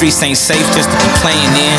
[0.00, 1.76] streets ain't safe just to be playing in.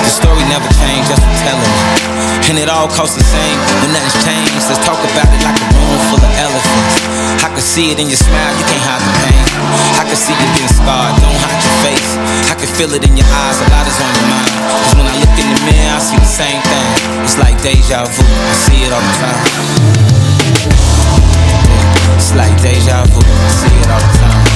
[0.00, 2.48] The story never changed, just for telling it.
[2.48, 4.56] And it all costs the same when nothing's changed.
[4.72, 6.96] Let's talk about it like a room full of elephants.
[7.44, 9.44] I can see it in your smile, you can't hide the pain.
[10.00, 12.10] I can see you being scarred, don't hide your face.
[12.48, 14.48] I can feel it in your eyes, a lot is on your mind.
[14.64, 16.88] Cause when I look in the mirror, I see the same thing.
[17.20, 19.44] It's like deja vu, I see it all the time.
[22.16, 24.47] It's like deja vu, I see it all the time.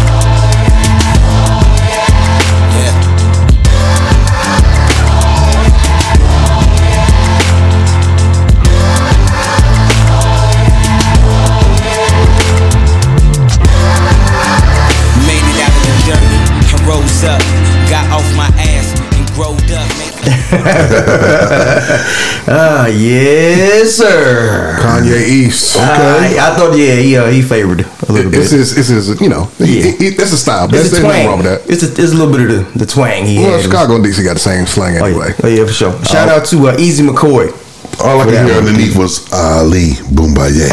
[16.92, 17.40] Rose up.
[17.88, 19.88] Got off my ass and growed up.
[22.44, 24.76] Ah, yes, sir.
[24.80, 25.76] Kanye East.
[25.76, 25.84] Okay.
[25.84, 28.58] I, I thought, yeah, he, uh, he favored a little It's bit.
[28.58, 30.64] his, it's his, you know, he, he, that's a style.
[30.66, 31.26] It's That's, a there's nothing twang.
[31.28, 31.70] wrong with that.
[31.72, 33.62] It's, a, it's a little bit of the, the twang he Well, had.
[33.62, 35.28] Chicago and DC got the same slang Oh, anyway.
[35.28, 35.34] yeah.
[35.44, 36.04] oh, yeah, for sure.
[36.04, 37.52] Shout out to uh, Easy McCoy.
[38.00, 40.70] All I could hear underneath was Ali Bomaye.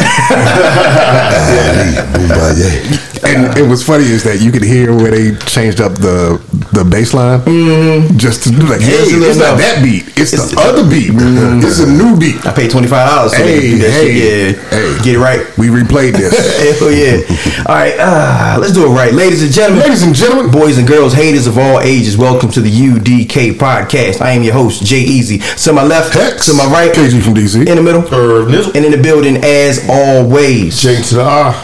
[1.68, 3.10] Ali Bomaye.
[3.22, 6.40] And it was funny is that you could hear where they changed up the
[6.72, 8.16] the bass line mm-hmm.
[8.16, 11.10] just to do like, hey, Just it's not that beat, it's, It's- the other beat.
[11.10, 12.46] It's a new beat.
[12.46, 13.32] I paid twenty five dollars.
[13.36, 14.56] So Hey, do that hey, shit.
[14.56, 15.02] Yeah, hey.
[15.02, 15.42] get it right.
[15.58, 16.30] We replayed this.
[16.78, 17.66] Hell yeah!
[17.66, 20.50] All right, uh, let's do it right, ladies and gentlemen, Ladies and gentlemen.
[20.52, 22.16] boys and girls, haters of all ages.
[22.16, 24.20] Welcome to the UDK podcast.
[24.20, 25.38] I am your host, Jay Easy.
[25.38, 26.46] To my left, Hex.
[26.46, 27.66] to my right, KG from DC.
[27.66, 28.74] in the middle, Irv Nizzle.
[28.74, 30.80] and in the building as always.
[30.80, 31.54] J to the R.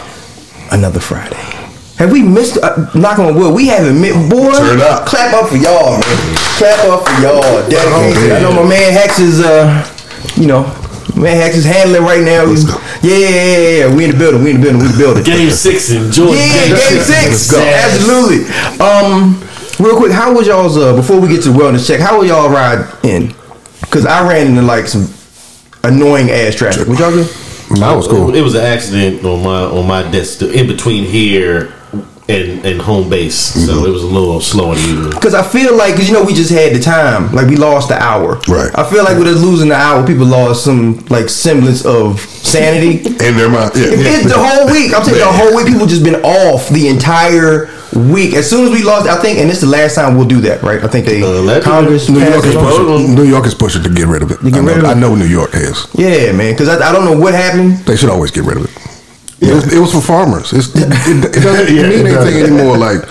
[0.71, 1.56] Another Friday.
[1.97, 2.57] Have we missed?
[2.61, 3.55] Uh, knock on wood.
[3.55, 4.29] We haven't missed.
[4.29, 5.07] Boy, Turn up.
[5.07, 6.37] Clap up for y'all, man.
[6.61, 7.41] Clap up for y'all.
[7.67, 8.33] Dedicated.
[8.33, 9.81] I know my man Hex is, uh,
[10.37, 10.61] you know,
[11.17, 12.45] man Hex is handling right now.
[12.45, 12.77] Let's go.
[13.01, 13.95] Yeah, yeah, yeah, yeah.
[13.95, 14.43] We in the building.
[14.43, 14.81] We in the building.
[14.81, 15.23] We in the building.
[15.23, 16.37] Game six in Georgia.
[16.37, 17.49] Yeah, game six.
[17.49, 17.65] Let's go.
[17.65, 18.45] Absolutely.
[18.77, 19.41] Um,
[19.81, 21.99] real quick, how was y'all's uh before we get to wellness check?
[21.99, 23.33] How was y'all ride in?
[23.89, 25.09] Cause I ran into like some
[25.83, 26.87] annoying ass traffic.
[26.87, 27.25] Would y'all good?
[27.79, 28.35] That was cool.
[28.35, 31.73] It was an accident on my on my desk in between here
[32.29, 35.09] and and home base, so it was a little slower than usual.
[35.13, 37.31] Because I feel like, cause you know, we just had the time.
[37.33, 38.35] Like we lost the hour.
[38.47, 38.71] Right.
[38.75, 42.97] I feel like with us losing the hour, people lost some like semblance of sanity.
[43.27, 43.71] In their mind.
[43.75, 43.87] Yeah.
[43.91, 44.93] It's the whole week.
[44.93, 45.67] I'm saying the whole week.
[45.67, 48.33] People just been off the entire week.
[48.35, 50.41] As soon as we lost, I think, and this is the last time we'll do
[50.41, 50.83] that, right?
[50.83, 53.55] I think they Uh, let- Congress New passed York, is it pushing, New York is
[53.55, 54.43] pushing to get rid of it.
[54.43, 54.87] get I, know, rid of it?
[54.87, 55.87] I know New York has.
[55.95, 56.53] Yeah, man.
[56.53, 57.77] Because I, I don't know what happened.
[57.87, 58.71] They should always get rid of it.
[59.39, 60.51] It, was, it was for farmers.
[60.53, 62.25] It's, it, it, it doesn't Yeah, mean it does.
[62.25, 62.77] anything anymore.
[62.77, 63.01] Like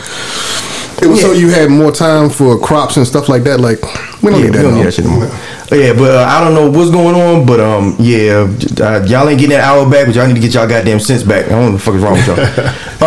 [1.03, 3.60] it was so you had more time for crops and stuff like that.
[3.60, 3.81] Like
[4.22, 4.56] we don't Yeah, need that.
[4.56, 5.28] we don't need that shit anymore.
[5.70, 7.47] Yeah, but uh, I don't know what's going on.
[7.47, 8.42] But um, yeah,
[8.81, 11.22] uh, y'all ain't getting that hour back, but y'all need to get y'all goddamn sense
[11.22, 11.47] back.
[11.47, 12.38] I don't know what the fuck is wrong with y'all.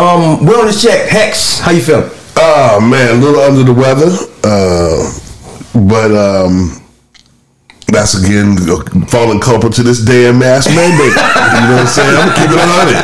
[0.00, 1.08] um, wellness check.
[1.08, 2.10] Hex, how you feeling?
[2.36, 4.08] Oh man, a little under the weather,
[4.44, 5.12] uh,
[5.88, 6.80] but um,
[7.92, 8.56] that's again
[9.06, 11.14] falling culprit to this damn mask mandate.
[11.14, 12.16] you know what I'm saying?
[12.16, 13.00] I'm keeping it hundred.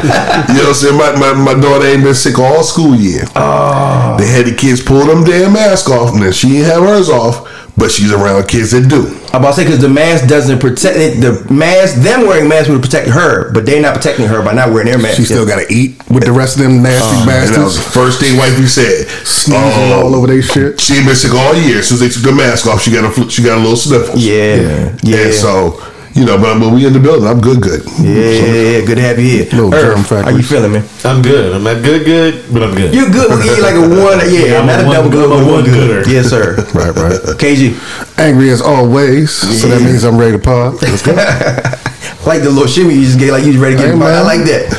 [0.55, 0.99] You know what I'm saying?
[0.99, 3.25] My, my my daughter ain't been sick all school year.
[3.35, 4.17] Oh.
[4.19, 7.09] They had the kids pull them damn mask off, and then she ain't have hers
[7.09, 9.07] off, but she's around kids that do.
[9.33, 11.21] I'm about to say because the mask doesn't protect it.
[11.21, 14.71] The mask, them wearing masks would protect her, but they're not protecting her by not
[14.71, 15.17] wearing their mask.
[15.19, 17.77] She still got to eat with the rest of them nasty And that was bastards.
[17.77, 19.07] the first thing wifey said.
[19.27, 20.81] Sneezing Um, all over their shit.
[20.81, 21.83] She been sick all year.
[21.83, 24.25] Since they took the mask off, she got a she got a little sniffles.
[24.25, 25.77] Yeah, yeah, And so
[26.17, 27.29] you know, but, but we in the building.
[27.29, 27.85] I'm good, good.
[28.01, 29.45] yeah, yeah, Good to have you here.
[29.53, 30.85] Little germ Earth, How you feeling, man?
[31.05, 31.53] I'm good.
[31.55, 32.95] I'm not good, good, but I'm good.
[32.95, 33.31] You're good.
[33.37, 34.19] We give you like a one.
[34.33, 36.05] Yeah, I'm not a a one double good, good, but but one one good.
[36.05, 36.11] gooder.
[36.11, 36.57] Yes, sir.
[36.77, 37.21] Right, right.
[37.39, 37.77] KG.
[38.19, 39.31] Angry as always.
[39.33, 40.81] So that means I'm ready to pod.
[40.83, 41.13] Let's go.
[42.27, 43.95] like the little shimmy you just gave, like you was ready to get.
[43.95, 44.73] Hey, I like that.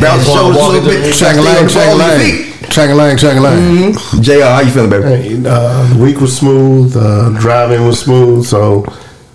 [0.00, 1.14] Bounce the shoulders a little bit.
[1.14, 2.20] Chang-a-lang, Stay on the ball of your chang-a-lang.
[2.20, 2.70] feet.
[2.70, 4.22] Chang-a-lang, chang-a-lang.
[4.22, 5.04] JR, how you feeling, baby?
[5.04, 6.96] Hey, uh, the week was smooth.
[6.96, 8.84] Uh, driving was smooth, so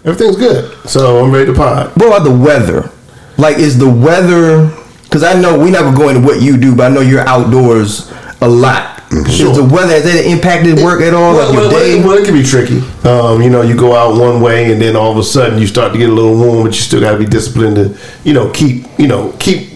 [0.05, 0.89] everything's good.
[0.89, 1.89] So I'm ready to pod.
[1.95, 2.91] What about the weather?
[3.37, 4.69] Like, is the weather?
[5.03, 8.11] Because I know we never go into what you do, but I know you're outdoors
[8.41, 9.01] a lot.
[9.11, 11.35] Is the weather has that impacted work at all?
[11.35, 11.99] Well, like your well, day?
[11.99, 12.79] well, well, it can be tricky.
[13.03, 15.67] Um, you know, you go out one way, and then all of a sudden you
[15.67, 18.33] start to get a little warm, but you still got to be disciplined to, you
[18.33, 19.70] know, keep, you know, keep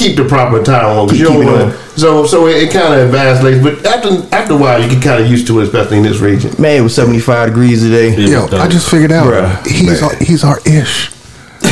[0.00, 1.08] keep the proper time on.
[1.08, 4.54] Keep- you keep it wanna- so so it, it kind of vacillates, but after after
[4.54, 6.50] a while you get kind of used to it, especially in this region.
[6.58, 8.08] Man, it was 75 degrees today.
[8.14, 9.66] It Yo, I just figured out Bruh.
[9.66, 11.10] he's our, he's our ish.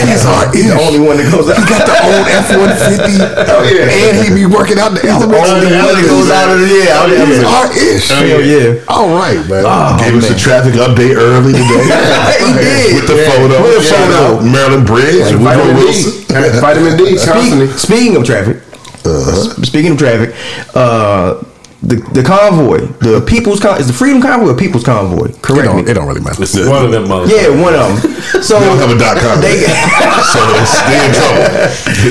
[0.00, 1.58] He's our He's the only one that goes out.
[1.60, 3.20] He got the old F one fifty.
[3.52, 5.36] Oh, and he be working out the The elements.
[5.50, 6.96] only one that goes out of the yeah.
[6.96, 8.06] out of the He's our ish.
[8.08, 8.88] Oh, Hell yeah.
[8.88, 9.64] All right, man.
[9.68, 11.84] Oh, gave us a traffic update early today.
[12.40, 12.94] He did.
[12.96, 13.60] With the photo.
[13.60, 14.40] With the Shout photo.
[14.40, 15.28] out Maryland Bridge.
[15.28, 16.19] Woodrow Vitamin Wilson.
[16.32, 16.60] D.
[16.60, 17.66] Vitamin D constantly.
[17.68, 18.56] Speak, speaking of traffic,
[19.04, 19.62] Uh-huh.
[19.64, 20.34] speaking of traffic,
[20.74, 21.42] uh,
[21.82, 25.28] the the convoy, the People's Con- is the Freedom Convoy or People's Convoy?
[25.32, 25.80] It Correct me.
[25.80, 26.42] don't, it don't really matter.
[26.42, 27.30] It's one of them motherfuckers.
[27.32, 28.42] Yeah, one of them.
[28.42, 29.40] So They don't have a dot com.
[29.40, 29.56] They,
[30.34, 31.44] so it's, they in trouble.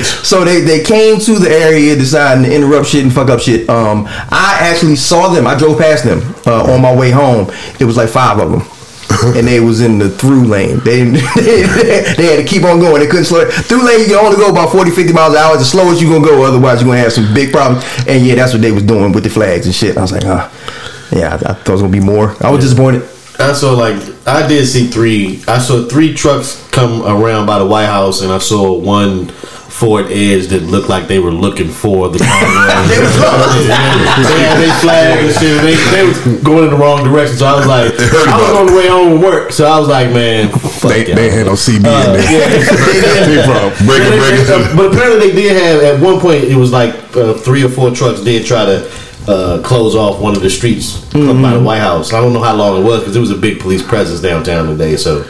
[0.30, 3.68] so they they came to the area deciding to interrupt shit and fuck up shit.
[3.70, 5.46] Um, I actually saw them.
[5.46, 7.48] I drove past them uh, on my way home.
[7.78, 8.62] It was like five of them.
[9.36, 10.78] and they was in the through lane.
[10.80, 11.04] They
[11.36, 13.00] they had to keep on going.
[13.00, 13.52] They couldn't slow it.
[13.52, 15.54] Through lane, you can only go about 40, 50 miles an hour.
[15.54, 16.42] It's the slowest you're going to go.
[16.44, 17.84] Otherwise, you're going to have some big problems.
[18.06, 19.96] And yeah, that's what they was doing with the flags and shit.
[19.96, 20.50] I was like, ah,
[21.12, 22.36] yeah, I, I thought it was going to be more.
[22.40, 23.02] I was disappointed.
[23.40, 23.96] I saw like
[24.26, 25.42] I did see three.
[25.48, 29.32] I saw three trucks come around by the White House, and I saw one
[29.70, 32.66] Ford Edge that looked like they were looking for the convoy.
[32.90, 33.56] They was lost.
[33.64, 35.62] they had their flag and shit.
[35.62, 38.36] They, they was going in the wrong direction, so I was like, They heard I
[38.36, 41.06] was about on the way home from work, so I was like, man, fuck They,
[41.06, 41.16] y'all.
[41.16, 42.32] they had no CB in Uh, there.
[42.32, 43.86] yeah.
[43.86, 44.50] Break it, break it.
[44.50, 47.68] Uh, But apparently they did have at one point it was like uh, three or
[47.68, 48.90] four trucks did try to
[49.28, 51.52] uh, close off one of the streets by Mm-hmm.
[51.58, 52.12] the White House.
[52.12, 54.66] I don't know how long it was because it was a big police presence downtown
[54.68, 54.96] today.
[54.96, 55.24] So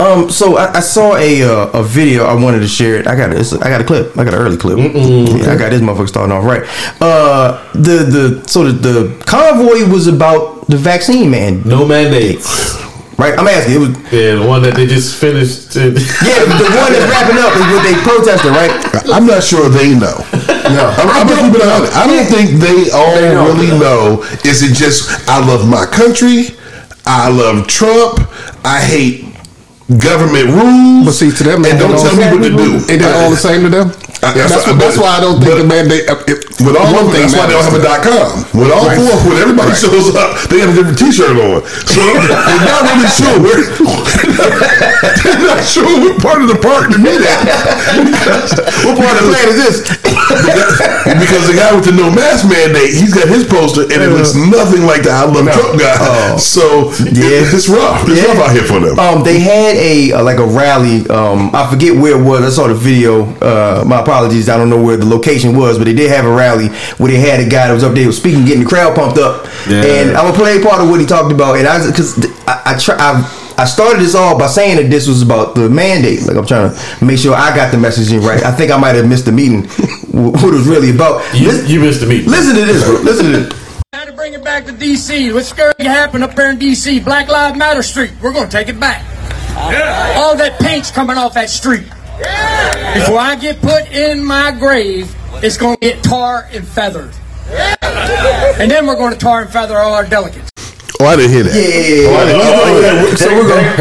[0.00, 2.24] Um, so I, I saw a uh, a video.
[2.24, 3.06] I wanted to share it.
[3.06, 4.16] I got it's, I got a clip.
[4.18, 4.78] I got an early clip.
[4.78, 6.62] Yeah, I got this motherfucker starting off right.
[7.00, 11.62] Uh, the the so the, the convoy was about the vaccine man.
[11.64, 12.84] no mandates.
[13.18, 13.32] Right.
[13.38, 13.74] I'm asking.
[13.74, 15.72] It was Yeah, the one that they just finished.
[15.76, 15.96] yeah the,
[16.60, 18.52] the one that's wrapping up is what they protested.
[18.52, 18.72] Right.
[19.08, 20.20] I'm not sure they know.
[20.68, 20.92] No.
[21.00, 21.96] I'm, I'm gonna keep it honest.
[21.96, 24.22] I don't think they all don't really know.
[24.44, 26.52] Is it just I love my country,
[27.06, 28.20] I love Trump,
[28.64, 29.24] I hate
[30.02, 31.06] government rules.
[31.06, 32.74] But see, to them, and don't tell me what to do.
[32.92, 33.90] Ain't that all the same to them?
[34.20, 36.04] That's, that's why, what- that's why I don't think but- the mandate.
[36.26, 38.26] It, With all one of them, thing that's why they don't have a dot com.
[38.56, 38.96] With all Right.
[38.96, 39.76] four, when everybody Right.
[39.78, 41.60] shows up, they have a different T-shirt on.
[41.84, 43.60] So they're not really sure where.
[45.22, 47.44] they're not sure what part of the park to meet at.
[48.86, 49.76] What part of the plan is this?
[51.18, 54.34] because the guy with the no mask mandate, he's got his poster, and it looks
[54.34, 55.94] nothing like the I love Trump guy.
[56.00, 56.36] Oh.
[56.38, 57.42] So Yeah.
[57.42, 58.06] yeah, it's rough.
[58.08, 58.28] It's Yeah.
[58.32, 58.98] rough out here for them.
[58.98, 61.06] Um, they had a uh, like a rally.
[61.10, 62.42] Um, I forget where it was.
[62.42, 63.26] I saw the video.
[63.40, 64.48] Uh, my apologies.
[64.48, 66.68] I don't know where the location was, but they did have a rally
[66.98, 69.18] where they had a guy that was up there was speaking, getting the crowd pumped
[69.18, 69.46] up.
[69.68, 69.82] Yeah.
[69.84, 71.56] And I'm gonna play part of what he talked about.
[71.58, 72.14] And I because
[72.46, 72.96] I, I try.
[72.98, 76.26] I, I started this all by saying that this was about the mandate.
[76.26, 78.42] Like I'm trying to make sure I got the messaging right.
[78.44, 79.66] I think I might have missed the meeting.
[80.16, 81.20] What it was really about.
[81.34, 82.30] You, Listen, you missed the meeting.
[82.30, 82.94] listen to this, bro.
[83.02, 83.82] Listen to this.
[83.92, 85.30] Had to bring it back to D.C.
[85.34, 87.00] What's going to happen up there in D.C.?
[87.00, 88.12] Black Lives Matter Street.
[88.22, 89.04] We're going to take it back.
[89.70, 90.14] Yeah.
[90.16, 91.84] All that paint's coming off that street.
[92.16, 97.14] Before I get put in my grave, it's going to get tar and feathered.
[98.58, 100.50] And then we're going to tar and feather all our delegates.
[100.98, 101.54] Oh, I didn't hear that.
[101.54, 103.14] Yeah.
[103.16, 103.76] So we're gonna.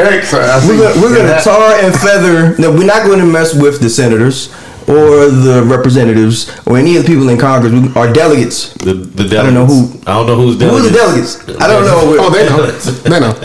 [0.68, 2.58] We're gonna, we're gonna tar and feather.
[2.58, 4.54] No, we're not going to mess with the senators
[4.88, 7.74] or the representatives or any of the people in Congress.
[7.74, 8.74] We, our delegates.
[8.76, 9.34] The, the delegates.
[9.36, 11.36] I don't know who- I don't know who's Who are the delegates.
[11.38, 11.64] delegates?
[11.64, 12.18] I don't know.
[12.20, 12.66] Oh, they know.
[13.10, 13.34] They know.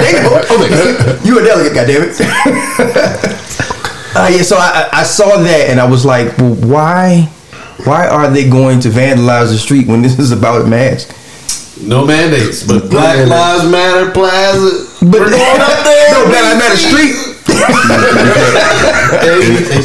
[0.00, 0.40] They know.
[0.50, 2.14] Oh, they- you a delegate, goddammit.
[4.16, 7.28] Uh, yeah, so I, I I saw that and I was like, well, why,
[7.84, 11.14] why are they going to vandalize the street when this is about masks?
[11.80, 14.88] No mandates, but Black Lives Matter Plaza.
[15.04, 16.10] But We're going up there.
[16.10, 17.27] no, Black Lives Matter Street, It's just-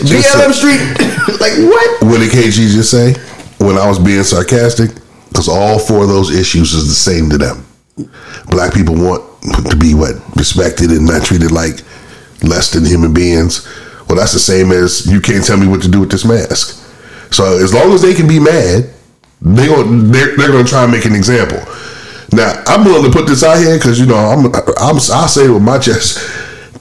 [0.04, 0.80] BLM Street.
[1.40, 2.04] like what?
[2.04, 3.14] What did KG just say?
[3.64, 4.92] When I was being sarcastic,
[5.30, 7.66] because all four of those issues is the same to them.
[8.50, 9.24] Black people want
[9.70, 11.82] to be what respected and not treated like
[12.44, 13.66] less than human beings.
[14.08, 16.80] Well, that's the same as you can't tell me what to do with this mask.
[17.32, 18.90] So as long as they can be mad,
[19.42, 21.60] they going they're, they're going to try and make an example.
[22.32, 24.46] Now I'm willing to put this out here because you know I'm
[24.78, 26.20] I'm I say it with my chest.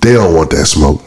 [0.03, 1.03] They don't want that smoke.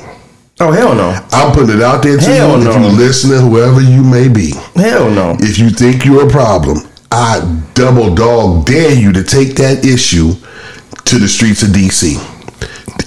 [0.59, 2.69] Oh hell no, I'm putting it out there to Hell you.
[2.69, 2.87] If no.
[2.89, 5.35] you listening, whoever you may be, hell no.
[5.39, 6.77] if you think you're a problem,
[7.11, 7.41] I
[7.73, 10.31] double dog dare you to take that issue
[11.05, 12.15] to the streets of DC.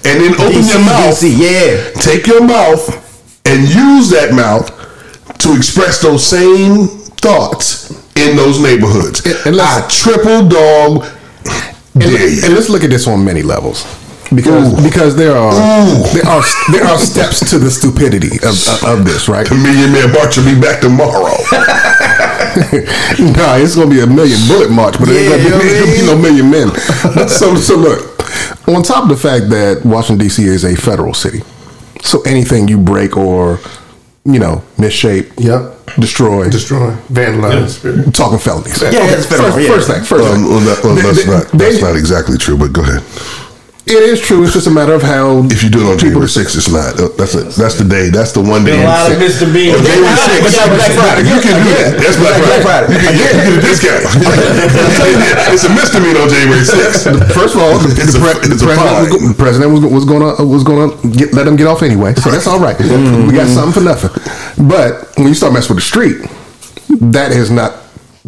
[0.05, 1.15] And then open DC, your mouth.
[1.21, 2.03] DC, yeah.
[2.03, 2.85] Take your mouth
[3.47, 4.69] and use that mouth
[5.39, 9.25] to express those same thoughts in those neighborhoods.
[9.25, 11.07] And- and I triple dog
[11.95, 12.43] And, you.
[12.45, 13.85] and let's look at this on many levels.
[14.35, 14.83] Because Ooh.
[14.85, 16.05] because there are Ooh.
[16.13, 16.43] there are
[16.73, 18.53] there are steps to the stupidity of,
[18.85, 19.49] of, of this, right?
[19.49, 21.33] The Million Man March will be back tomorrow.
[23.37, 25.69] nah, it's gonna be a million bullet march, but it ain't gonna be,
[25.99, 27.29] you know what I ain't gonna be no million men.
[27.29, 28.19] so so look,
[28.69, 30.45] On top of the fact that Washington D.C.
[30.45, 31.41] is a federal city,
[32.03, 33.61] so anything you break or
[34.25, 35.97] you know misshape, Yep.
[35.99, 37.81] destroy, Destroy, vandalize.
[38.15, 38.81] talking felonies.
[38.83, 39.75] Yeah, that's federal, First, yeah.
[39.75, 40.49] first thing, first Um, thing.
[40.51, 43.03] well, that, well, They- that's they- not they- that's not exactly true, but go ahead.
[43.89, 44.45] It is true.
[44.45, 46.69] It's just a matter of how If you do it on people- January 6th, it's
[46.69, 46.93] not.
[47.01, 48.13] Uh, That's a, that's the day.
[48.13, 48.77] That's the one day.
[48.77, 49.81] A lot of in- misdemeanors.
[49.81, 51.25] On January But 6th, that's Black Friday.
[51.25, 51.91] You can do that.
[51.97, 52.87] That's Black Black Friday.
[52.93, 52.93] Friday.
[52.93, 54.03] You can, you can get a discount.
[55.57, 57.33] it's a misdemeanor on January 6th.
[57.33, 59.81] First of all, It's the, a- pre- the it's a president, was, the president was,
[59.89, 62.61] was going to was going to get let him get off anyway, so that's all
[62.61, 62.77] right.
[62.79, 64.13] We got something for nothing.
[64.69, 66.21] But when you start messing with the street,
[67.17, 67.73] that is not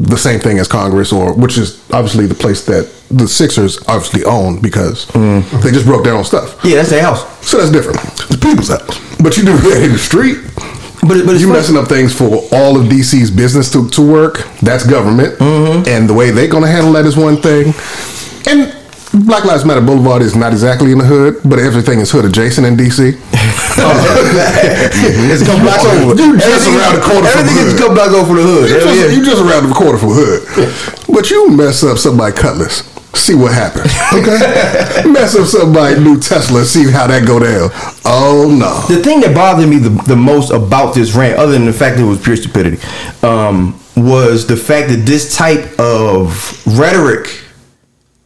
[0.00, 4.25] the same thing as Congress, or which is obviously the place that the Sixers obviously
[4.25, 5.61] own because mm-hmm.
[5.61, 6.59] they just broke their own stuff.
[6.64, 7.47] Yeah, that's their house.
[7.47, 8.00] So that's different.
[8.28, 8.99] The people's house.
[9.23, 10.38] But you do that in the street.
[11.02, 11.52] But, but you funny.
[11.52, 14.47] messing up things for all of DC's business to, to work.
[14.61, 15.88] That's government, mm-hmm.
[15.88, 17.75] and the way they're going to handle that is one thing.
[18.47, 18.80] And
[19.12, 22.64] Black Lives Matter Boulevard is not exactly in the hood, but everything is hood adjacent
[22.64, 23.19] in DC.
[25.26, 26.14] it's a couple blocks over.
[26.14, 28.71] You just around the corner from Everything the is couple blocks over the hood.
[28.71, 29.11] You just, yeah.
[29.11, 30.47] you just around the corner from hood,
[31.14, 32.87] but you mess up somebody cutlass.
[33.19, 33.90] See what happens.
[34.14, 34.38] Okay,
[35.11, 36.64] mess up somebody new Tesla.
[36.64, 37.71] See how that go down.
[38.05, 38.87] Oh no.
[38.95, 41.97] the thing that bothered me the, the most about this rant, other than the fact
[41.97, 42.79] that it was pure stupidity,
[43.25, 47.39] um, was the fact that this type of rhetoric,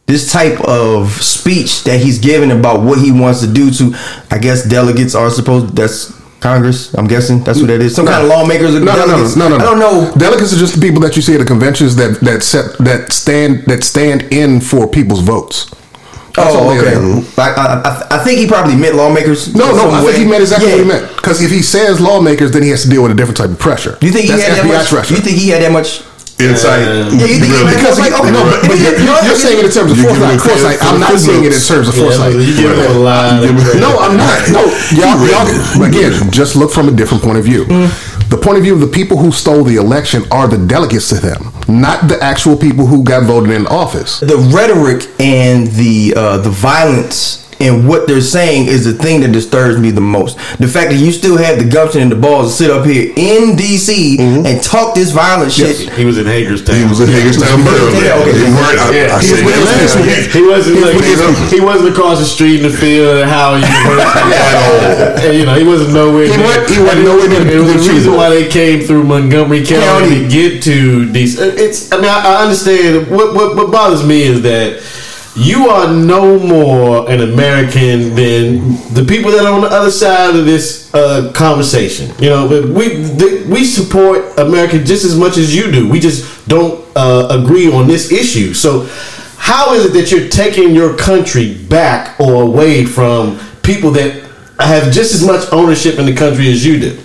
[0.07, 3.93] this type of speech that he's giving about what he wants to do to,
[4.31, 5.75] I guess delegates are supposed.
[5.75, 6.93] That's Congress.
[6.93, 7.95] I'm guessing that's what that is.
[7.95, 8.75] Some kind of lawmakers.
[8.75, 9.35] Or No, no, no, delegates.
[9.35, 9.65] no, no, no.
[9.65, 10.13] I don't know.
[10.15, 13.11] Delegates are just the people that you see at the conventions that that set that
[13.13, 15.71] stand that stand in for people's votes.
[16.35, 16.95] That's Oh, okay.
[17.37, 17.81] Like, I,
[18.11, 19.55] I, I think he probably meant lawmakers.
[19.55, 20.75] No, no, I think he meant exactly Yeah.
[20.75, 21.15] what he meant.
[21.15, 23.57] Because if he says lawmakers, then he has to deal with a different type of
[23.57, 23.97] pressure.
[24.01, 24.87] You think he That's had that much?
[24.89, 25.15] pressure?
[25.15, 26.01] You think he had that much?
[26.35, 26.83] Insight.
[26.83, 28.11] Yeah, you think he had because that much?
[28.11, 30.35] he, Like, okay, no, but, but you're, you're, you're saying it in terms of foresight.
[30.35, 30.77] him foresight.
[30.83, 32.35] I'm not the seeing it in terms of Yeah, foresight.
[32.35, 33.55] you give him a lot of.
[33.79, 34.35] No, I'm not.
[34.51, 34.61] No,
[34.99, 37.63] y'all, read y'all again, just look from a different point of view.
[38.27, 41.15] The point of view of the people who stole the election are the delegates to
[41.15, 44.19] them, not the actual people who got voted in office.
[44.19, 49.31] the rhetoric and the uh, the violence and what they're saying is the thing that
[49.31, 50.37] disturbs me the most.
[50.59, 53.13] The fact that you still have the gumption and the balls to sit up here
[53.15, 54.45] in DC mm-hmm.
[54.45, 55.89] and talk this violent shit.
[55.93, 56.75] He was in Hagerstown.
[56.75, 57.95] He was in Hagerstown, Maryland.
[58.03, 58.35] Yeah, okay.
[58.35, 59.15] He weren't- I, Yeah.
[59.15, 60.33] I He say yes.
[60.33, 60.81] He wasn't.
[60.81, 65.33] like, with- he wasn't across the street in the field at Howard University at all.
[65.33, 66.27] You know, he wasn't nowhere.
[66.27, 68.13] He near- wasn't- he wasn't and it was- nowhere near It was the the reason
[68.13, 70.23] why they came through Montgomery County, County.
[70.23, 71.39] to get to DC.
[71.57, 71.91] It's.
[71.91, 73.07] I mean, I, I understand.
[73.09, 74.81] What, what what bothers me is that.
[75.37, 80.33] You are no more an American than the people that are on the other side
[80.33, 82.09] of this uh, conversation.
[82.19, 83.03] You know, we
[83.45, 85.89] we support America just as much as you do.
[85.89, 88.53] We just don't uh, agree on this issue.
[88.53, 88.87] So,
[89.37, 94.23] how is it that you're taking your country back or away from people that
[94.59, 96.97] have just as much ownership in the country as you do?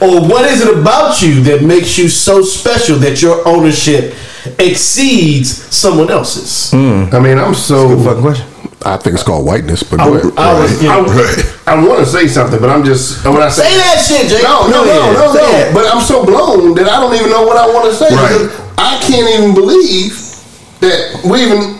[0.00, 4.14] Or what is it about you that makes you so special that your ownership
[4.58, 6.70] exceeds someone else's?
[6.70, 7.14] Hmm.
[7.14, 7.88] I mean, I'm so.
[7.88, 8.46] Good fucking question.
[8.84, 10.32] I think it's called whiteness, but I, go.
[10.36, 10.96] I, was, Yeah.
[11.66, 14.42] I, want to say something, but I'm just when I say, Say that shit, Jake.
[14.42, 15.70] No, no, Go no, no, no.
[15.74, 18.10] But I'm so blown that I don't even know what I want to say.
[18.10, 18.50] Right.
[18.50, 20.18] because I can't even believe
[20.80, 21.78] that we even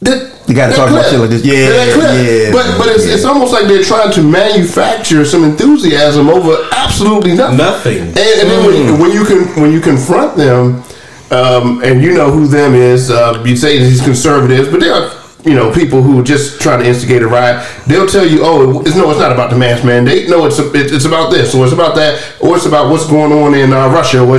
[0.00, 0.36] that.
[0.48, 1.44] You gotta that talk about shit like this.
[1.44, 3.20] Yeah, that yeah, But but it's, yeah.
[3.20, 7.58] it's almost like they're trying to manufacture some enthusiasm over absolutely nothing.
[7.58, 7.98] Nothing.
[8.16, 9.02] And, and then when, hmm.
[9.02, 10.82] when you can when you confront them,
[11.30, 15.10] um, and you know who them is, uh, you say these conservatives, but they are
[15.44, 17.66] you know people who are just trying to instigate a riot.
[17.86, 20.28] They'll tell you, oh, it's, no, it's not about the mass mandate.
[20.28, 23.32] No, it's it, it's about this, or it's about that, or it's about what's going
[23.32, 24.20] on in uh, Russia.
[24.20, 24.38] Or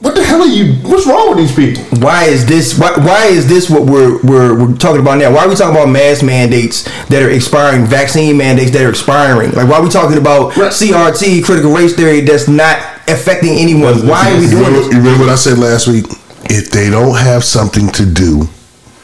[0.00, 0.74] what the hell are you?
[0.88, 1.82] What's wrong with these people?
[2.00, 2.78] Why is this?
[2.78, 5.32] Why, why is this what we're, we're we're talking about now?
[5.32, 9.52] Why are we talking about mass mandates that are expiring, vaccine mandates that are expiring?
[9.52, 10.70] Like why are we talking about Right.
[10.70, 12.78] CRT, critical race theory that's not
[13.08, 14.06] affecting anyone?
[14.06, 14.92] Why are we doing this?
[14.92, 16.06] you remember what I said last week?
[16.48, 18.48] If they don't have something to do,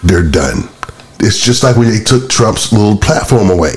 [0.02, 0.68] they're done.
[1.20, 3.74] It's just like when they took Trump's little platform away.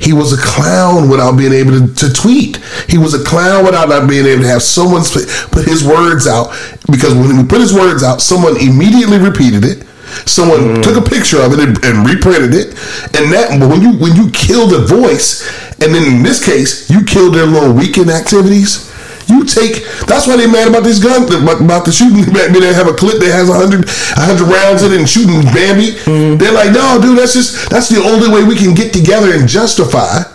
[0.00, 2.56] He was a clown without being able to, to tweet.
[2.88, 6.56] He was a clown without not being able to have someone put his words out.
[6.90, 9.86] Because when he put his words out, someone immediately repeated it.
[10.26, 10.82] Someone mm.
[10.82, 12.68] took a picture of it and, and reprinted it.
[13.14, 15.46] And that when you when you kill the voice,
[15.80, 18.89] and then in this case you kill their little weekend activities.
[19.30, 19.86] You take.
[20.10, 22.26] That's why they mad about this gun, about, about the shooting.
[22.34, 25.08] Maybe they have a clip that has a hundred, a hundred rounds in it and
[25.08, 25.94] shooting Bambi.
[26.02, 26.36] Mm-hmm.
[26.36, 29.46] They're like, no, dude, that's just that's the only way we can get together and
[29.48, 30.26] justify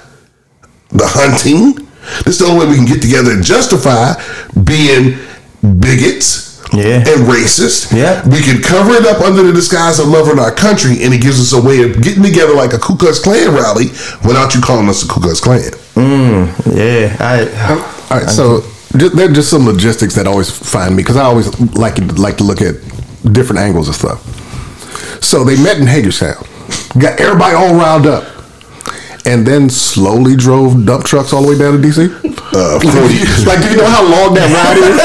[0.95, 1.75] the hunting.
[2.23, 4.13] This is the only way we can get together and justify
[4.63, 5.17] being
[5.81, 7.01] bigots Yeah.
[7.01, 7.91] and racist.
[7.95, 8.21] Yeah.
[8.29, 11.39] We can cover it up under the disguise of loving our country, and it gives
[11.41, 13.87] us a way of getting together like a Ku Klux Klan rally
[14.23, 15.61] without you calling us a Ku Klux Klan.
[15.95, 16.47] Mm,
[16.77, 17.49] yeah, I.
[18.11, 18.61] All right, so
[18.95, 22.37] ju- there are just some logistics that always find me because I always like like
[22.37, 22.75] to look at
[23.33, 24.21] different angles of stuff.
[25.23, 26.43] So they met in Hagerstown,
[26.99, 28.23] got everybody all riled up,
[29.25, 32.34] and then slowly drove dump trucks all the way down to DC.
[32.55, 32.95] Uh, 40,
[33.51, 34.95] like, do you know how long that ride is?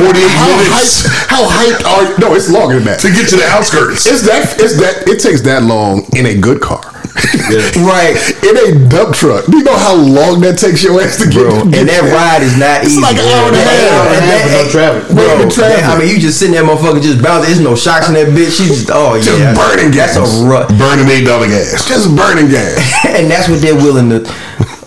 [0.00, 3.00] 48 How minutes hyped, how hyped are No, it's longer than that.
[3.04, 4.06] to get to the outskirts.
[4.08, 4.56] It's that.
[4.56, 5.04] It's that.
[5.06, 6.80] It takes that long in a good car.
[7.76, 8.12] Right.
[8.44, 9.46] In a dump truck.
[9.46, 11.44] Do you know how long that takes your ass to get?
[11.48, 13.00] Bro, and that ride is not It's easy.
[13.00, 14.04] It's like an hour and a half.
[14.16, 15.02] and that- Half no traffic.
[15.16, 15.84] Bro, in traffic.
[15.86, 17.52] I mean, you just sitting there, motherfucker, just bouncing.
[17.52, 18.56] There's no shocks in that bitch.
[18.56, 20.16] She's just, oh Just yeah, burning gas.
[20.16, 21.84] That's a rut, Burning eight dollar gas.
[21.88, 22.76] just burning gas.
[23.08, 24.20] and that's what they're willing to.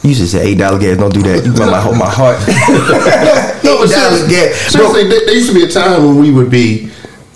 [0.04, 0.98] You should say eight dollar gas.
[0.98, 1.44] Don't do that.
[1.46, 2.38] You want my, my, my heart.
[3.64, 4.56] No, but Eight dollar seriously, gas.
[4.72, 6.90] seriously there, there used to be a time when we would be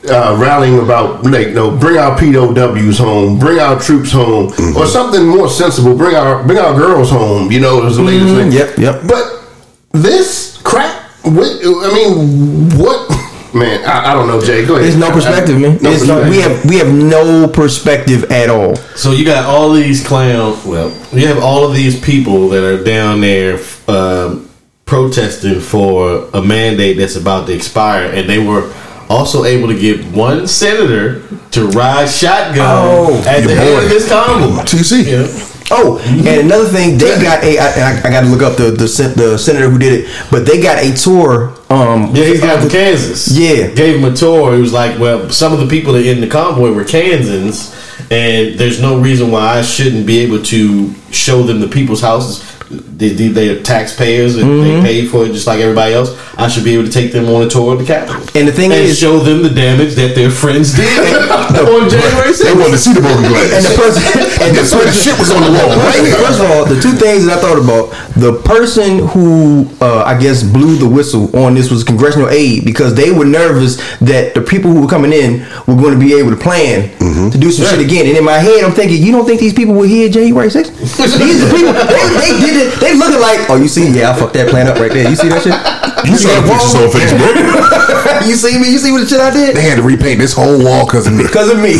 [0.10, 4.78] uh, rallying about, like, you know, bring our POWs home, bring our troops home, Mm-hmm.
[4.78, 5.96] or something more sensible.
[5.96, 7.52] Bring our bring our girls home.
[7.52, 8.50] You know, was the latest thing.
[8.52, 8.82] Mm-hmm.
[8.82, 9.08] Yep, yep.
[9.08, 11.02] But this crap.
[11.24, 13.08] What, I mean, what?
[13.54, 14.66] Man, I, I don't know, Jay.
[14.66, 14.86] Go ahead.
[14.86, 15.74] There's no perspective, man.
[15.82, 18.76] No There's no, we have we have no perspective at all.
[18.96, 20.58] So you got all these clown.
[20.66, 24.50] Well, you have all of these people that are down there um,
[24.86, 28.74] protesting for a mandate that's about to expire, and they were
[29.10, 33.84] also able to get one senator to ride shotgun Oh, at your the head boy.
[33.84, 34.64] of this convoy.
[34.64, 35.06] TC.
[35.06, 35.50] Yeah.
[35.72, 37.58] Oh, and another thing, they got a.
[37.58, 40.28] I, and I, I got to look up the, the the senator who did it,
[40.30, 41.56] but they got a tour.
[41.70, 43.28] Um, Yeah, he's got from Kansas.
[43.32, 43.68] Yeah.
[43.74, 44.54] Gave him a tour.
[44.56, 47.74] He was like, well, some of the people that in the convoy were Kansans,
[48.12, 52.44] and there's no reason why I shouldn't be able to show them the people's houses.
[52.74, 54.84] They, they, they are taxpayers and Mm-hmm.
[54.84, 56.12] they pay for it just like everybody else.
[56.38, 58.22] I should be able to take them on a tour of the Capitol.
[58.40, 60.88] And the thing and is- show them the damage that their friends did
[61.58, 62.44] on January 6th.
[62.44, 63.50] They wanted to see the broken glass.
[63.54, 64.02] and the person,
[64.44, 65.70] and the That's where the shit was on the wall.
[65.78, 66.14] Right.
[66.18, 70.18] First of all, the two things that I thought about: the person who uh, I
[70.20, 74.42] guess blew the whistle on this was congressional aid because they were nervous that the
[74.42, 76.90] people who were coming in were going to be able to plan
[77.32, 78.08] to do some shit again.
[78.08, 80.72] And in my head, I'm thinking, you don't think these people were here January 6th?
[81.20, 81.74] these are people.
[81.74, 82.63] They, they did it.
[82.80, 85.10] They looking like, oh, you see, yeah, I fucked that plan up right there.
[85.10, 85.56] You see that shit?
[86.04, 88.28] You saw the pictures on Facebook.
[88.28, 88.70] you see me?
[88.74, 89.56] You see what the shit I did?
[89.56, 91.24] They had to repaint this whole wall because of me.
[91.24, 91.80] Because of me.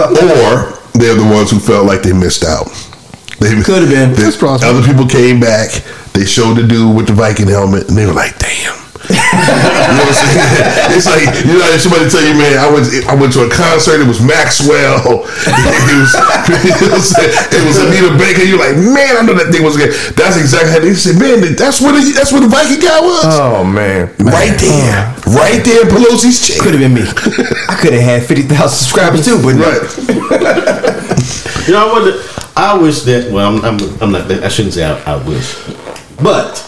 [0.00, 2.64] or they're the ones who felt like they missed out.
[3.38, 4.12] They Could have been.
[4.16, 5.68] the- Other people came back.
[6.14, 8.72] They showed the dude with the Viking helmet, and they were like, "Damn."
[9.06, 10.96] You know what I'm saying?
[10.96, 14.02] It's like you know, somebody tell you, man, I went, I went to a concert.
[14.02, 15.22] It was Maxwell.
[15.26, 16.10] it was,
[16.66, 17.32] you know what I'm saying?
[17.54, 18.42] it was Anita Baker.
[18.42, 19.94] You're like, man, I know that thing was good.
[20.18, 21.42] That's exactly how they said, man.
[21.54, 23.22] That's where the, that's where the Viking guy was.
[23.26, 25.38] oh man, right there, uh.
[25.38, 26.58] right there, in Pelosi's chair.
[26.58, 27.06] Could have been me.
[27.68, 29.54] I could have had fifty thousand subscribers too, but.
[29.56, 29.82] Right.
[31.66, 32.22] You know, I wonder.
[32.56, 33.32] I wish that.
[33.32, 34.30] Well, I'm, I'm, I'm not.
[34.30, 35.56] I shouldn't say I, I wish,
[36.22, 36.62] but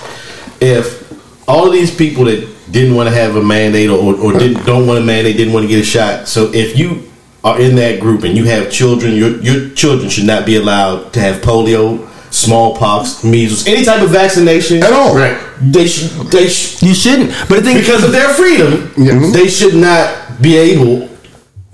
[0.60, 1.07] if
[1.48, 4.86] all of these people that didn't want to have a mandate or, or didn't don't
[4.86, 6.28] want a mandate, didn't want to get a shot.
[6.28, 7.10] So if you
[7.42, 11.12] are in that group and you have children, your your children should not be allowed
[11.14, 15.16] to have polio, smallpox, measles, any type of vaccination At all.
[15.16, 15.38] Right?
[15.60, 16.10] They should.
[16.30, 17.30] They should You shouldn't.
[17.48, 18.88] But the thing because of their freedom.
[18.90, 19.32] Mm-hmm.
[19.32, 21.08] They should not be able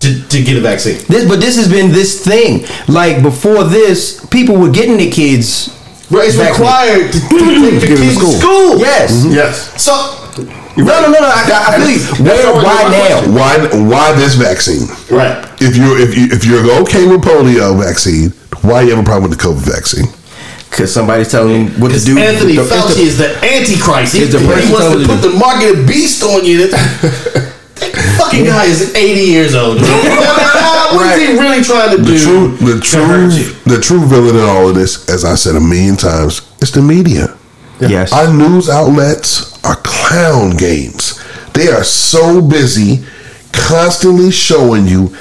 [0.00, 0.98] to, to get a vaccine.
[1.08, 2.66] This, but this has been this thing.
[2.88, 5.70] Like before this, people were getting their kids.
[6.10, 6.60] Right, it's vaccinated.
[6.60, 7.36] required to, to
[7.70, 8.32] take the Get 'em to kids to school.
[8.40, 8.70] school.
[8.76, 8.84] Mm-hmm.
[8.84, 9.10] Yes.
[9.12, 9.32] Mm-hmm.
[9.32, 9.54] Yes.
[9.82, 9.92] So
[10.76, 11.30] No, no, no, no.
[11.30, 12.02] I, I I feel you.
[12.26, 13.18] Where, why my now?
[13.30, 13.52] Why?
[13.88, 14.84] Why this vaccine?
[15.10, 18.30] right, If you're if you if you're okay with polio vaccine,
[18.66, 20.06] why you have a problem with the COVID vaccine?
[20.68, 22.18] Because somebody's telling them what to because do.
[22.18, 24.12] Anthony The- Fauci the- is the antichrist.
[24.18, 26.66] He, the he wants to put to- the market of beast on you.
[26.66, 26.74] That
[27.78, 29.78] that fucking guy is eighty years old.
[30.96, 32.18] what is he really trying to The do?
[32.24, 33.44] true the to hurt you?
[33.44, 36.70] true the true villain in all of this, as I said a million times, is
[36.72, 37.36] the media.
[37.80, 38.12] Yes.
[38.12, 41.20] Our news outlets are clown games.
[41.52, 43.04] They are so busy
[43.52, 45.14] constantly showing you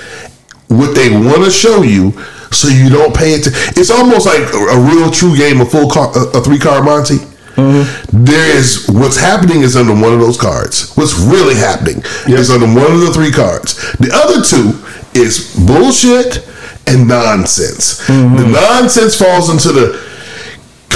[0.67, 2.11] what they want to show you
[2.51, 5.89] so you don't pay it it's almost like a, a real true game of full
[5.89, 8.23] car a, a three card monty mm-hmm.
[8.25, 10.93] There is what's happening is under one of those cards.
[10.95, 13.75] What's really happening is under one of the three cards.
[13.97, 14.79] The other two
[15.15, 16.47] is bullshit
[16.87, 17.97] and nonsense.
[18.07, 18.51] The mm-hmm.
[18.51, 20.02] nonsense falls into the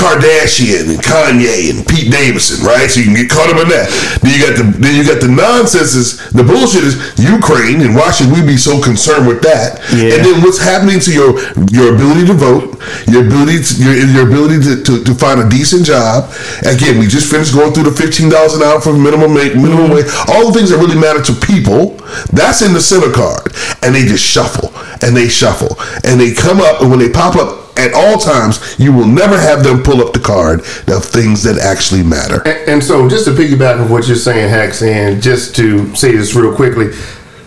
[0.08, 2.88] Kardashian and Kanye and Pete Davidson, right?
[2.88, 3.92] So you can get caught up in that.
[4.24, 6.24] Then you got the then you got the nonsenses.
[6.32, 9.84] The bullshit is Ukraine, and why should we be so concerned with that?
[9.92, 10.16] Yeah.
[10.16, 11.36] And then what's happening to your
[11.76, 12.80] your ability to vote,
[13.12, 16.32] your ability to, your your ability to, to, to find a decent job.
[16.64, 20.08] Again, we just finished going through the fifteen dollars an hour for minimum minimum mm-hmm.
[20.08, 20.08] wage.
[20.32, 22.00] All the things that really matter to people.
[22.32, 23.52] That's in the center card,
[23.84, 24.72] and they just shuffle
[25.04, 27.67] and they shuffle and they come up, and when they pop up.
[27.78, 31.60] At all times, you will never have them pull up the card of things that
[31.60, 32.42] actually matter.
[32.48, 36.16] And, and so, just to piggyback on what you're saying, Hex, and just to say
[36.16, 36.88] this real quickly,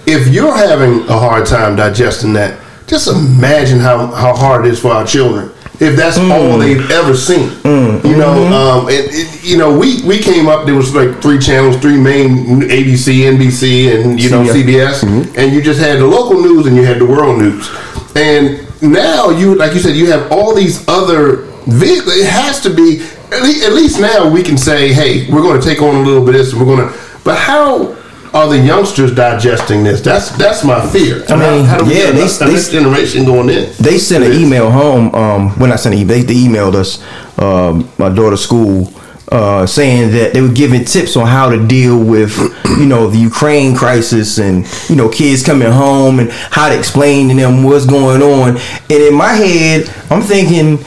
[0.06, 4.80] if you're having a hard time digesting that, just imagine how, how hard it is
[4.80, 5.52] for our children.
[5.80, 6.30] If that's mm.
[6.30, 8.04] all they've ever seen, mm.
[8.04, 8.52] you know, mm-hmm.
[8.52, 10.66] um, it, it, you know, we, we came up.
[10.66, 15.38] There was like three channels, three main ABC, NBC, and you know CBS, mm-hmm.
[15.38, 17.66] and you just had the local news and you had the world news.
[18.14, 22.16] And now you, like you said, you have all these other vehicles.
[22.16, 23.00] It has to be
[23.32, 26.02] at least, at least now we can say, hey, we're going to take on a
[26.02, 26.54] little bit of this.
[26.54, 27.96] We're going to, but how
[28.32, 30.00] are the youngsters digesting this?
[30.00, 31.24] That's that's my fear.
[31.28, 33.72] I mean, how, how yeah, they- the they- next generation going in?
[33.78, 35.14] They sent an email home.
[35.14, 37.02] Um, when I sent an email, they, they emailed us,
[37.38, 38.86] um, my daughter's school,
[39.30, 42.36] uh, saying that they were giving tips on how to deal with,
[42.78, 47.28] you know, the Ukraine crisis and you know kids coming home and how to explain
[47.28, 48.56] to them what's going on.
[48.56, 50.84] And in my head, I'm thinking.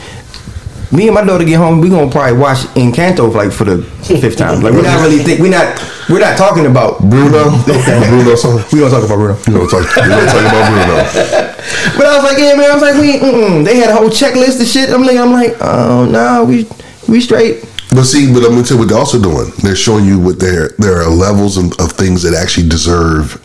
[0.92, 4.36] Me and my daughter get home, we gonna probably watch Encanto like for the fifth
[4.36, 4.62] time.
[4.62, 5.76] Like we're not really think we're not
[6.08, 8.62] we're not talking about Bruno, Bruno, song.
[8.70, 9.36] We gonna talk about Bruno.
[9.48, 11.54] You know, talk, we don't talk about Bruno.
[11.96, 12.70] But I was like, yeah, man.
[12.70, 13.18] I was like, we,
[13.64, 14.90] they had a whole checklist of shit.
[14.90, 16.68] I'm like, I'm like, oh no, we,
[17.08, 17.64] we straight.
[17.94, 19.52] But see, but I'm gonna tell you what they're also doing.
[19.62, 23.40] They're showing you what there there are levels of, of things that actually deserve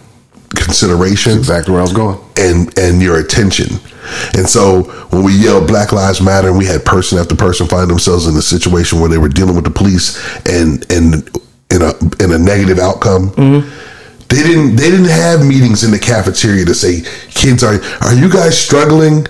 [0.56, 2.20] consideration Exactly where I was going.
[2.38, 3.68] and and your attention.
[4.36, 7.90] And so when we yelled Black Lives Matter, and we had person after person find
[7.90, 11.30] themselves in a situation where they were dealing with the police and and
[11.70, 13.30] in a in a negative outcome.
[13.32, 13.70] Mm-hmm.
[14.30, 14.76] They didn't.
[14.76, 19.26] They didn't have meetings in the cafeteria to say, "Kids, are are you guys struggling?"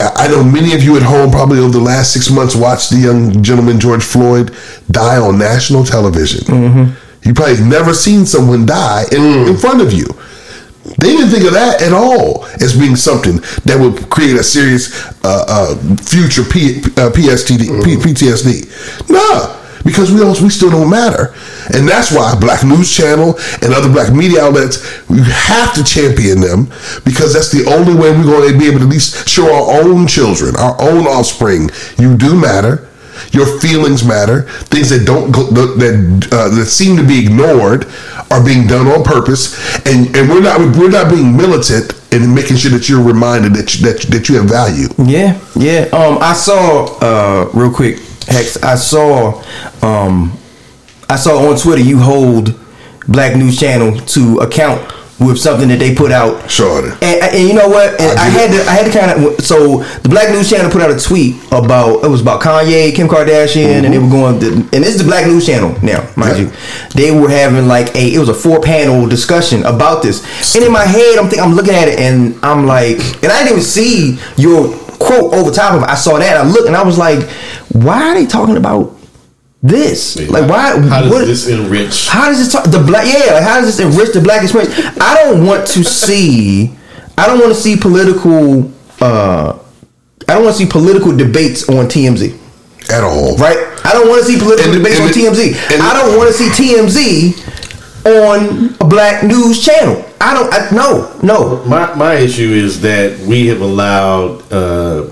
[0.00, 2.96] I know many of you at home probably over the last six months watched the
[2.98, 4.54] young gentleman George Floyd
[4.90, 6.94] die on national television.
[7.24, 10.06] You probably never seen someone die in, in front of you.
[10.98, 14.92] They didn't think of that at all as being something that would create a serious
[15.24, 19.08] uh, uh, future P, uh, PSTD, P, PTSD.
[19.08, 21.34] Nah, because we don't, we still don't matter,
[21.74, 26.40] and that's why Black News Channel and other Black media outlets we have to champion
[26.40, 26.66] them
[27.04, 29.82] because that's the only way we're going to be able to at least show our
[29.82, 32.88] own children, our own offspring, you do matter.
[33.30, 34.42] Your feelings matter.
[34.72, 37.86] Things that don't that uh, that seem to be ignored
[38.30, 39.54] are being done on purpose,
[39.86, 43.74] and and we're not we're not being militant in making sure that you're reminded that
[43.74, 44.88] you, that that you have value.
[44.98, 45.88] Yeah, yeah.
[45.92, 48.56] Um, I saw uh, real quick, Hex.
[48.62, 49.42] I saw,
[49.82, 50.36] um,
[51.08, 52.54] I saw on Twitter you hold
[53.08, 56.50] Black News Channel to account with something that they put out.
[56.50, 56.84] Sure.
[57.00, 58.00] And, and you know what?
[58.00, 59.40] And I I, had to, I had to kind of.
[59.44, 63.06] So the Black News Channel put out a tweet about it was about Kanye, Kim
[63.06, 64.40] Kardashian, and they were going.
[64.40, 66.44] To, and this is the Black News Channel now, mind Yeah.
[66.44, 66.52] you.
[66.94, 68.14] They were having like a.
[68.14, 70.24] It was a four panel discussion about this.
[70.56, 73.44] And in my head, I'm thinking, I'm looking at it, and I'm like, and I
[73.44, 74.74] didn't even see your
[75.06, 75.88] quote over top of it.
[75.88, 76.36] I saw that.
[76.36, 77.28] I looked, and I was like,
[77.72, 78.96] why are they talking about
[79.62, 80.16] this?
[80.28, 80.78] Like, why?
[80.88, 82.08] How does what- this enrich?
[82.08, 83.06] how does this talk, the black?
[83.06, 84.74] Yeah, like how does this enrich the black experience?
[85.00, 86.72] I don't want to see.
[87.18, 88.70] I don't want to see political.
[89.00, 89.58] uh
[90.28, 92.38] I don't want to see political debates on TMZ.
[92.90, 93.36] At all.
[93.36, 93.58] Right?
[93.84, 95.72] I don't want to see political And- debates and on TMZ.
[95.74, 97.34] and- I don't want to see TMZ
[98.06, 100.04] on a black news channel.
[100.22, 100.54] I don't.
[100.54, 101.64] I, no, no.
[101.64, 105.10] My my issue is that we have allowed uh,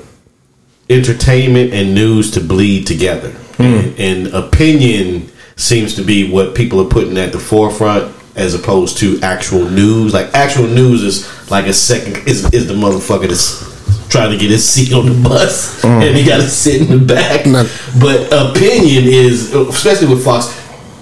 [0.88, 3.62] entertainment and news to bleed together, hmm.
[3.62, 8.98] and, and opinion seems to be what people are putting at the forefront as opposed
[8.98, 10.14] to actual news.
[10.14, 13.68] Like actual news is like a second is is the motherfucker that's
[14.08, 15.24] trying to get his seat on the hmm.
[15.24, 15.88] bus hmm.
[15.88, 17.46] and he got to sit in the back.
[17.46, 17.68] No.
[17.98, 20.46] But opinion is especially with Fox,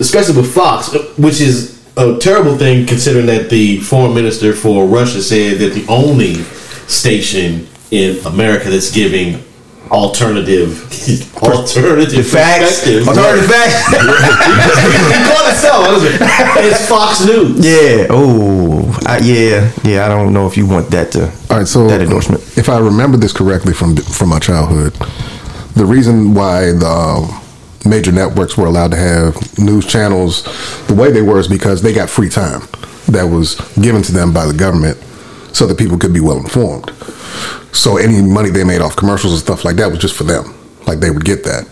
[0.00, 5.20] especially with Fox, which is a terrible thing considering that the foreign minister for Russia
[5.22, 6.34] said that the only
[6.86, 9.42] station in America that's giving
[9.90, 10.82] alternative
[11.42, 12.86] alternative Facts.
[12.86, 13.88] Alternative facts.
[15.08, 15.80] He called itself.
[15.86, 16.20] what is it?
[16.72, 17.58] It's Fox News.
[17.64, 18.06] yeah.
[18.10, 18.84] Oh.
[19.06, 19.72] I, yeah.
[19.84, 20.04] Yeah.
[20.04, 21.24] I don't know if you want that to.
[21.50, 22.42] All right, so that endorsement.
[22.58, 24.92] If I remember this correctly from from my childhood,
[25.74, 27.24] the reason why the um,
[27.86, 30.44] major networks were allowed to have news channels
[30.86, 32.62] the way they were is because they got free time
[33.08, 34.96] that was given to them by the government,
[35.52, 36.90] so that people could be well informed.
[37.72, 40.54] So any money they made off commercials and stuff like that was just for them.
[40.86, 41.66] like they would get that.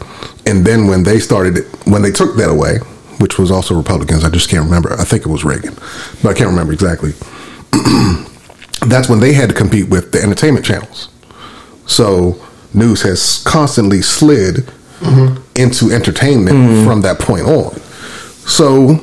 [0.45, 2.79] And then when they started, when they took that away,
[3.19, 4.93] which was also Republicans, I just can't remember.
[4.93, 5.75] I think it was Reagan,
[6.23, 7.13] but I can't remember exactly.
[8.87, 11.09] That's when they had to compete with the entertainment channels.
[11.87, 14.57] So news has constantly slid
[15.01, 15.43] mm-hmm.
[15.57, 17.75] Into entertainment from that point on.
[18.47, 18.99] So,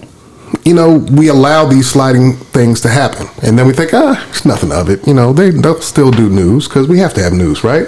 [0.64, 3.28] you know, we allow these sliding things to happen.
[3.44, 5.06] And then we think, ah, it's nothing of it.
[5.08, 7.88] You know, they, they'll still do news because we have to have news, right?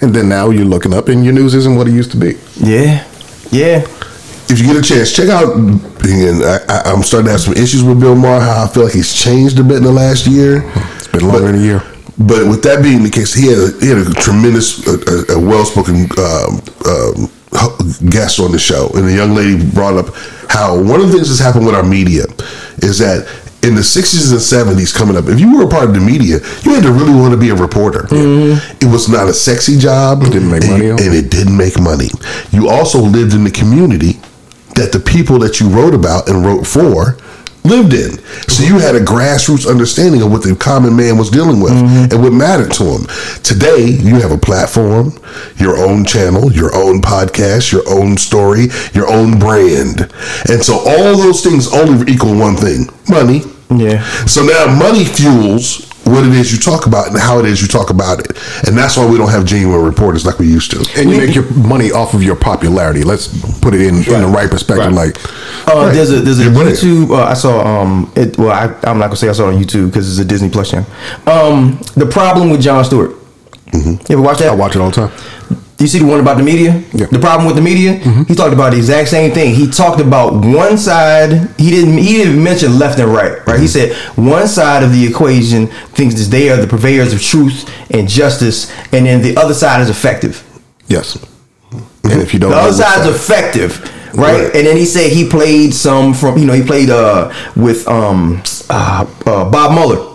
[0.00, 2.38] And then now you're looking up and your news isn't what it used to be.
[2.56, 3.04] Yeah,
[3.50, 3.84] yeah.
[4.50, 5.54] if you get a chance, check out.
[5.54, 8.40] And I, I, I'm starting to have some issues with Bill Maher.
[8.40, 10.62] How I feel like he's changed a bit in the last year.
[10.96, 11.82] It's been longer than a year.
[12.18, 15.36] But with that being the case, he had a, he had a tremendous, a, a,
[15.36, 17.30] a well-spoken um, um,
[18.10, 20.14] guest on the show, and the young lady brought up
[20.48, 22.24] how one of the things that's happened with our media
[22.78, 23.26] is that
[23.62, 26.38] in the 60s and 70s coming up, if you were a part of the media,
[26.62, 28.04] you had to really want to be a reporter.
[28.04, 28.84] Mm-hmm.
[28.84, 30.22] It was not a sexy job.
[30.24, 31.00] Didn't make and, on it.
[31.00, 32.08] and it didn't make money.
[32.52, 34.12] You also lived in the community
[34.76, 37.18] that the people that you wrote about and wrote for
[37.64, 38.18] lived in.
[38.48, 42.12] So you had a grassroots understanding of what the common man was dealing with mm-hmm.
[42.12, 43.06] and what mattered to him.
[43.42, 45.18] Today, you have a platform,
[45.56, 50.12] your own channel, your own podcast, your own story, your own brand.
[50.48, 53.42] And so all those things only equal one thing money.
[53.70, 54.02] Yeah.
[54.26, 57.68] So now money fuels what it is you talk about and how it is you
[57.68, 58.32] talk about it.
[58.66, 60.78] And that's why we don't have genuine reporters like we used to.
[61.00, 63.02] And you make your money off of your popularity.
[63.04, 63.28] Let's
[63.60, 64.92] put it in, in the right perspective.
[64.94, 65.14] Right.
[65.14, 66.78] Like, Uh, There's a there's a You're brilliant.
[66.78, 67.10] YouTube.
[67.10, 68.36] Uh, I saw um it.
[68.38, 70.48] Well, I, I'm not gonna say I saw it on YouTube because it's a Disney
[70.50, 70.88] Plus channel.
[71.26, 73.14] Um, the problem with Jon Stewart.
[73.72, 74.48] You ever watch that?
[74.48, 75.60] I watch it all the time.
[75.80, 76.72] You see the one about the media?
[76.92, 77.06] Yeah.
[77.06, 77.94] The problem with the media?
[78.28, 79.54] He talked about the exact same thing.
[79.54, 81.48] He talked about one side.
[81.58, 81.96] He didn't.
[81.96, 83.44] He didn't mention left and right.
[83.46, 83.58] Right.
[83.58, 87.68] He said one side of the equation thinks that they are the purveyors of truth
[87.90, 90.44] and justice, and then the other side is effective.
[90.86, 91.16] Yes.
[92.04, 93.80] And if you don't, The other side's side- effective,
[94.14, 94.42] right?
[94.44, 94.54] Right.
[94.56, 98.42] And then he said he played some from you know he played uh with um
[98.68, 100.09] uh, uh, Bob Mueller.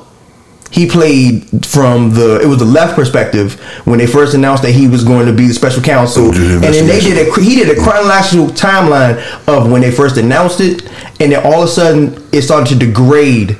[0.75, 3.53] He played from the it was the left perspective
[3.85, 6.85] when they first announced that he was going to be the special counsel, and then
[6.85, 9.15] they did a he did a chronological timeline
[9.47, 10.83] of when they first announced it,
[11.21, 13.57] and then all of a sudden it started to degrade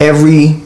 [0.00, 0.59] every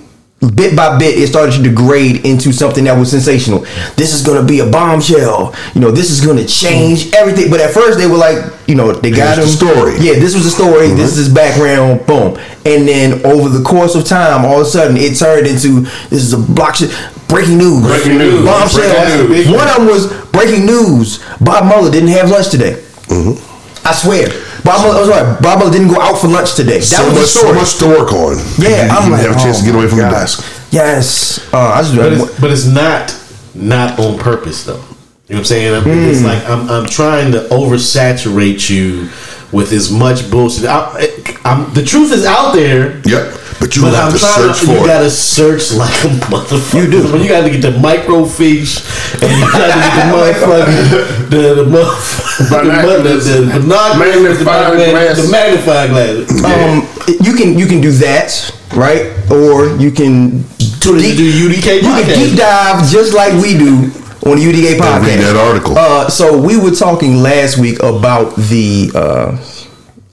[0.50, 3.60] bit by bit it started to degrade into something that was sensational.
[3.96, 5.54] This is going to be a bombshell.
[5.74, 7.50] You know this is going to change everything.
[7.50, 9.96] But at first they were like you know they got him the story.
[9.98, 10.88] yeah this was the story.
[10.88, 12.06] This is his background.
[12.06, 12.38] Boom.
[12.66, 15.80] And then over the course of time all of a sudden it turned into
[16.10, 16.90] this is a block shit
[17.28, 17.82] breaking news.
[17.86, 18.44] Breaking news.
[18.44, 19.26] bombshell.
[19.26, 19.56] Breaking news.
[19.56, 21.24] one of them was breaking news.
[21.40, 22.82] Bob mueller didn't have lunch today.
[23.08, 23.86] Mm-hmm.
[23.86, 27.04] i swear bob mueller, I'm sorry, bob didn't go out for lunch today that so
[27.04, 28.36] was much, the so much to work on.
[28.58, 30.20] yeah, you, I'm you like, have a chance oh to get away from your God.
[30.20, 30.44] desk.
[30.72, 33.14] Yes, uh, I just But it's, but it's not
[33.54, 34.82] not on purpose though.
[35.28, 35.74] You know what I'm saying?
[35.74, 36.26] I'm, It's Hmm.
[36.26, 39.08] like I'm I'm trying to oversaturate you
[39.52, 40.64] with as much bullshit.
[40.66, 41.08] I,
[41.44, 43.00] I'm, the truth is out there.
[43.06, 43.40] Yep.
[43.60, 44.86] But you But have I'm to search to, for you it.
[44.86, 46.84] gotta search like a motherfucker.
[46.84, 47.12] You do.
[47.12, 48.82] When you gotta get the microfiche
[49.22, 54.90] and you gotta get the motherfucking the the motherfucking the, the, the binoculars, the, Magnifying
[54.90, 55.22] glass.
[55.22, 56.44] the magnifying glass.
[56.44, 60.44] um, you can you can do that right, or you can
[60.80, 63.90] Tune in to do UDK You can deep dive just like we do
[64.26, 65.06] on the UDK podcast.
[65.06, 65.78] read that article.
[65.78, 69.36] Uh, so we were talking last week about the uh,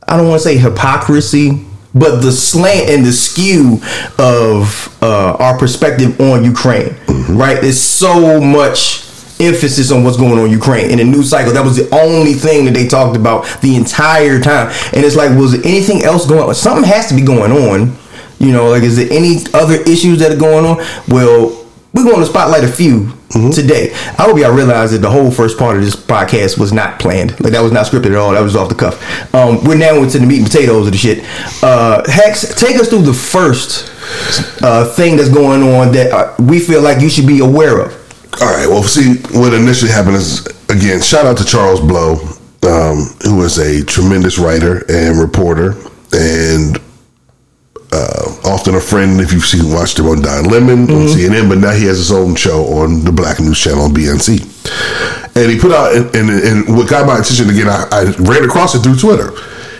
[0.07, 3.81] I don't want to say hypocrisy, but the slant and the skew
[4.17, 6.95] of uh, our perspective on Ukraine.
[7.29, 7.59] Right?
[7.61, 9.07] There's so much
[9.39, 11.51] emphasis on what's going on in Ukraine in the news cycle.
[11.53, 14.67] That was the only thing that they talked about the entire time.
[14.93, 16.53] And it's like, was there anything else going on?
[16.55, 17.97] Something has to be going on.
[18.39, 20.77] You know, like, is there any other issues that are going on?
[21.07, 23.13] Well, we're going to spotlight a few
[23.51, 23.93] today.
[23.93, 27.39] I hope y'all realize that the whole first part of this podcast was not planned.
[27.39, 28.31] Like that was not scripted at all.
[28.31, 29.33] That was off the cuff.
[29.33, 31.23] Um, we're now into the meat and potatoes of the shit.
[31.63, 33.91] Uh, Hex, take us through the first
[34.63, 37.93] uh, thing that's going on that uh, we feel like you should be aware of.
[38.41, 38.67] All right.
[38.67, 42.13] Well, see, what initially happened is again, shout out to Charles Blow,
[42.63, 45.75] um, who is a tremendous writer and reporter,
[46.13, 46.79] and
[47.91, 51.49] uh, often a friend if you've seen watched him on Don Lemon on CNN.
[51.49, 55.51] But now he has his own show on the Black News Channel on BNC, and
[55.51, 57.67] he put out and, and, and what got my attention again.
[57.67, 59.31] I, I ran across it through Twitter.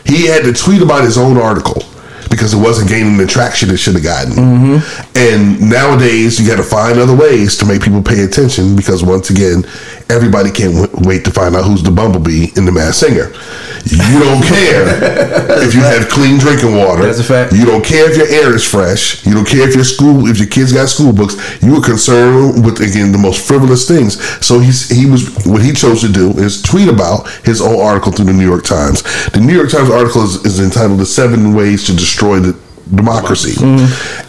[0.06, 1.84] He had to tweet about his own article
[2.32, 4.32] because it wasn't gaining the traction it should have gotten.
[4.34, 5.18] Mm-hmm.
[5.18, 9.30] And nowadays, you got to find other ways to make people pay attention because once
[9.30, 9.66] again,
[10.10, 13.36] everybody can't w- wait to find out who's the bumblebee in the Masked Singer.
[13.84, 14.86] You don't care
[15.66, 17.04] if you have clean drinking water.
[17.04, 17.54] That's a fact.
[17.54, 19.26] You don't care if your air is fresh.
[19.26, 21.36] You don't care if your school, if your kids got school books.
[21.64, 24.22] You were concerned with again the most frivolous things.
[24.46, 28.12] So he's he was what he chose to do is tweet about his own article
[28.12, 29.02] through the New York Times.
[29.32, 32.58] The New York Times article is, is entitled "The Seven Ways to Destroy the
[32.94, 33.56] Democracy,"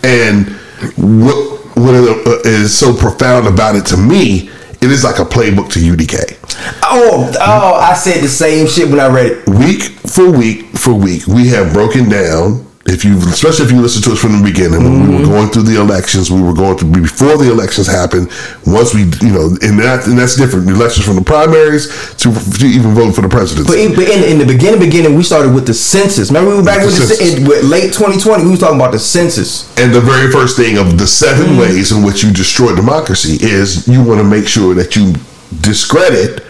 [0.02, 0.48] and
[0.96, 1.36] what
[1.76, 4.50] what uh, is so profound about it to me.
[4.80, 6.38] It is like a playbook to UDK.
[6.82, 9.48] Oh, oh, I said the same shit when I read it.
[9.48, 12.66] week for week for week, we have broken down.
[12.84, 15.30] If you, especially if you listen to us from the beginning, when we were mm-hmm.
[15.30, 18.26] going through the elections, we were going through before the elections happened.
[18.66, 20.66] Once we, you know, and that and that's different.
[20.66, 21.86] The elections from the primaries
[22.18, 23.70] to, to even voting for the presidency.
[23.70, 26.30] But in, but in, in the beginning, beginning, we started with the census.
[26.34, 28.42] Remember, we were back The with the, with late 2020.
[28.42, 29.70] We was talking about the census.
[29.78, 31.60] And the very first thing of the 7 mm-hmm.
[31.62, 35.14] ways in which you destroy democracy is you want to make sure that you
[35.62, 36.42] discredit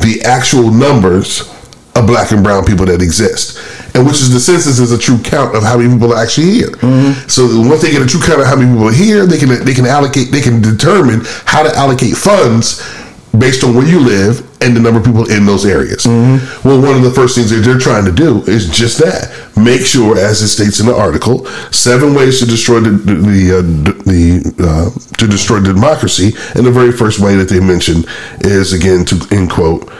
[0.00, 1.52] the actual numbers
[1.96, 3.58] of black and brown people that exist.
[3.96, 6.50] And which is the census is a true count of how many people are actually
[6.50, 6.72] here.
[7.28, 9.48] So once they get a true count of how many people are here, they can
[9.64, 12.84] they can allocate they can determine how to allocate funds
[13.38, 16.06] based on where you live and the number of people in those areas.
[16.64, 19.82] Well, one of the first things that they're trying to do is just that: make
[19.82, 23.62] sure, as it states in the article, seven ways to destroy the the, uh,
[24.12, 24.20] the
[24.60, 26.28] uh, to destroy the democracy.
[26.54, 28.04] And the very first way that they mention
[28.40, 29.90] is again to end quote.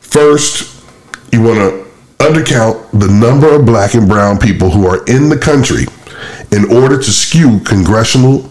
[0.00, 0.82] First,
[1.32, 1.69] you want to
[2.20, 5.84] undercount the number of black and brown people who are in the country
[6.52, 8.50] in order to skew congressional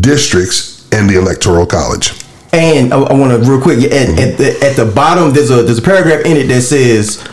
[0.00, 2.12] districts and the electoral college.
[2.52, 5.62] And I, I want to real quick at, at, the, at the bottom there's a
[5.62, 7.26] there's a paragraph in it that says,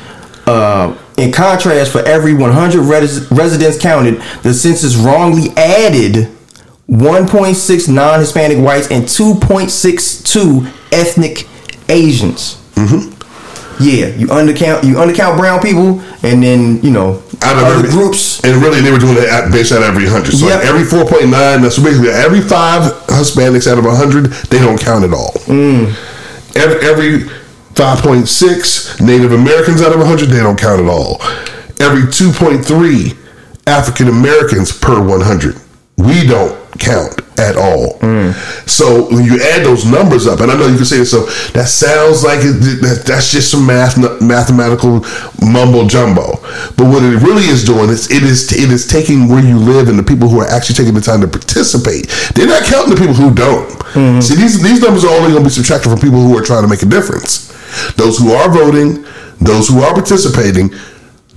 [0.48, 6.28] uh, in contrast, for every 100 res- residents counted, the census wrongly added
[6.90, 11.48] 1.6 non-Hispanic whites and 2.62 ethnic
[11.90, 12.56] Asians.
[12.76, 13.21] Mm-hmm.
[13.82, 17.90] Yeah, you undercount you undercount brown people, and then you know Out of other every,
[17.90, 18.44] groups.
[18.44, 20.34] and really they were doing it at, based out of every hundred.
[20.34, 21.62] So like every four point nine.
[21.62, 24.26] That's basically every five Hispanics out of a hundred.
[24.50, 25.32] They don't count at all.
[25.50, 25.90] Mm.
[26.56, 27.20] Every, every
[27.76, 30.30] five point six Native Americans out of a hundred.
[30.30, 31.22] They don't count at all.
[31.80, 33.14] Every two point three
[33.68, 35.56] African Americans per one hundred.
[35.98, 37.98] We don't count at all.
[38.00, 38.34] Mm.
[38.68, 41.68] So when you add those numbers up, and I know you can say so, that
[41.68, 45.06] sounds like it, that, that's just some math, mathematical
[45.42, 46.38] mumbo jumbo.
[46.76, 49.88] But what it really is doing is it is it is taking where you live
[49.88, 52.08] and the people who are actually taking the time to participate.
[52.36, 53.70] They're not counting the people who don't.
[54.22, 56.64] See, these these numbers are only going to be subtracted from people who are trying
[56.64, 57.52] to make a difference.
[57.96, 59.06] Those who are voting,
[59.40, 60.72] those who are participating.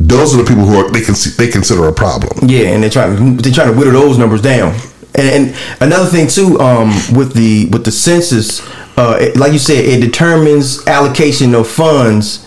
[0.00, 2.48] Those are the people who are they can they consider a problem.
[2.48, 4.74] Yeah, and they're trying they're trying to whittle those numbers down.
[5.16, 8.60] And, and another thing too, um, with the with the census,
[8.98, 12.44] uh, it, like you said, it determines allocation of funds,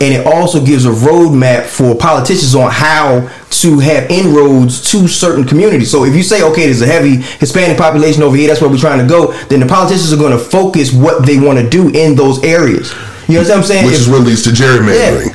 [0.00, 5.44] and it also gives a roadmap for politicians on how to have inroads to certain
[5.44, 5.90] communities.
[5.90, 8.78] So if you say, okay, there's a heavy Hispanic population over here, that's where we're
[8.78, 11.88] trying to go, then the politicians are going to focus what they want to do
[11.88, 12.92] in those areas.
[13.28, 13.86] You know what I'm saying?
[13.86, 15.34] Which If- is what leads to gerrymandering.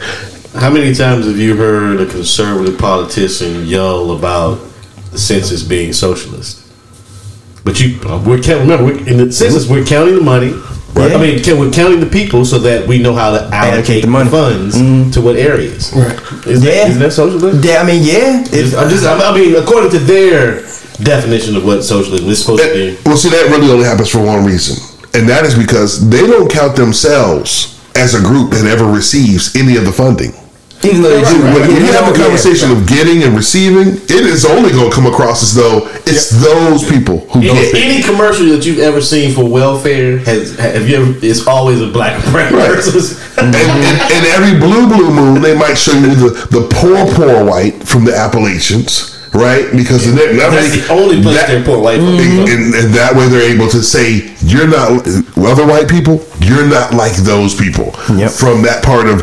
[0.59, 4.59] How many times have you heard a conservative politician yell about
[5.11, 6.62] the census being socialist?
[7.63, 8.67] But you, uh, we're counting.
[8.69, 10.51] Remember, we're, in the census, we're counting the money.
[10.93, 11.11] Right.
[11.11, 14.07] I mean, can, we're counting the people so that we know how to allocate, the
[14.07, 14.29] the, money.
[14.29, 14.75] funds
[15.15, 15.91] to what areas.
[15.95, 16.13] Right.
[16.45, 16.71] Is Yeah.
[16.71, 17.61] that, isn't that socialism?
[17.63, 18.43] yeah, I mean, yeah.
[18.43, 20.61] Just- If, I'm just, I mean, according to their
[21.01, 22.97] definition of what socialism is supposed to be.
[23.05, 24.77] Well, see, that really only happens for one reason,
[25.19, 29.77] and that is because they don't count themselves as a group that ever receives any
[29.77, 30.33] of the funding.
[30.85, 32.23] Even though they do, When, when you have a Yeah.
[32.25, 36.29] conversation of getting and receiving, it is only going to come across as though it's
[36.29, 37.75] those people who Any, get.
[37.75, 41.13] any commercial that you've ever seen for welfare has have you ever?
[41.21, 42.69] It's always a black and brown Right.
[42.75, 43.17] person.
[43.37, 47.43] and, and, and every blue blue moon, they might show you the, the poor poor
[47.43, 49.65] white from the Appalachians, right?
[49.75, 52.23] Because they're not That's the only place they're poor white folks.
[52.51, 56.23] And, and that way they're able to say you're not other white people.
[56.39, 58.31] You're not like those people Yep.
[58.31, 59.21] from that part of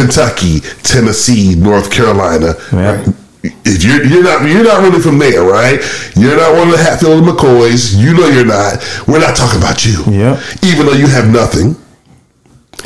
[0.00, 2.54] Kentucky, Tennessee, North Carolina.
[2.72, 3.04] Yeah.
[3.42, 5.80] If you're you're not you're not really from there, right?
[6.16, 7.96] You're not one of the Hatfield and McCoys.
[7.96, 8.84] You know you're not.
[9.06, 10.02] We're not talking about you.
[10.10, 10.40] Yeah.
[10.62, 11.74] Even though you have nothing,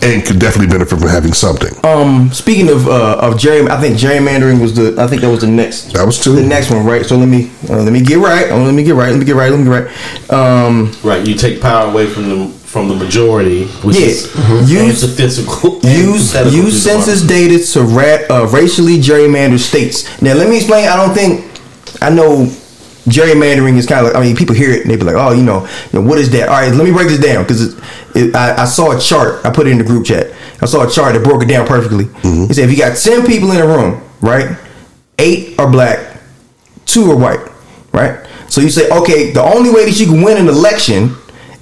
[0.02, 1.72] and could definitely benefit from having something.
[1.84, 5.00] Um, speaking of uh, of gerry, I think gerrymandering was the.
[5.00, 5.92] I think that was the next.
[5.92, 6.34] That was two.
[6.34, 7.04] The next one, right?
[7.04, 8.50] So let me uh, let me get right.
[8.50, 9.10] Oh, let me get right.
[9.10, 9.50] Let me get right.
[9.50, 10.30] Let me get right.
[10.30, 14.06] Um, Right, you take power away from the from the majority, which Yeah.
[14.08, 14.88] is Mhm.
[14.88, 15.78] antithetical.
[15.84, 20.04] use antithetical use to census data to ra- uh, racially gerrymander states.
[20.20, 20.88] Now let me explain.
[20.88, 21.44] I don't think
[22.02, 22.48] I know
[23.08, 24.16] gerrymandering is kind of like.
[24.16, 25.60] I mean, people hear it and they be like, "Oh, you know,
[25.92, 27.74] you know what is that?" All right, let me break this down because it,
[28.14, 29.40] it, I, I saw a chart.
[29.44, 30.32] I put it in the group chat.
[30.60, 32.08] I saw a chart that broke it down perfectly.
[32.22, 34.48] He said, if you got ten people in a room, right,
[35.18, 35.98] eight are black,
[36.86, 37.40] two are white,
[37.92, 38.14] right.
[38.48, 41.14] So you say, okay, the only way that you can win an election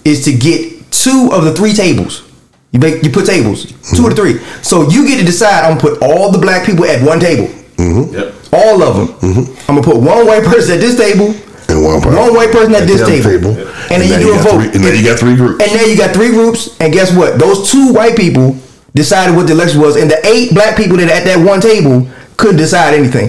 [0.04, 2.22] is to get two of the three tables.
[2.70, 4.14] You make you put tables, two or mm-hmm.
[4.14, 4.38] three.
[4.62, 5.64] So you get to decide.
[5.64, 8.14] I'm gonna put all the black people at one table, mm-hmm.
[8.14, 8.34] Yep.
[8.52, 9.08] all of them.
[9.20, 9.70] Mm-hmm.
[9.70, 11.34] I'm gonna put one white person at this table,
[11.68, 13.52] And one person one white person at, at this the table, table.
[13.92, 14.56] and then And now you do you a vote.
[14.56, 15.60] three- and then you got three groups.
[15.62, 17.38] And now you got three groups, and guess what?
[17.38, 18.56] Those two white people
[18.94, 22.08] decided what the election was, and the eight black people that at that one table
[22.38, 23.28] couldn't decide anything.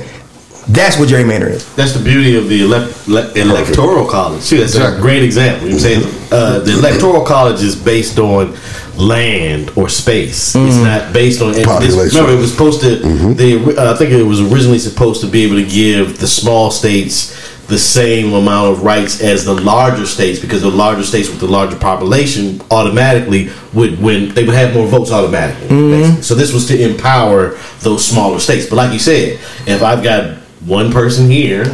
[0.67, 1.75] That's what gerrymandering is.
[1.75, 4.41] That's the beauty of the elect, le- electoral college.
[4.41, 5.67] See, that's a great example.
[5.67, 8.55] You know what I'm saying uh, the electoral college is based on
[8.97, 10.55] land or space.
[10.55, 12.17] It's not based on and this- Population.
[12.17, 12.95] remember, it was supposed to.
[13.33, 16.71] The uh, I think it was originally supposed to be able to give the small
[16.71, 21.39] states the same amount of rights as the larger states because the larger states with
[21.39, 24.33] the larger population automatically would win.
[24.33, 25.69] They would have more votes automatically.
[25.69, 26.21] basically.
[26.21, 28.67] So this was to empower those smaller states.
[28.69, 31.65] But like you said, if I've got one person here,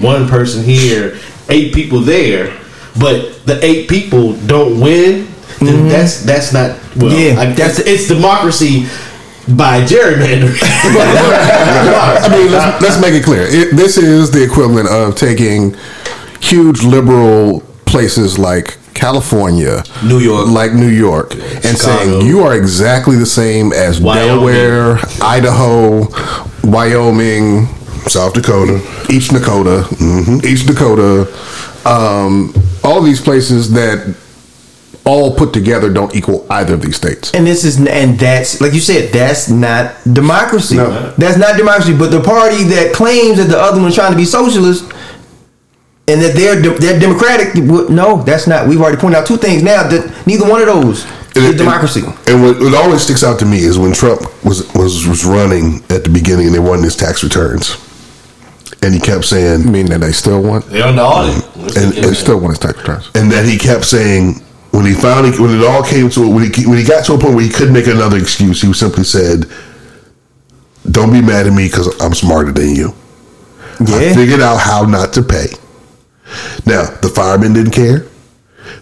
[0.00, 1.18] one person here,
[1.48, 2.56] eight people there,
[2.98, 5.26] but the eight people don't win,
[5.58, 5.88] then mm-hmm.
[5.88, 7.12] that's that's not well.
[7.12, 8.86] Yeah, I, that's- that's it's democracy
[9.56, 10.58] by gerrymandering.
[10.62, 13.42] I mean, let's, let's make it clear.
[13.42, 15.76] It, this is the equivalent of taking
[16.40, 20.48] huge liberal places like California, New York.
[20.48, 22.20] like New York, and Chicago.
[22.20, 24.26] saying you are exactly the same as Wyoming.
[24.26, 26.06] Delaware, Idaho,
[26.62, 27.66] Wyoming,
[28.08, 28.76] South Dakota.
[29.10, 29.86] East Dakota,
[30.44, 31.26] each Dakota,
[31.84, 34.16] um, all these places that
[35.04, 37.32] all put together don't equal either of these states.
[37.34, 40.76] And this is and that's like you said, that's not democracy.
[40.76, 41.12] No.
[41.16, 41.96] That's not democracy.
[41.96, 44.84] But the party that claims that the other one's trying to be socialist
[46.06, 47.54] and that they're de- they're democratic,
[47.90, 48.68] no, that's not.
[48.68, 52.02] We've already pointed out two things now that neither one of those is democracy.
[52.04, 55.24] And, and what, what always sticks out to me is when Trump was was was
[55.24, 57.76] running at the beginning and they won his tax returns,
[58.82, 61.76] and he kept saying, I mean, that they still want, They're on the audit.
[61.76, 63.10] And- they still want his tax returns.
[63.14, 66.52] and that he kept saying when he finally when it all came to it when
[66.52, 69.04] he when he got to a point where he couldn't make another excuse, he simply
[69.04, 69.46] said,
[70.90, 72.94] "Don't be mad at me because I'm smarter than you.
[73.80, 75.48] I figured out how not to pay."
[76.66, 78.06] Now the firemen didn't care,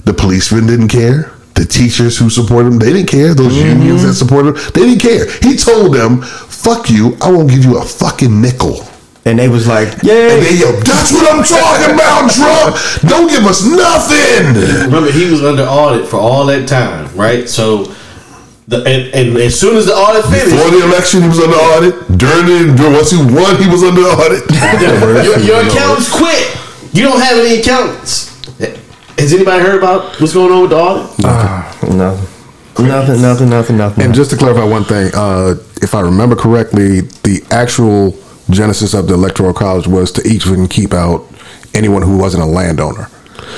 [0.05, 1.33] the policemen didn't care.
[1.55, 3.35] The teachers who supported him, they didn't care.
[3.35, 3.81] Those mm-hmm.
[3.81, 5.27] unions that supported him, they didn't care.
[5.41, 7.17] He told them, "Fuck you!
[7.21, 8.88] I won't give you a fucking nickel."
[9.29, 10.41] And they was like, And yeah.
[10.41, 12.81] they yelled, "That's what I'm talking about, Trump!
[13.05, 14.57] Don't give us nothing."
[14.89, 17.47] Remember, he was under audit for all that time, right?
[17.47, 17.93] So,
[18.69, 21.61] the and, and as soon as the audit finished, Before the election, he was under
[21.61, 21.95] audit.
[22.17, 24.49] During the during, once he won, he was under audit.
[25.29, 26.57] your, your accountants quit.
[26.97, 28.33] You don't have any accountants.
[29.19, 31.19] Has anybody heard about what's going on with the audit?
[31.95, 32.29] nothing.
[32.79, 34.05] Nothing, nothing, nothing, nothing.
[34.05, 38.17] And just to clarify one thing, uh, if I remember correctly, the actual
[38.51, 41.25] genesis of the electoral college was to even keep out
[41.75, 43.09] anyone who wasn't a landowner.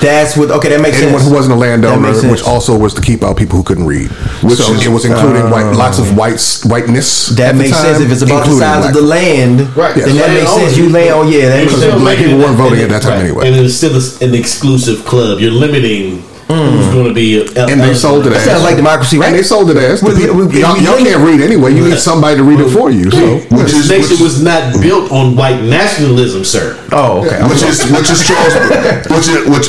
[0.01, 0.51] that's what.
[0.51, 1.29] Okay, that makes Anyone sense.
[1.29, 4.09] who wasn't a landowner, which also was to keep out people who couldn't read.
[4.43, 7.27] Which so is- it was including white, uh, lots of whites, whiteness.
[7.29, 9.77] That at the makes sense if it's about the including size of the land.
[9.77, 9.95] Right.
[9.95, 10.27] Then Yeah.
[10.27, 10.77] that makes sense.
[10.77, 10.93] You owners.
[10.93, 11.11] land.
[11.13, 12.01] Oh yeah, that makes sense.
[12.01, 13.23] black people weren't voting at that time right.
[13.25, 13.47] anyway.
[13.47, 13.95] And it's still
[14.27, 15.39] an exclusive club.
[15.39, 16.23] You're limiting
[16.55, 16.93] who's mm.
[16.93, 17.41] going to be.
[17.55, 19.27] And they sold it That as sounds like democracy, right?
[19.27, 21.73] And they sold it as the people- we- we- y'all, y'all can't read anyway.
[21.73, 23.11] You need somebody to read it for you.
[23.11, 26.77] So Which is nation which, was not built on white nationalism, sir.
[26.91, 27.41] Oh, okay.
[27.47, 28.53] which is which is Charles
[29.15, 29.67] which is which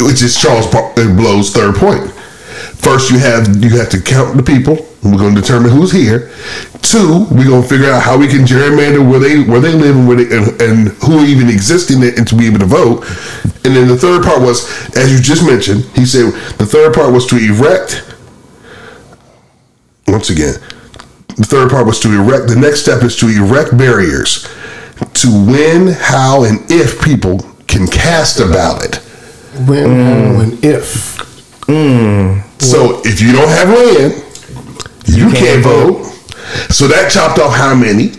[0.00, 2.10] which is Charles Blow's third point.
[2.82, 4.86] First, you have you have to count the people.
[5.02, 6.30] We're going to determine who's here.
[6.82, 9.96] Two, we're going to figure out how we can gerrymander where they where they live
[9.96, 12.66] and where they, and, and who even exist in it and to be able to
[12.66, 13.04] vote.
[13.64, 14.64] And then the third part was,
[14.96, 18.04] as you just mentioned, he said the third part was to erect.
[20.08, 20.54] Once again,
[21.36, 22.48] the third part was to erect.
[22.48, 24.48] The next step is to erect barriers
[25.14, 28.96] to when, how, and if people can cast a ballot.
[29.66, 30.38] when, mm.
[30.38, 31.16] when, if.
[31.66, 32.49] Mm.
[32.60, 34.24] So if you don't have land,
[35.06, 36.04] you, can't, vote.
[36.70, 38.12] So that chopped off how many,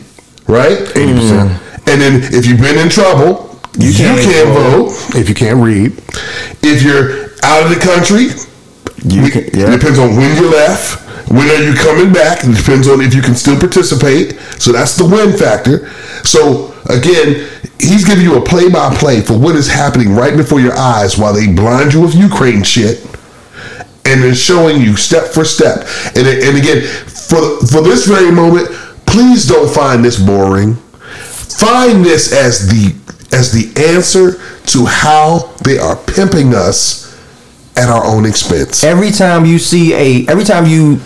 [0.47, 0.77] right?
[0.97, 1.51] Eighty percent.
[1.87, 4.89] And then if you've been in trouble, you, can't, vote.
[5.15, 5.93] If you can't read,
[6.61, 8.27] If you're out of the country,
[9.03, 10.99] You We- can- It depends on when you left.
[11.29, 12.43] When are you coming back?
[12.43, 14.37] It depends on if you can still participate.
[14.59, 15.89] So that's the win factor.
[16.23, 17.47] So again,
[17.79, 21.47] he's giving you a play-by-play for what is happening right before your eyes while they
[21.47, 22.99] blind you with Ukraine shit,
[24.05, 25.85] and then showing you step for step.
[26.15, 28.67] And and again, for for this very moment,
[29.05, 30.75] please don't find this boring.
[30.75, 32.95] Find this as the
[33.35, 34.33] as the answer
[34.67, 37.01] to how they are pimping us
[37.77, 38.83] at our own expense.
[38.83, 40.99] every time you see a every time you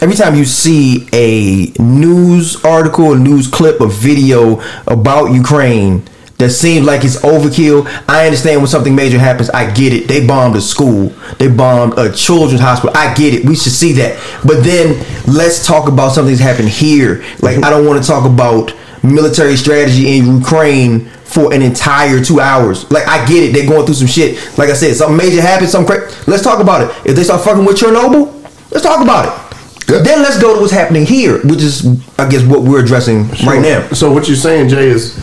[0.00, 6.02] every time you see a news article a news clip a video about ukraine
[6.42, 10.26] that seems like it's overkill i understand when something major happens i get it they
[10.26, 14.18] bombed a school they bombed a children's hospital i get it we should see that
[14.44, 18.24] but then let's talk about something that's happened here like i don't want to talk
[18.24, 22.90] about military strategy in ukraine for an entire two hours.
[22.90, 24.36] Like I get it, they're going through some shit.
[24.58, 26.30] Like I said, something major happened, something crazy.
[26.30, 27.06] Let's talk about it.
[27.06, 28.30] If they start fucking with Chernobyl,
[28.70, 29.90] let's talk about it.
[29.90, 29.98] Yeah.
[30.02, 31.84] Then let's go to what's happening here, which is,
[32.18, 33.88] I guess, what we're addressing right now.
[33.88, 35.16] So what you're saying, Jay, is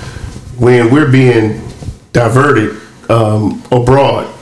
[0.59, 1.61] when we're being
[2.13, 2.79] diverted
[3.09, 4.33] um, abroad,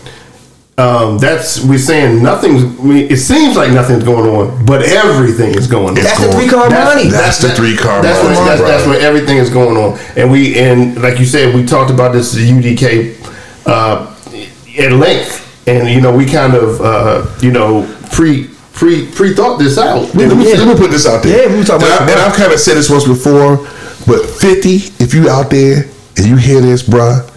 [0.79, 2.63] um, that's we're saying nothing's.
[2.77, 5.93] We, it seems like nothing's going on, but everything is going on.
[5.95, 7.09] That's the three car money.
[7.09, 9.99] That's the three car That's money, where, that's, that's where everything is going on.
[10.15, 13.17] And we and like you said, we talked about this at UDK
[13.65, 14.13] uh,
[14.77, 19.57] at length, and you know we kind of uh, you know pre pre pre thought
[19.57, 20.13] this out.
[20.13, 21.41] Let me, let me put this out there.
[21.41, 23.57] Yeah, we were talking and, about I, and I've kind of said this once before,
[24.05, 25.85] but 50, if you out there
[26.17, 27.29] and you hear this, bruh,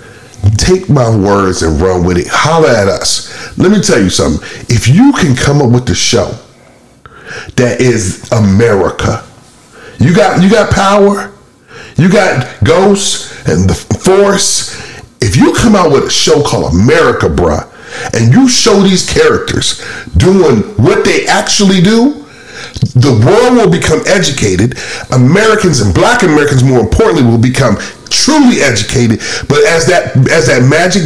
[0.57, 2.26] take my words and run with it.
[2.31, 3.59] Holler at us.
[3.59, 4.47] Let me tell you something.
[4.68, 6.35] If you can come up with the show
[7.57, 9.24] that is America,
[9.99, 11.33] you got you got power,
[11.97, 14.81] you got ghosts and the force.
[15.20, 17.66] If you come out with a show called America, bruh,
[18.14, 19.85] and you show these characters
[20.16, 22.24] doing what they actually do,
[22.81, 24.78] the world will become educated.
[25.12, 27.76] Americans and black Americans, more importantly, will become
[28.09, 29.20] truly educated.
[29.49, 31.05] But as that as that magic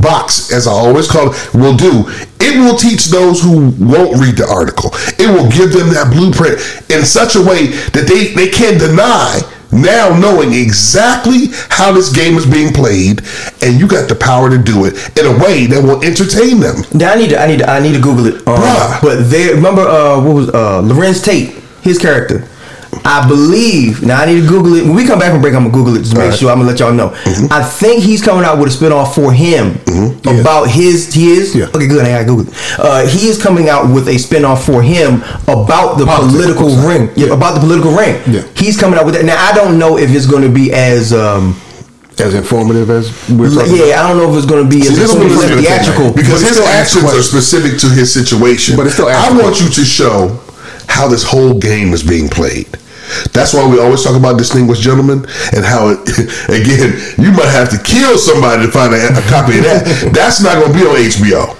[0.00, 2.04] box, as I always call it, will do,
[2.40, 4.90] it will teach those who won't read the article.
[5.18, 9.40] It will give them that blueprint in such a way that they, they can't deny
[9.72, 13.20] now knowing exactly how this game is being played,
[13.62, 16.76] and you got the power to do it in a way that will entertain them.
[16.94, 18.34] Now I need to, I need to, I need to Google it.
[18.48, 19.02] Um, Bruh.
[19.02, 21.50] but there, remember, uh, what was uh, Larenz Tate,
[21.82, 22.48] his character.
[23.04, 24.02] I believe.
[24.02, 24.84] Now I need to Google it.
[24.84, 26.38] When we come back from break, I'm gonna Google it to make Alright.
[26.38, 26.50] sure.
[26.50, 27.12] I'm gonna let y'all know.
[27.50, 29.76] I think he's coming out with a spinoff for him
[30.26, 31.12] about his.
[31.12, 31.54] He is.
[31.54, 31.66] Yeah.
[31.74, 32.04] Okay, good.
[32.04, 32.54] I gotta Google it.
[32.78, 37.10] Uh, he is coming out with a spinoff for him about the Politics, political ring.
[37.16, 38.20] Yeah, about the political ring.
[38.26, 38.42] Yeah.
[38.56, 39.24] He's coming out with that.
[39.24, 41.12] Now I don't know if it's going to be as.
[41.12, 41.60] Um,
[42.18, 43.86] As informative as we're talking about.
[43.86, 46.12] yeah, I don't know if it's going to be as, this as theatrical.
[46.12, 48.76] because his actions are specific to his situation.
[48.76, 50.34] But it still I want you to show
[50.88, 52.66] how this whole game is being played.
[53.32, 55.24] That's why we always talk about distinguished gentlemen
[55.56, 56.00] and how it,
[56.48, 60.10] again you might have to kill somebody to find a, a copy of that.
[60.12, 61.56] That's not going to be on HBO.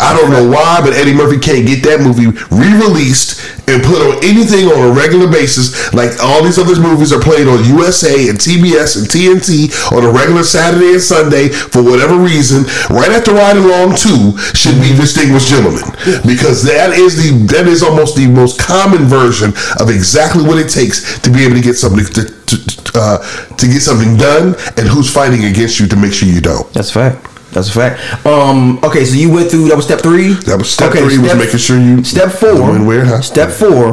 [0.00, 4.20] I don't know why, but Eddie Murphy can't get that movie re-released and put on
[4.24, 8.38] anything on a regular basis, like all these other movies are played on USA and
[8.38, 12.64] TBS and TNT on a regular Saturday and Sunday for whatever reason.
[12.94, 15.84] Right after Ride Along Two should be Distinguished Gentlemen
[16.26, 20.68] because that is the that is almost the most common version of exactly what it
[20.68, 23.18] takes to be able to get something to to, uh,
[23.56, 26.70] to get something done and who's fighting against you to make sure you don't.
[26.72, 27.33] That's fact.
[27.54, 28.26] That's a fact.
[28.26, 28.78] Um.
[28.84, 29.04] Okay.
[29.04, 29.68] So you went through.
[29.68, 30.34] That was step three.
[30.34, 32.60] That was step three was making sure you- Step four.
[32.72, 33.20] when where, huh?
[33.22, 33.92] Step 4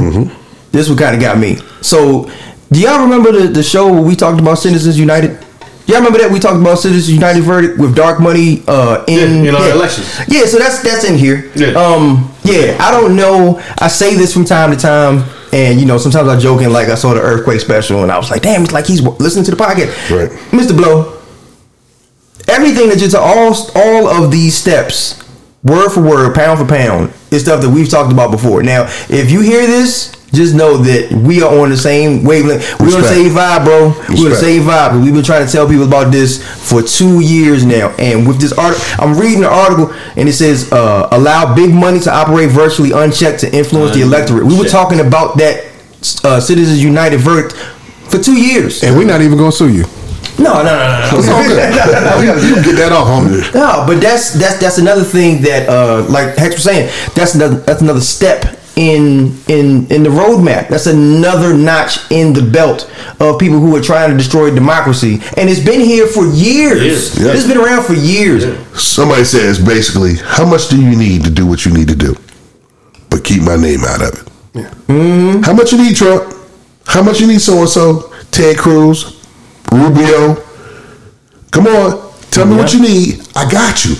[0.71, 1.57] This one kind of got me.
[1.81, 2.29] So,
[2.71, 5.37] do y'all remember the the show where we talked about Citizens United?
[5.87, 9.49] Y'all remember that we talked about Citizens United verdict with Dark Money uh, in Yeah,
[9.49, 10.07] in our elections.
[10.27, 10.45] Yeah.
[10.45, 11.51] So that's that's in here.
[11.55, 11.73] Yeah.
[11.73, 12.31] Um.
[12.43, 12.77] Yeah.
[12.79, 13.61] I don't know.
[13.79, 15.23] I say this from time to time.
[15.53, 18.29] And you know, sometimes I joking like I saw the earthquake special, and I was
[18.31, 20.29] like, "Damn, it's like he's listening to the podcast." Right.
[20.51, 20.73] Mr.
[20.77, 21.20] Blow,
[22.51, 25.21] everything that just all all of these steps,
[25.63, 28.61] word for word, pound for pound, is stuff that we've talked about before.
[28.63, 32.79] Now, if you hear this, just know that we are on the same wavelength.
[32.79, 33.89] We're on the same vibe, bro.
[34.09, 35.03] We're on the same vibe.
[35.03, 37.89] We've been trying to tell people about this for two years now.
[37.99, 41.99] And with this article, I'm reading the article, and it says, uh, "Allow big money
[42.01, 45.65] to operate virtually unchecked to influence the electorate." We were talking about that
[46.23, 47.53] uh, Citizens United verdict
[48.09, 48.83] for two years.
[48.83, 49.85] And we're not even gonna sue you.
[50.41, 51.17] No, no, no, no, no.
[51.19, 52.43] It's all good.
[52.43, 53.53] you can get that off, homie.
[53.53, 57.55] No, but that's that's that's another thing that uh like Hex was saying, that's another
[57.57, 60.69] that's another step in in in the roadmap.
[60.69, 62.89] That's another notch in the belt
[63.19, 65.19] of people who are trying to destroy democracy.
[65.37, 66.81] And it's been here for years.
[66.81, 67.33] Years, yeah.
[67.33, 68.43] It's been around for years.
[68.79, 72.15] Somebody says basically, how much do you need to do what you need to do?
[73.11, 75.43] but keep my name out of it.
[75.45, 76.33] How much you need, Trump?
[76.85, 78.11] How much you need so and so?
[78.31, 79.20] Ted Cruz,
[79.71, 80.35] Rubio.
[81.51, 83.27] Come on, tell me what you need.
[83.35, 83.95] I got you.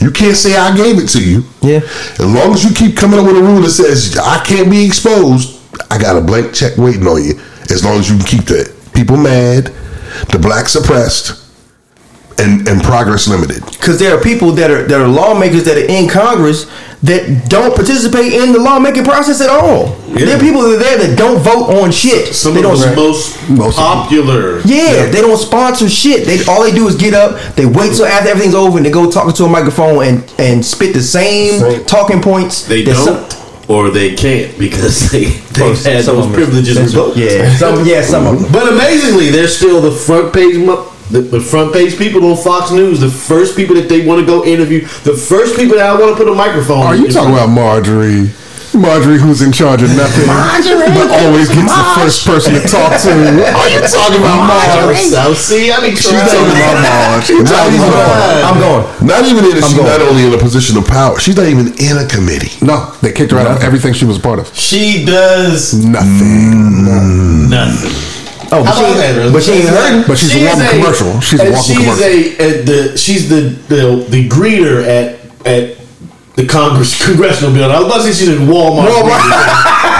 [0.00, 1.44] You can't say I gave it to you.
[1.62, 1.80] Yeah.
[2.18, 4.84] As long as you keep coming up with a rule that says I can't be
[4.84, 5.60] exposed,
[5.90, 7.40] I got a blank check waiting on you.
[7.70, 9.66] As long as you can keep the people mad,
[10.30, 11.45] the black suppressed,
[12.38, 13.64] and and progress limited.
[13.64, 16.66] Because there are people that are that are lawmakers that are in Congress
[17.02, 19.94] that don't participate in the lawmaking process at all.
[20.14, 22.34] There are people that are there that don't vote on shit.
[22.34, 22.80] Some they of don't.
[22.80, 24.60] the most, Most popular.
[24.60, 26.26] yeah, they don't sponsor shit.
[26.26, 28.90] They all they do is get up, they wait till after everything's over, and they
[28.90, 31.84] go talk to a microphone and and spit the same, Same.
[31.84, 32.66] talking points.
[32.66, 33.36] They don't, some-
[33.68, 35.24] or they can't because they
[35.54, 36.94] they've had some those privileges.
[37.16, 38.42] Yeah, some yeah, some of mm-hmm.
[38.44, 38.52] them.
[38.52, 42.70] But amazingly, they're still the front page, mo- the, the front page people on Fox
[42.70, 43.00] News.
[43.00, 44.80] The first people that they want to go interview.
[45.04, 46.82] The first people that I want to put a microphone.
[46.82, 48.30] Are you talking about Marjorie?
[48.74, 53.08] Marjorie, who's in charge of nothing, but always gets the first person to talk to.
[53.08, 54.96] Are you talking about Marjorie?
[54.96, 57.30] So see, I mean, She's talking about Marge.
[57.40, 57.88] Not even,
[58.44, 58.84] I'm going.
[59.06, 59.52] not even in.
[59.62, 59.86] She's going.
[59.86, 61.18] not only in a position of power.
[61.18, 62.52] She's not even in a committee.
[62.64, 64.54] No, they kicked her out of everything she was a part of.
[64.54, 66.84] She does Nothing.
[66.84, 67.48] Mm.
[67.48, 68.15] nothing.
[68.52, 69.32] Oh, but How about she, Rose?
[69.32, 70.04] but she ain't hurting.
[70.06, 71.20] But she's a She is walking commercial.
[71.20, 72.04] She's a and walking she's commercial.
[72.06, 75.76] A, at the, she's the, the the greeter at at
[76.36, 77.74] the Congress Congressional building.
[77.74, 78.86] I was about to say she's in Walmart,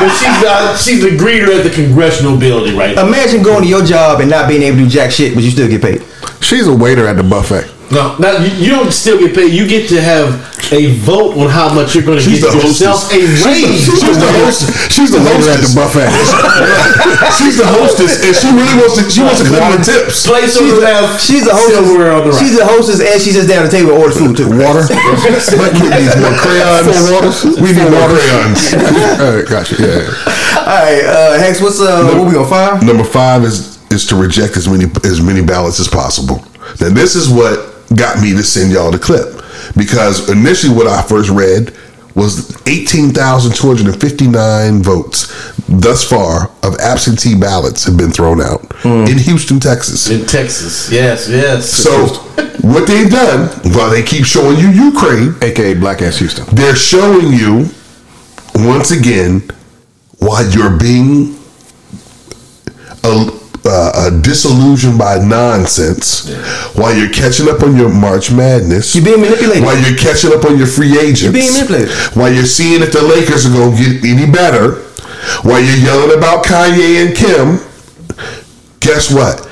[0.00, 3.06] but she's not, she's the greeter at the Congressional building right now.
[3.06, 5.50] Imagine going to your job and not being able to do jack shit, but you
[5.50, 6.02] still get paid.
[6.40, 7.64] She's a waiter at the buffet.
[7.90, 9.54] No, now you, you don't still get paid.
[9.54, 10.42] You get to have
[10.74, 13.46] a vote on how much you're going to She's get the yourself a hostess.
[13.46, 13.86] raise.
[13.86, 14.60] She's the host.
[14.90, 16.10] She's the Waiter at the buffet.
[17.38, 19.06] She's the hostess, and she really wants to.
[19.06, 20.26] She wants to collect the tips.
[20.26, 21.78] Place She's over the, have she's the hostess.
[21.78, 22.40] silverware on the right.
[22.42, 24.50] She's the hostess, and she sits down at the table and orders food too.
[24.50, 24.82] Water.
[24.90, 26.90] My kid needs more crayons.
[26.90, 27.38] Four waters.
[27.62, 28.74] We need more crayons.
[29.16, 29.76] Uh, gotcha.
[29.78, 30.02] Yeah.
[30.60, 32.84] All right, uh, Hex, what's uh, what we gonna find?
[32.86, 36.42] Number five is is to reject as many as many ballots as possible.
[36.80, 39.42] Now this is what got me to send y'all the clip
[39.76, 41.72] because initially what I first read
[42.14, 50.08] was 18,259 votes thus far of absentee ballots have been thrown out in Houston, Texas.
[50.08, 50.90] in Texas.
[50.90, 51.68] Yes, yes.
[51.68, 52.06] So
[52.62, 56.46] what they've done, while they keep showing you Ukraine, AKA Black Ass Houston.
[56.54, 57.68] they're showing you
[58.54, 59.42] once again
[60.18, 61.36] why you're being
[63.04, 63.30] uh,
[63.68, 66.28] uh, disillusioned by nonsense,
[66.74, 69.62] while you're catching up on your March Madness, You're being manipulated.
[69.64, 71.90] while you're catching up on your free agents, You're being manipulated.
[72.16, 74.82] while you're seeing if the Lakers are going to get any better,
[75.42, 77.58] while you're yelling about Kanye and Kim.
[78.80, 79.42] Guess what?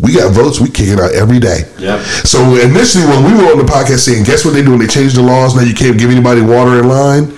[0.00, 0.60] We got votes.
[0.60, 1.70] We kick it out every day.
[1.78, 2.00] Yep.
[2.26, 4.78] So initially, when we were on the podcast saying, "Guess what they doing?
[4.78, 5.54] They changed the laws.
[5.54, 7.36] Now you can't give anybody water in line."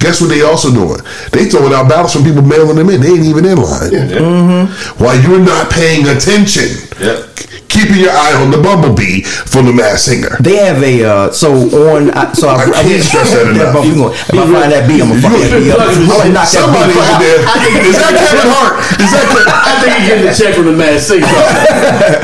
[0.00, 1.00] Guess what they also doing?
[1.32, 3.00] They throwing out ballots from people mailing them in.
[3.00, 3.90] They ain't even in line.
[3.90, 5.02] Mm-hmm.
[5.02, 7.70] While you're not paying attention, Yep.
[7.70, 10.34] keeping your eye on the bumblebee from the Masked Singer.
[10.42, 11.54] They have a uh, so
[11.94, 12.10] on.
[12.10, 13.78] I, so I, I can't stress that enough.
[13.86, 15.78] If I find that beat, I'm gonna fuck that beat up.
[15.86, 17.22] I'm gonna knock that Somebody beat out out.
[17.22, 17.38] there.
[17.86, 18.74] Is that Kevin Hart?
[18.98, 19.46] Is that Kevin?
[19.46, 21.22] I think you're getting a check from the Mad Singer.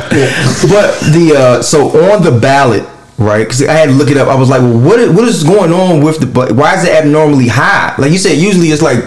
[0.71, 2.85] But the uh, so on the ballot,
[3.19, 3.45] right?
[3.45, 4.29] Because I had to look it up.
[4.29, 6.27] I was like, well, what is, what is going on with the?
[6.27, 7.95] But why is it abnormally high?
[7.99, 8.99] Like you said, usually it's like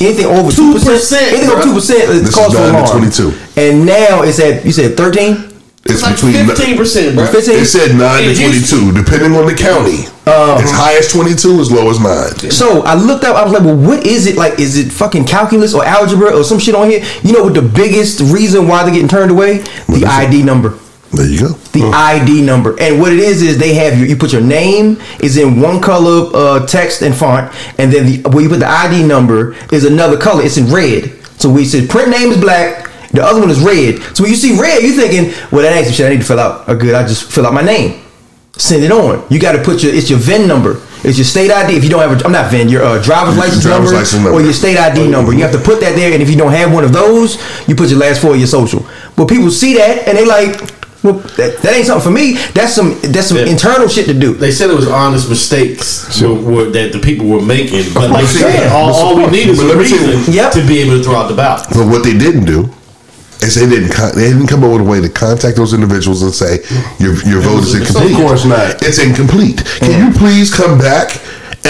[0.00, 1.00] anything over two percent.
[1.00, 2.86] 2%, Anything over two percent This is is cause for alarm.
[3.10, 3.32] 22.
[3.56, 5.48] And now it's at you said thirteen.
[5.84, 6.34] It's like between
[6.78, 7.26] 15%, bro.
[7.26, 7.54] 15?
[7.58, 10.06] It said nine to twenty-two, depending on the county.
[10.30, 12.50] Um, as high as twenty-two, as low as nine.
[12.52, 13.34] So I looked up.
[13.34, 14.36] I was like, well, what is it?
[14.36, 17.04] Like, is it fucking calculus or algebra or some shit on here?
[17.24, 19.58] You know what the biggest reason why they're getting turned away?
[19.88, 20.08] The is it?
[20.08, 20.78] ID number.
[21.12, 21.48] There you go.
[21.72, 22.74] the ID number.
[22.80, 25.80] And what it is is they have your you put your name is in one
[25.80, 29.84] color uh, text and font, and then the, where you put the ID number is
[29.84, 30.42] another color.
[30.42, 31.12] It's in red.
[31.38, 32.90] So we said print name is black.
[33.10, 34.00] The other one is red.
[34.16, 36.26] So when you see red, you're thinking, well, that ain't some shit I need to
[36.26, 36.66] fill out.
[36.66, 38.00] Or good, I just fill out my name.
[38.56, 39.22] Send it on.
[39.28, 40.80] You got to put your it's your VIN number.
[41.04, 41.76] It's your state ID.
[41.76, 44.22] If you don't have a, I'm not VIN, your uh, driver's license Driver's number, license
[44.22, 44.30] number.
[44.38, 45.32] or your state ID number.
[45.34, 47.36] You have to put that there, and if you don't have one of those,
[47.68, 48.86] you put your last four of your social.
[49.16, 50.56] But people see that and they like,
[51.02, 52.34] well, that, that ain't something for me.
[52.54, 53.46] That's some that's some Yeah.
[53.46, 54.34] internal shit to do.
[54.34, 58.26] They said it was honest mistakes were, were, that the people were making, but they
[58.26, 60.52] said all, all we need is But a let me tell reason Yep.
[60.52, 61.66] to be able to throw out the ballot.
[61.70, 62.70] But what they didn't do
[63.40, 66.22] is they didn't con- they didn't come up with a way to contact those individuals
[66.22, 66.58] and say
[67.00, 68.12] your your vote is incomplete.
[68.12, 68.82] Of course not.
[68.82, 69.64] It's incomplete.
[69.80, 71.18] Can you please come back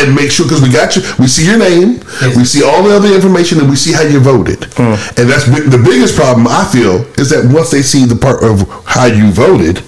[0.02, 1.02] and make sure because we got you.
[1.18, 2.00] We see your name.
[2.36, 4.60] We see all the other information, and we see how you voted.
[4.76, 5.18] Mm.
[5.18, 8.68] And that's the biggest problem I feel is that once they see the part of
[8.86, 9.82] how you voted.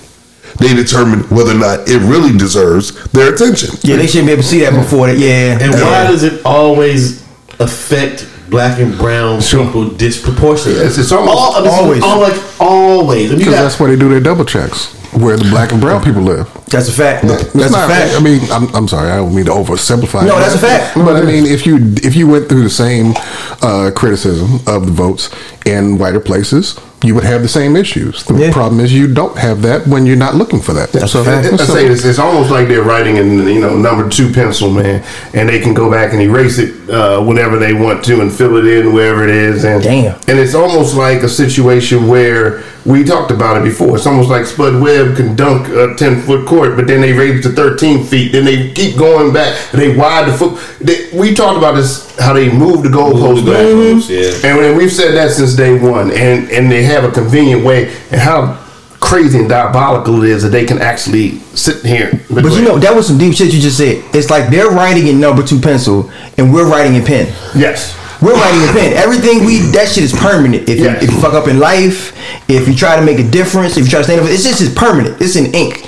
[0.60, 3.70] They determine whether or not it really deserves their attention.
[3.82, 5.18] Yeah, they shouldn't be able to see that before that.
[5.18, 7.24] Yeah, And why does it always
[7.58, 10.82] affect black and brown people disproportionately.
[10.82, 12.02] Yes, it's almost All- I mean, always.
[12.02, 13.26] all, like always.
[13.26, 16.02] I mean, Because that's where they do their double checks, where the black and brown
[16.04, 16.48] people live.
[16.74, 17.24] That's a fact.
[17.26, 18.14] That's a fact.
[18.14, 19.10] I mean, I'm, I'm sorry.
[19.10, 20.26] I don't mean to oversimplify.
[20.26, 20.40] No, it.
[20.40, 20.94] that's a fact.
[20.96, 23.14] But I mean, if you if you went through the same
[23.62, 25.30] uh, criticism of the votes
[25.64, 28.24] in whiter places, you would have the same issues.
[28.24, 28.52] The Yeah.
[28.52, 30.90] problem is you don't have that when you're not looking for that.
[30.92, 31.60] That's a I, fact.
[31.60, 35.04] I say this, it's almost like they're writing in you know number two pencil, man,
[35.34, 38.56] and they can go back and erase it uh, whenever they want to and fill
[38.56, 39.64] it in wherever it is.
[39.64, 40.14] And Damn.
[40.28, 43.96] and it's almost like a situation where we talked about it before.
[43.96, 47.40] It's almost like Spud Webb can dunk a ten foot court, but then they raise
[47.44, 48.32] it to thirteen feet.
[48.32, 49.70] Then they keep going back.
[49.72, 50.60] They wide the foot.
[50.80, 53.60] They, we talked about this how they move the goalposts Move the back.
[53.60, 54.08] goalposts,
[54.42, 54.48] yeah.
[54.48, 57.88] And when we've said that since day one, and and they have a convenient way,
[58.10, 58.60] and how
[59.00, 62.10] crazy and diabolical it is that they can actually sit here.
[62.30, 64.02] But you know, that was some deep shit you just said.
[64.14, 67.26] It's like they're writing in number two pencil and we're writing in pen.
[67.54, 68.92] yes, We're writing in pen.
[68.94, 70.70] Everything we that shit is permanent.
[70.70, 71.02] If, Yes.
[71.02, 72.16] you, if you fuck up in life,
[72.48, 74.62] if you try to make a difference, if you try to stand up, it's just
[74.62, 75.20] it's permanent.
[75.20, 75.86] It's in ink.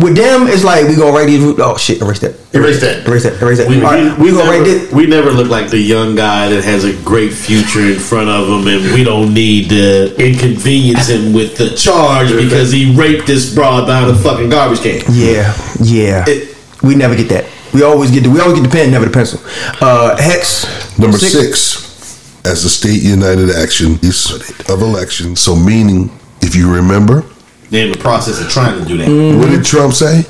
[0.00, 1.42] With them, it's like we gonna write these.
[1.58, 2.00] Oh shit!
[2.02, 2.34] Erase that.
[2.54, 3.06] Erase that.
[3.06, 3.40] Erase that.
[3.40, 3.68] Erase that.
[3.68, 4.92] We, All right, we, we, we, gonna never, write this.
[4.92, 8.48] we never look like the young guy that has a great future in front of
[8.48, 13.54] him, and we don't need to inconvenience him with the charge because he raped this
[13.54, 15.00] broad behind a fucking garbage can.
[15.10, 16.24] Yeah, yeah.
[16.28, 16.50] It-
[16.82, 17.46] we never get that.
[17.72, 19.40] We always get the we always get the pen, never the pencil.
[19.80, 24.30] Uh, Hex Number six, as the state united action is
[24.68, 25.36] of election.
[25.36, 26.10] So meaning,
[26.42, 27.24] if you remember,
[27.72, 29.08] They're in the process of trying to do that.
[29.08, 29.38] Mm-hmm.
[29.40, 30.26] what did Trump say?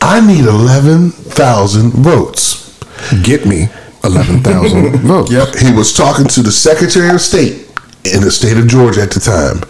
[0.00, 2.76] I need eleven thousand votes.
[3.22, 3.68] Get me
[4.02, 5.30] eleven thousand votes.
[5.30, 5.54] Yep.
[5.54, 7.70] He was talking to the Secretary of State
[8.12, 9.60] in the state of Georgia at the time.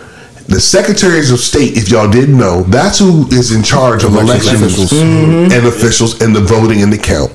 [0.49, 4.57] The secretaries of state, if y'all didn't know, that's who is in charge of Election
[4.57, 4.93] elections officials.
[4.93, 5.53] Mm-hmm.
[5.53, 7.31] and officials and the voting and the count.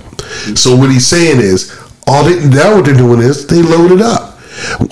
[0.58, 1.72] So what he's saying is,
[2.08, 4.35] all they now what they're doing is they load it up.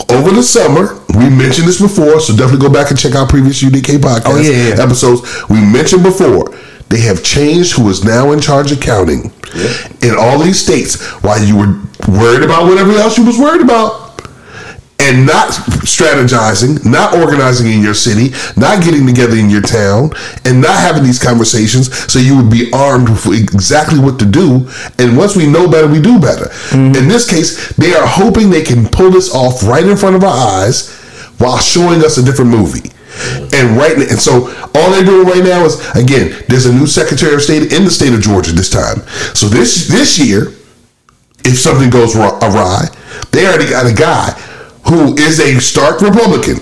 [0.10, 3.62] Over the summer, we mentioned this before, so definitely go back and check out previous
[3.64, 4.84] UDK podcast Oh, yeah, yeah.
[4.84, 5.22] episodes.
[5.50, 6.54] We mentioned before
[6.90, 9.32] they have changed who is now in charge of counting
[10.02, 11.02] in all these states.
[11.24, 14.03] While you were worried about whatever else you was worried about,
[15.00, 15.50] and not
[15.84, 20.12] strategizing, not organizing in your city, not getting together in your town,
[20.46, 24.70] and not having these conversations so you would be armed with exactly what to do.
[25.00, 26.46] And once we know better, we do better.
[26.72, 26.96] Mm-hmm.
[26.96, 30.24] In this case, they are hoping they can pull this off right in front of
[30.24, 30.94] our eyes
[31.38, 32.90] while showing us a different movie.
[33.54, 37.36] And right, and so all they're doing right now is again, there's a new Secretary
[37.36, 39.06] of State in the state of Georgia this time.
[39.36, 40.48] So this this year,
[41.46, 42.88] if something goes awry,
[43.32, 44.34] they already got a guy
[44.88, 46.58] who is a stark Republican,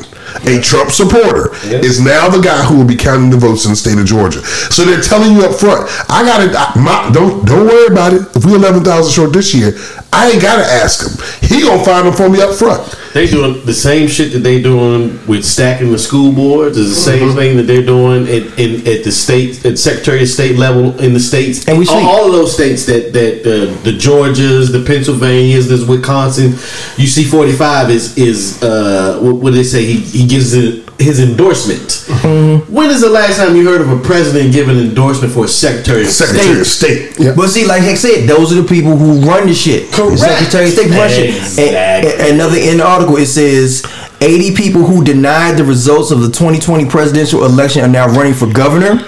[0.46, 3.76] a Trump supporter, is now the guy who will be counting the votes in the
[3.78, 4.42] state of Georgia.
[4.72, 8.22] So they're telling you up front, I got to don't don't worry about it.
[8.36, 9.74] If we eleven thousand short this year,
[10.14, 11.14] I ain't got to ask him.
[11.50, 12.98] He gonna find them for me up front.
[13.14, 17.02] They doing the same shit that they doing with stacking the school boards is the
[17.02, 17.38] same Mm-hmm.
[17.38, 21.14] thing that they're doing at, in, at the state at Secretary of State level in
[21.14, 21.68] the states.
[21.68, 25.68] And we all, see- all of those states that that uh, the Georgias, the Pennsylvanias,
[25.68, 26.52] the Wisconsin,
[26.96, 29.86] UC forty five is is uh, what, what do they say?
[29.86, 32.06] He he gives it his endorsement.
[32.08, 32.74] Mm-hmm.
[32.74, 36.04] When is the last time you heard of a president giving endorsement for a Secretary
[36.04, 37.14] of Secretary of State?
[37.14, 37.36] State.
[37.36, 39.92] But see, like Hex said, those are the people who run the shit.
[39.92, 40.12] Correct.
[40.12, 41.30] The Secretary of State run shit.
[41.30, 42.12] Exactly.
[42.12, 43.84] And, and another in the article it says
[44.22, 48.52] 80 people who denied the results of the 2020 presidential election are now running for
[48.52, 49.04] governor,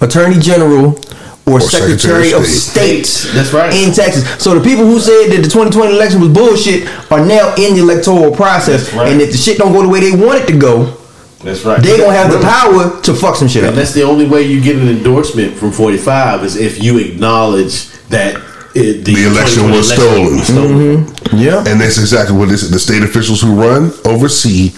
[0.00, 0.98] attorney general,
[1.46, 3.06] or, Secretary Secretary, of of State.
[3.06, 3.34] State.
[3.34, 3.72] That's right.
[3.72, 4.26] In Texas.
[4.42, 7.82] So the people who said that the 2020 election was bullshit are now in the
[7.82, 8.84] electoral process.
[8.86, 9.12] That's right.
[9.12, 10.96] And if the shit don't go the way they want it to go,
[11.44, 11.80] That's right.
[11.80, 13.70] they gonna have the power to fuck some shit up.
[13.70, 13.82] And up.
[13.84, 18.34] that's the only way you get an endorsement from 45 is if you acknowledge that
[18.74, 20.36] it, the, The election was election stolen.
[20.36, 20.46] was
[21.06, 21.40] stolen.
[21.40, 21.58] Yeah.
[21.66, 22.70] And that's exactly what it is.
[22.70, 24.72] The state officials who run, oversee,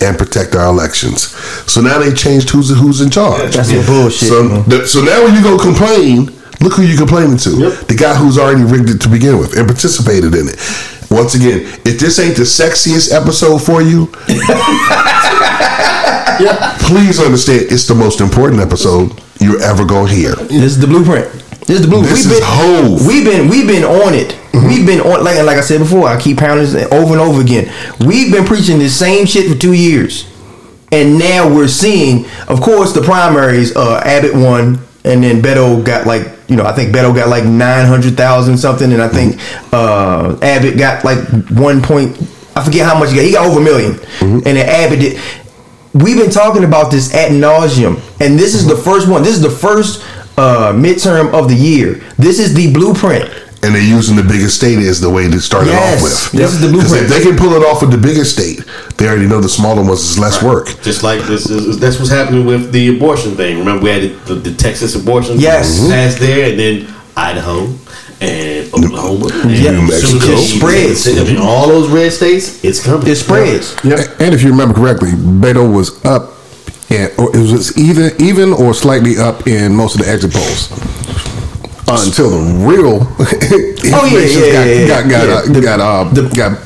[0.00, 1.28] and protect our elections.
[1.70, 3.54] So now they changed who's who's in charge.
[3.54, 4.28] That's some bullshit.
[4.28, 4.68] So, man.
[4.68, 6.26] the, so now when you go complain,
[6.60, 7.50] look who you're complaining to.
[7.50, 7.88] Yep.
[7.88, 10.58] The guy who's already rigged it to begin with and participated in it.
[11.10, 14.06] Once again, if this ain't the sexiest episode for you,
[16.82, 20.34] please understand it's the most important episode you're ever gonna hear.
[20.34, 21.45] This is the blueprint.
[21.66, 22.14] This is the blueprint.
[22.14, 23.06] This we've is been, Hove.
[23.06, 24.38] We've been we've been on it.
[24.54, 26.06] We've been on like like I said before.
[26.06, 27.72] I keep pounding this over and over again.
[28.06, 30.30] We've been preaching the same shit for two years,
[30.92, 32.26] and now we're seeing.
[32.48, 33.74] Of course, the primaries.
[33.74, 37.44] Uh, Abbott won, and then Beto got like you know I think Beto got like
[37.44, 39.40] nine hundred thousand something, and I think
[39.72, 41.18] uh, Abbott got like
[41.50, 42.16] one point.
[42.54, 43.24] I forget how much he got.
[43.24, 45.20] He got over a 1000000 and then Abbott did.
[45.92, 49.22] We've been talking about this ad nauseum, and this is the first one.
[49.22, 50.04] This is the first
[50.36, 51.94] uh, midterm of the year.
[52.18, 53.30] This is the blueprint.
[53.62, 55.74] and they're using the biggest state as the way to start Yes.
[55.74, 56.32] it off with.
[56.40, 57.04] This is the 'Cause blueprint.
[57.04, 58.60] If they can pull it off with the biggest state,
[58.98, 60.68] they already know the smaller ones is less work.
[60.82, 63.58] Just like this is that's what's happening with the abortion thing.
[63.58, 65.78] Remember we had the, the Texas abortion Yes.
[65.80, 65.90] Mm-hmm.
[65.90, 67.66] passed there, and then Idaho
[68.20, 69.70] and Oklahoma, and Yeah.
[69.72, 70.32] New soon Mexico.
[70.32, 71.08] It spreads.
[71.18, 73.06] I mean, all those red states, it's coming.
[73.08, 73.74] It spreads.
[73.82, 76.34] And if you remember correctly, Beto was up,
[76.90, 80.70] in, or it was either even or slightly up in most of the exit polls
[81.88, 83.00] until the real
[83.94, 84.86] Oh, yeah, yeah, got yeah, yeah.
[84.88, 86.58] got got Yeah, uh, the- got, uh, the- got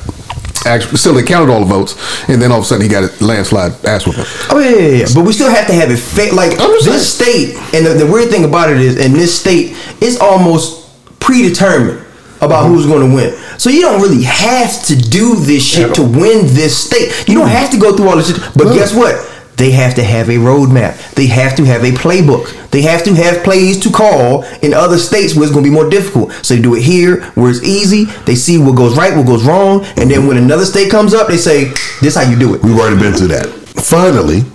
[0.66, 1.96] actually still they counted all the votes,
[2.28, 4.24] and then all of a sudden he got a landslide ass whooping.
[4.50, 6.50] Oh yeah, yeah, yeah, but we still have to have it fa- like
[6.84, 7.56] this state.
[7.74, 12.04] And the, the weird thing about it is, in this state, it's almost predetermined
[12.42, 13.32] about who's going to win.
[13.58, 17.12] So you don't really have to do this shit to win this state.
[17.28, 18.40] You don't have to go through all this shit.
[18.54, 19.16] But guess what?
[19.60, 21.12] They have to have a roadmap.
[21.16, 22.70] They have to have a playbook.
[22.70, 25.74] They have to have plays to call in other states where it's going to be
[25.74, 26.32] more difficult.
[26.42, 28.06] So they do it here where it's easy.
[28.24, 31.28] They see what goes right, what goes wrong, and then when another state comes up,
[31.28, 31.64] they say,
[32.00, 33.48] "This is how you do it." We've already been through that.
[33.48, 34.46] Finally,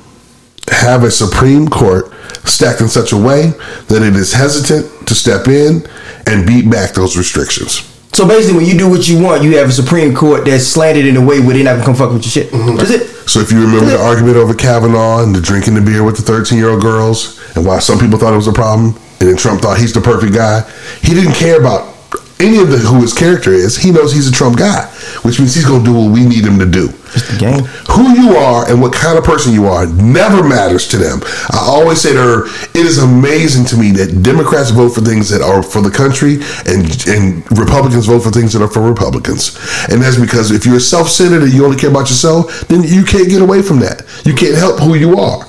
[0.69, 2.11] have a Supreme Court
[2.43, 3.53] stacked in such a way
[3.89, 5.85] that it is hesitant to step in
[6.25, 7.83] and beat back those restrictions.
[8.15, 11.05] So basically, when you do what you want, you have a Supreme Court that's slanted
[11.05, 12.49] in a way where they're not gonna come fuck with your shit.
[12.53, 12.77] Mm-hmm.
[12.77, 13.07] That's it.
[13.27, 16.21] So if you remember the argument over Kavanaugh and the drinking the beer with the
[16.21, 19.35] 13 year old girls, and why some people thought it was a problem, and then
[19.35, 20.61] Trump thought he's the perfect guy,
[21.01, 21.94] he didn't care about
[22.39, 23.77] any of the who his character is.
[23.77, 24.85] He knows he's a Trump guy,
[25.23, 26.89] which means he's gonna do what we need him to do.
[27.15, 27.63] It's the game.
[27.95, 31.21] Who you are and what kind of person you are never matters to them.
[31.51, 35.29] I always say to her, it is amazing to me that Democrats vote for things
[35.29, 39.55] that are for the country and and Republicans vote for things that are for Republicans.
[39.89, 43.29] And that's because if you're self-centered and you only care about yourself, then you can't
[43.29, 44.03] get away from that.
[44.25, 45.47] You can't help who you are.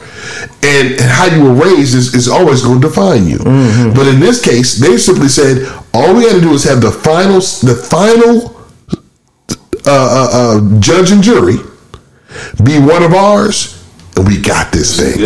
[0.63, 3.39] And, and how you were raised is, is always going to define you.
[3.95, 6.91] But in this case, they simply said all we had to do is have the
[6.93, 8.55] final the final
[9.87, 11.57] uh, uh, uh, judge and jury
[12.65, 13.83] be one of ours,
[14.17, 15.21] and we got this thing.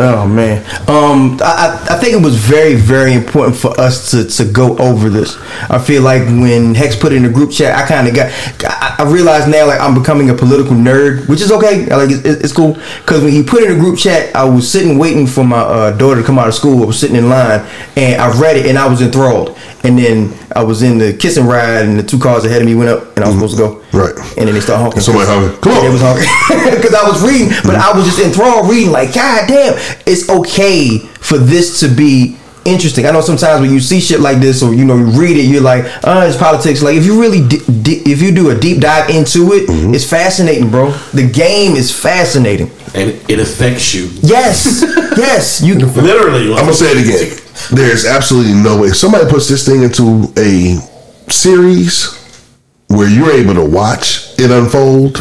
[0.00, 4.44] Oh man, um, I, I think it was very very important for us to, to
[4.44, 5.36] go over this.
[5.68, 8.30] I feel like when Hex put it in the group chat, I kind of got
[8.62, 11.86] I, I now like I'm becoming a political nerd, which is okay.
[11.86, 14.98] Like it's, it's cool because when he put in the group chat, I was sitting
[14.98, 16.84] waiting for my uh, daughter to come out of school.
[16.84, 19.58] I was sitting in line and I read it and I was enthralled.
[19.84, 22.74] And then I was in the kissing ride and the two cars ahead of me
[22.74, 23.46] went up and I was mm-hmm.
[23.46, 23.98] supposed to go.
[23.98, 24.36] Right.
[24.36, 25.00] And then they started honking.
[25.00, 25.60] Somebody honking.
[25.60, 25.84] Come on.
[25.84, 27.94] They was honking because I was reading, but mm-hmm.
[27.94, 28.90] I was just enthralled reading.
[28.90, 29.74] Like, God damn,
[30.06, 32.36] it's okay for this to be
[32.68, 33.06] interesting.
[33.06, 35.42] I know sometimes when you see shit like this, or you know, you read it,
[35.44, 36.82] you're like, oh, it's politics.
[36.82, 39.94] Like, if you really, di- di- if you do a deep dive into it, Mm-hmm.
[39.94, 40.90] it's fascinating, bro.
[41.12, 42.70] The game is fascinating.
[42.94, 44.82] and it affects you Yes,
[45.16, 45.74] yes, you.
[45.78, 46.52] literally.
[46.54, 47.38] I'm gonna say it again.
[47.76, 48.88] There's absolutely no way.
[48.88, 50.76] If somebody puts this thing into a
[51.30, 52.14] series
[52.88, 55.18] where you're able to watch it unfold,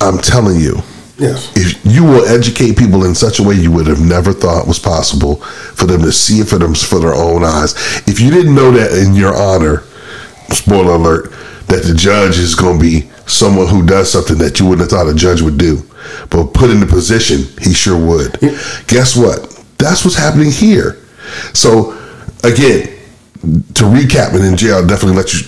[0.00, 0.76] I'm telling you,
[1.22, 1.52] Yes.
[1.56, 4.80] if you will educate people in such a way you would have never thought was
[4.80, 7.74] possible for them to see it for them for their own eyes.
[8.08, 9.84] If you didn't know that in your honor,
[10.50, 11.30] spoiler alert,
[11.68, 14.98] that the judge is going to be someone who does something that you wouldn't have
[14.98, 15.80] thought a judge would do,
[16.28, 18.32] but put in the position, he sure would.
[18.88, 19.48] Guess what?
[19.78, 20.98] That's what's happening here.
[21.54, 21.92] So
[22.42, 22.88] again,
[23.74, 25.40] to recap, and then Jay, I'll definitely let you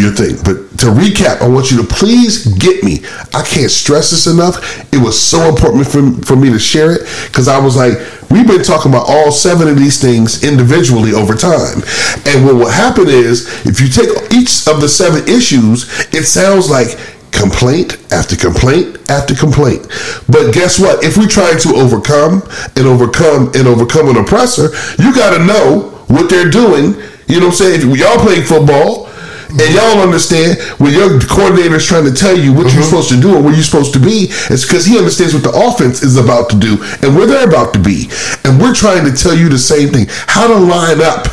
[0.00, 0.36] your thing.
[0.44, 3.00] But to recap, I want you to please get me.
[3.34, 4.80] I can't stress this enough.
[4.92, 7.98] It was so important for, for me to share it because I was like,
[8.30, 11.82] we've been talking about all seven of these things individually over time.
[12.26, 15.84] And what will happen is, if you take each of the seven issues,
[16.14, 16.96] it sounds like
[17.30, 19.86] complaint after complaint after complaint.
[20.28, 21.04] But guess what?
[21.04, 22.42] If we're trying to overcome
[22.76, 26.94] and overcome and overcome an oppressor, you got to know what they're doing.
[27.28, 27.90] You know what I'm saying?
[27.90, 29.09] If y'all playing football
[29.50, 32.82] and y'all understand when your coordinator is trying to tell you what you're mm-hmm.
[32.82, 35.50] supposed to do and where you're supposed to be, it's because he understands what the
[35.50, 38.10] offense is about to do and where they're about to be.
[38.44, 41.26] And we're trying to tell you the same thing how to line up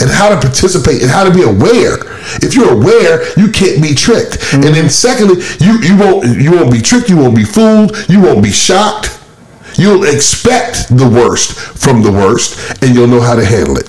[0.00, 2.02] and how to participate and how to be aware.
[2.42, 4.42] If you're aware, you can't be tricked.
[4.52, 4.88] And then mm-hmm.
[4.88, 8.50] secondly, you, you won't you won't be tricked, you won't be fooled, you won't be
[8.50, 9.10] shocked.
[9.76, 13.86] You'll expect the worst from the worst and you'll know how to handle it.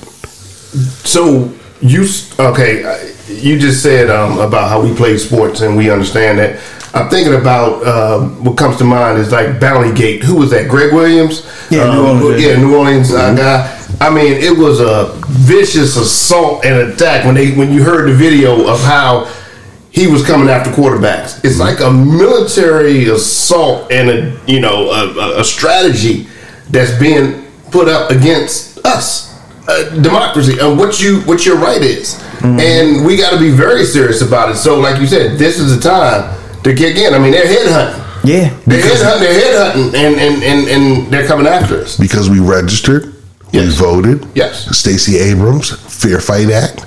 [1.06, 2.06] So you
[2.40, 3.15] okay?
[3.28, 6.60] Uh, You just said um, about how we play sports and we understand that.
[6.94, 10.24] I'm thinking about um, what comes to mind is like Bountygate.
[10.24, 10.70] Who was that?
[10.70, 11.46] Gregg Williams.
[11.70, 12.56] Yeah, New Um, Orleans, Yeah.
[12.58, 13.72] New Orleans uh, guy.
[14.00, 18.14] I mean, it was a vicious assault and attack when they when you heard the
[18.14, 19.28] video of how
[19.92, 21.44] he was coming after quarterbacks.
[21.44, 26.28] It's like a military assault and a you know a, a- a strategy
[26.70, 29.34] that's being put up against us,
[29.68, 30.58] uh, democracy.
[30.60, 32.22] And what you what your right is.
[32.40, 32.60] Mm-hmm.
[32.60, 34.56] and we got to be very serious about it.
[34.56, 37.14] So, like you said, this is the time to kick in.
[37.14, 38.02] I mean, they're headhunting.
[38.24, 38.50] Yeah.
[38.66, 39.20] They're headhunting.
[39.20, 41.98] They're headhunting, and and and and they're coming after us.
[41.98, 43.14] because we registered,
[43.52, 43.66] Yes.
[43.80, 44.28] we voted.
[44.36, 44.66] Yes.
[44.78, 46.86] Stacey Abrams, Fair Fight Act,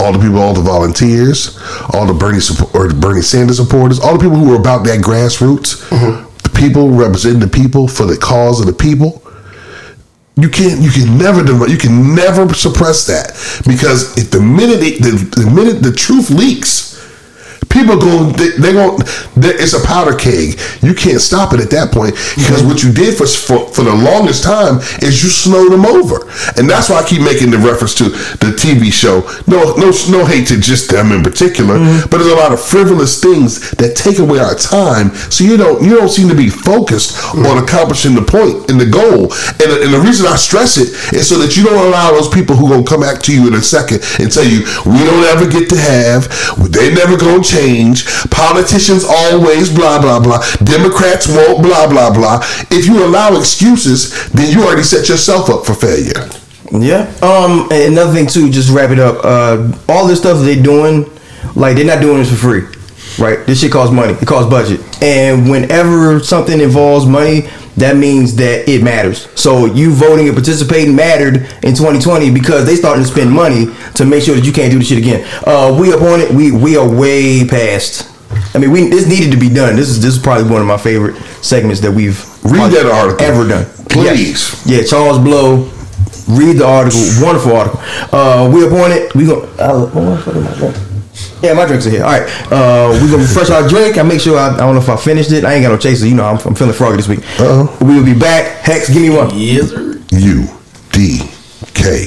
[0.00, 1.58] all the people, all the volunteers,
[1.92, 4.84] all the Bernie support, or the Bernie Sanders supporters, all the people who were about
[4.84, 6.24] that grassroots, mm-hmm.
[6.42, 9.22] the people representing the people for the cause of the people.
[10.38, 10.80] You can't.
[10.80, 11.40] You can never.
[11.68, 13.32] You can never suppress that
[13.66, 16.87] because if the minute it, the, the minute the truth leaks,
[17.68, 18.30] people go.
[18.32, 18.98] They, they going
[19.36, 20.58] It's a powder keg.
[20.82, 23.94] You can't stop it at that point because what you did for, for for the
[23.94, 27.94] longest time is you slowed them over, and that's why I keep making the reference
[27.96, 28.10] to
[28.42, 29.22] the TV show.
[29.46, 32.10] No, no, no hate to just them in particular, mm-hmm.
[32.10, 35.14] but there's a lot of frivolous things that take away our time.
[35.30, 37.46] So you don't you don't seem to be focused mm.
[37.46, 39.32] on accomplishing the point and the goal.
[39.62, 42.56] And, and the reason I stress it is so that you don't allow those people
[42.56, 45.46] who gonna come back to you in a second and tell you we don't ever
[45.48, 46.28] get to have,
[46.70, 47.67] they never gonna change.
[48.30, 50.42] Politicians always blah blah blah.
[50.64, 52.40] Democrats won't blah blah blah.
[52.70, 56.28] If you allow excuses, then you already set yourself up for failure.
[56.72, 57.10] Yeah.
[57.22, 57.68] Um.
[57.70, 59.24] Another thing too, just wrap it up.
[59.24, 61.04] Uh, all this stuff they're doing,
[61.54, 62.62] like they're not doing this for free,
[63.24, 63.46] right?
[63.46, 64.12] This shit costs money.
[64.14, 67.48] It costs budget, and whenever something involves money,
[67.80, 69.28] that means that it matters.
[69.38, 74.04] So you voting and participating mattered in 2020 because they starting to spend money to
[74.04, 75.26] make sure that you can't do this shit again.
[75.46, 76.30] Uh, we on it.
[76.30, 78.10] We we are way past.
[78.54, 79.76] I mean, we this needed to be done.
[79.76, 83.24] This is this is probably one of my favorite segments that we've Read that article.
[83.24, 83.66] ever done.
[83.88, 84.64] Please.
[84.66, 84.66] Yes.
[84.66, 85.70] Yeah, Charles Blow.
[86.28, 87.00] Read the article.
[87.20, 87.80] Wonderful article.
[88.12, 89.14] Uh, we up on it.
[89.14, 89.42] We go.
[89.58, 89.88] Uh,
[91.42, 92.04] Yeah, my drinks are here.
[92.04, 92.28] All right.
[92.50, 93.96] Uh, we gonna refresh our drink.
[93.96, 95.44] I make sure I, I don't know if I finished it.
[95.44, 96.06] I ain't got no chaser.
[96.06, 97.20] You know, I'm, I'm feeling froggy this week.
[97.40, 97.78] Uh-oh.
[97.80, 98.62] We will be back.
[98.62, 99.30] Hex, give me one.
[99.34, 100.00] Yes, sir.
[100.10, 100.48] U
[100.90, 101.20] D
[101.74, 102.06] K.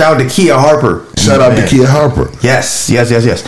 [0.00, 1.06] shout out to Kia Harper.
[1.18, 1.62] Shout out Man.
[1.62, 2.30] to Kia Harper.
[2.42, 3.44] Yes, yes, yes, yes.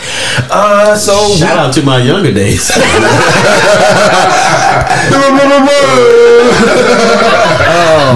[0.51, 2.69] Uh, so Shout out to my younger days.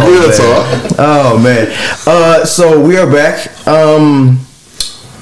[0.08, 0.66] Real talk.
[1.00, 1.68] Oh man.
[2.06, 3.68] Uh, so we are back.
[3.68, 4.40] Um,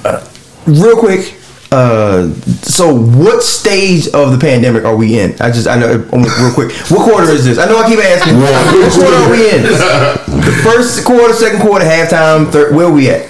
[0.04, 0.26] uh,
[0.66, 1.35] real quick.
[1.76, 2.32] Uh,
[2.64, 2.88] so
[3.20, 5.32] what stage of the pandemic are we in?
[5.44, 6.72] I just I know um, real quick.
[6.88, 7.58] What quarter is this?
[7.58, 8.40] I know I keep asking.
[8.40, 8.56] what
[8.96, 9.62] quarter are we in?
[10.46, 12.74] The first quarter, second quarter, halftime, third.
[12.74, 13.26] Where are we at?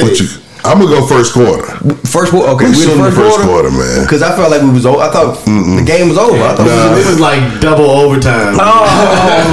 [0.00, 0.26] What you?
[0.64, 1.66] I'm gonna go first quarter.
[2.08, 2.48] First quarter.
[2.56, 4.02] Okay, We we still in in the first quarter, man.
[4.02, 4.84] Because I felt like we was.
[4.86, 6.34] I thought the game was over.
[6.42, 6.88] I thought Nah.
[6.90, 7.20] we This was.
[7.20, 8.56] like double overtime.
[8.58, 8.84] Oh,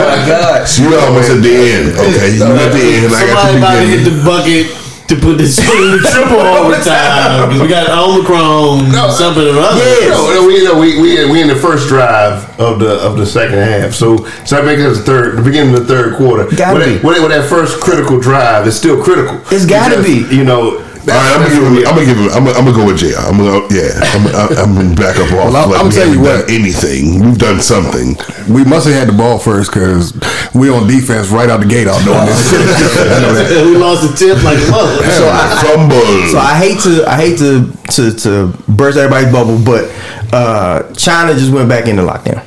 [0.02, 0.68] my god!
[0.68, 1.94] So you almost at the end.
[1.94, 3.14] Okay, you at the end.
[3.14, 4.66] I got Somebody the about to hit the bucket
[5.08, 9.78] to put this in the triple overtime because we got Omicron something or other.
[9.78, 10.10] Yes.
[10.10, 13.26] No, no, we, no, we, we, we in the first drive of the of the
[13.26, 13.94] second half.
[13.94, 16.50] So so that makes us the third, the beginning of the third quarter.
[16.56, 16.96] Gotta when be.
[16.96, 19.42] That, when, when that first critical drive is still critical.
[19.52, 20.26] It's gotta be.
[20.36, 20.82] You know.
[21.06, 21.78] All right, I'm gonna give him.
[21.86, 22.30] I'm gonna give him.
[22.34, 23.18] I'm gonna, I'm gonna go with Jr.
[23.22, 23.62] I'm gonna.
[23.70, 24.26] Yeah, I'm.
[24.58, 25.54] I'm gonna back up off.
[25.54, 26.50] Well, I'm- like I'm we telling you haven't what.
[26.50, 27.20] anything.
[27.22, 28.18] We've done something.
[28.50, 30.14] We must have had the ball first because
[30.56, 32.42] we on defense right out the gate out doing this.
[32.54, 33.66] I know that.
[33.70, 34.98] we lost the tip like a mother.
[35.14, 36.32] So I, Fumble.
[36.34, 39.94] So I hate to I hate to to to burst everybody's bubble, but
[40.34, 42.42] uh, China just went back into lockdown.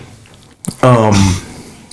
[0.82, 1.14] Um,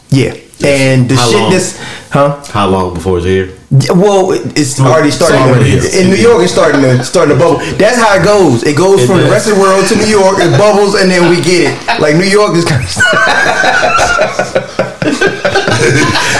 [0.09, 0.33] yeah,
[0.65, 1.51] and the How shit long?
[1.51, 1.77] this,
[2.11, 2.43] huh?
[2.51, 3.54] How long before it's here?
[3.79, 5.39] Yeah, Well, it- it's already starting.
[5.41, 6.01] already to- here.
[6.01, 7.61] in New York, it's starting to starting to bubble.
[7.77, 8.63] That's how it goes.
[8.63, 10.37] It goes It from the rest of the world to New York.
[10.39, 11.99] It bubbles, and then we get it.
[11.99, 12.89] Like New York is kind of.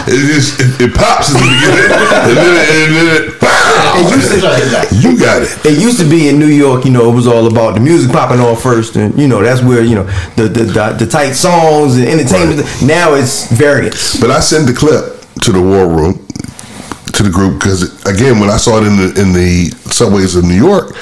[0.07, 1.91] it just it, it pops in the beginning,
[2.29, 3.23] and then it, and then it,
[3.97, 5.49] It used to- you got it.
[5.65, 8.11] It used to be in New York, you know, it was all about the music
[8.11, 10.03] popping off first, and you know that's where you know
[10.36, 12.65] the the the, the tight songs and entertainment.
[12.83, 14.19] Now it's variants.
[14.19, 16.19] But I sent the clip to the war room
[17.16, 20.43] to the group because again, when I saw it in the in the subways of
[20.43, 20.95] New York,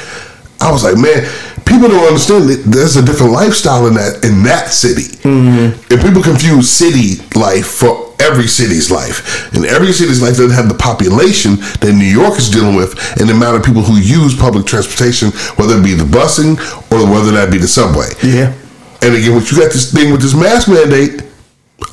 [0.62, 1.28] I was like, man,
[1.66, 5.76] people don't understand that there's a different lifestyle in that in that city, mm-hmm.
[5.92, 10.70] and people confuse city life for every city's life, and every city's life doesn't have
[10.70, 14.38] the population that New York is dealing with, and the amount of people who use
[14.38, 16.56] public transportation, whether it be the busing
[16.92, 18.08] or whether that be the subway.
[18.24, 18.54] Yeah.
[19.02, 21.28] And again, what you got this thing with this mask mandate,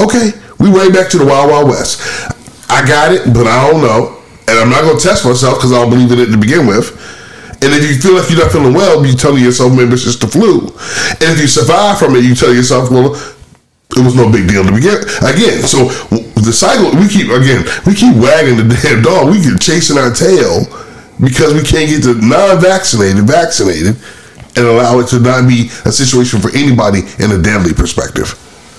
[0.01, 1.99] okay, we way back to the Wild Wild West.
[2.71, 4.23] I got it, but I don't know.
[4.49, 6.66] And I'm not going to test myself because I don't believe in it to begin
[6.66, 6.95] with.
[7.62, 10.21] And if you feel like you're not feeling well, you tell yourself maybe it's just
[10.21, 10.71] the flu.
[11.21, 13.14] And if you survive from it, you tell yourself, well,
[13.97, 15.03] it was no big deal to begin.
[15.21, 15.91] Again, so
[16.41, 19.31] the cycle we keep again we keep wagging the damn dog.
[19.31, 20.64] We keep chasing our tail
[21.21, 23.97] because we can't get the non-vaccinated vaccinated
[24.57, 28.29] and allow it to not be a situation for anybody in a deadly perspective.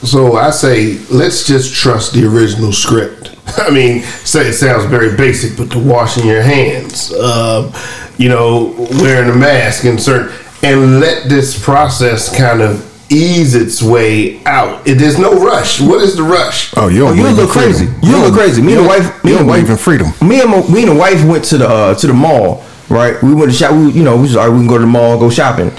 [0.04, 3.36] So I say, let's just trust the original script.
[3.58, 7.72] I mean, say it sounds very basic, but the washing your hands, uh,
[8.18, 10.32] you know, wearing a mask, and certain,
[10.64, 14.88] and let this process kind of ease its way out.
[14.88, 15.82] It, there's no rush.
[15.82, 16.74] What is the rush?
[16.78, 17.72] Oh, you Oh, don't you believe look in freedom.
[18.02, 18.08] crazy.
[18.08, 18.62] You look crazy.
[18.62, 19.24] Me and the wife.
[19.24, 20.08] Me and don't in freedom.
[20.22, 22.64] Me and my, me and the wife went to the uh, to the mall.
[22.90, 23.72] Right, we went to shop.
[23.72, 24.54] We, you know, we was all right.
[24.54, 25.72] We can go to the mall, go shopping.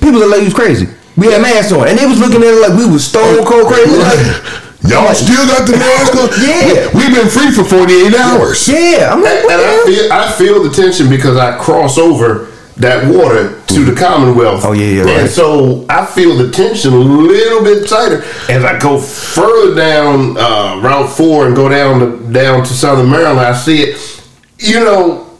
[0.00, 0.88] People look like we was crazy.
[1.16, 3.68] We had masks on, and they was looking at it like we was stone cold
[3.68, 3.96] crazy.
[3.96, 4.18] Like,
[4.86, 6.28] Y'all Like- still got the mask on?
[6.40, 6.88] Yeah.
[6.94, 8.68] We've been free for 48 hours.
[8.68, 12.48] yeah, I'm like, And, and I feel I feel the tension because I cross over
[12.76, 14.64] that water to the Commonwealth.
[14.64, 15.20] Oh, yeah, yeah, right.
[15.20, 20.36] And so I feel the tension a little bit tighter as I go further down
[20.36, 23.38] uh, Route Four and go down to down to Southern Maryland.
[23.40, 24.22] I see it.
[24.58, 25.30] You know,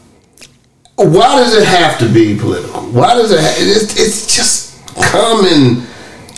[0.95, 2.81] why does it have to be political?
[2.91, 3.39] Why does it?
[3.41, 5.85] Ha- it's, it's just common.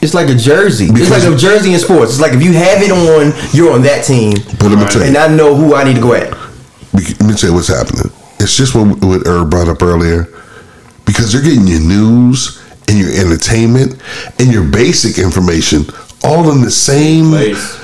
[0.01, 0.87] It's like a jersey.
[0.91, 2.11] it's like a jersey in sports.
[2.13, 5.01] It's like if you have it on, you're on that team, But let me tell
[5.01, 5.07] you.
[5.07, 6.31] and I know who I need to go at.
[6.93, 8.11] Let me tell you what's happening.
[8.39, 10.27] It's just what, what Herb brought up earlier.
[11.05, 13.99] Because they're getting your news and your entertainment
[14.39, 15.85] and your basic information
[16.23, 17.79] all in the same Place.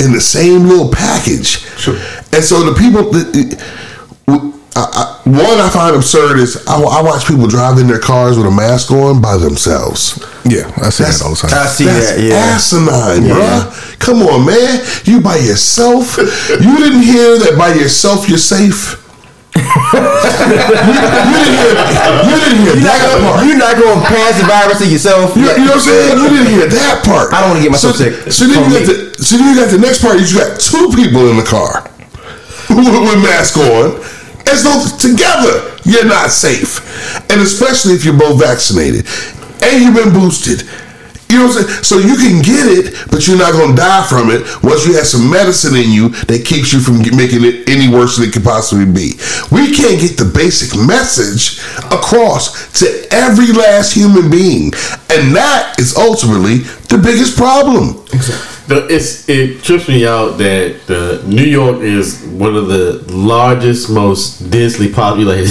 [0.00, 1.58] in the same little package.
[1.78, 1.96] Sure.
[2.32, 3.58] And so the people that
[4.78, 8.38] I, I, one I find absurd is I, I watch people drive in their cars
[8.38, 10.22] with a mask on by themselves.
[10.46, 11.50] Yeah, I see that all the time.
[11.52, 12.22] I see That's that.
[12.22, 12.54] Yeah.
[12.54, 13.34] asinine, Yeah.
[13.34, 13.98] bruh.
[13.98, 14.78] Come on, man.
[15.04, 16.16] You by yourself?
[16.16, 18.94] you didn't hear that by yourself you're safe?
[19.58, 21.74] you, you didn't hear,
[22.22, 23.42] you didn't hear You're that gonna, part.
[23.42, 25.34] you're not going to pass the virus to yourself.
[25.34, 26.14] You, you know what I'm saying?
[26.22, 27.34] You didn't hear that part.
[27.34, 28.30] I don't wanna get myself so, sick.
[28.30, 30.14] So then, you got the, so then you got the next part.
[30.22, 31.82] You got two people in the car
[32.70, 33.98] with, with masks on,
[34.48, 36.80] as though together you're not safe,
[37.30, 39.06] and especially if you're both vaccinated
[39.62, 40.68] and you've been boosted.
[41.28, 41.84] You know what I'm saying?
[41.84, 44.94] So you can get it, but you're not going to die from it once you
[44.96, 48.32] have some medicine in you that keeps you from making it any worse than it
[48.32, 49.20] could possibly be.
[49.52, 51.60] We can't get the basic message
[51.92, 54.72] across to every last human being.
[55.12, 58.00] And that is ultimately the biggest problem.
[58.68, 63.88] The, it's it trips me out that uh, New York is one of the largest,
[63.90, 65.50] most densely populated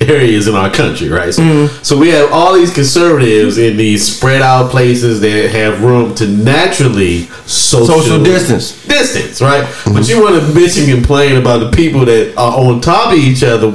[0.00, 1.34] areas in our country, right?
[1.34, 1.82] So, Mm-hmm.
[1.82, 6.26] so we have all these conservatives in these spread out places that have room to
[6.28, 8.86] naturally social, Social distance.
[8.86, 9.64] distance, right?
[9.86, 13.18] But you want to bitch and complain about the people that are on top of
[13.18, 13.70] each other,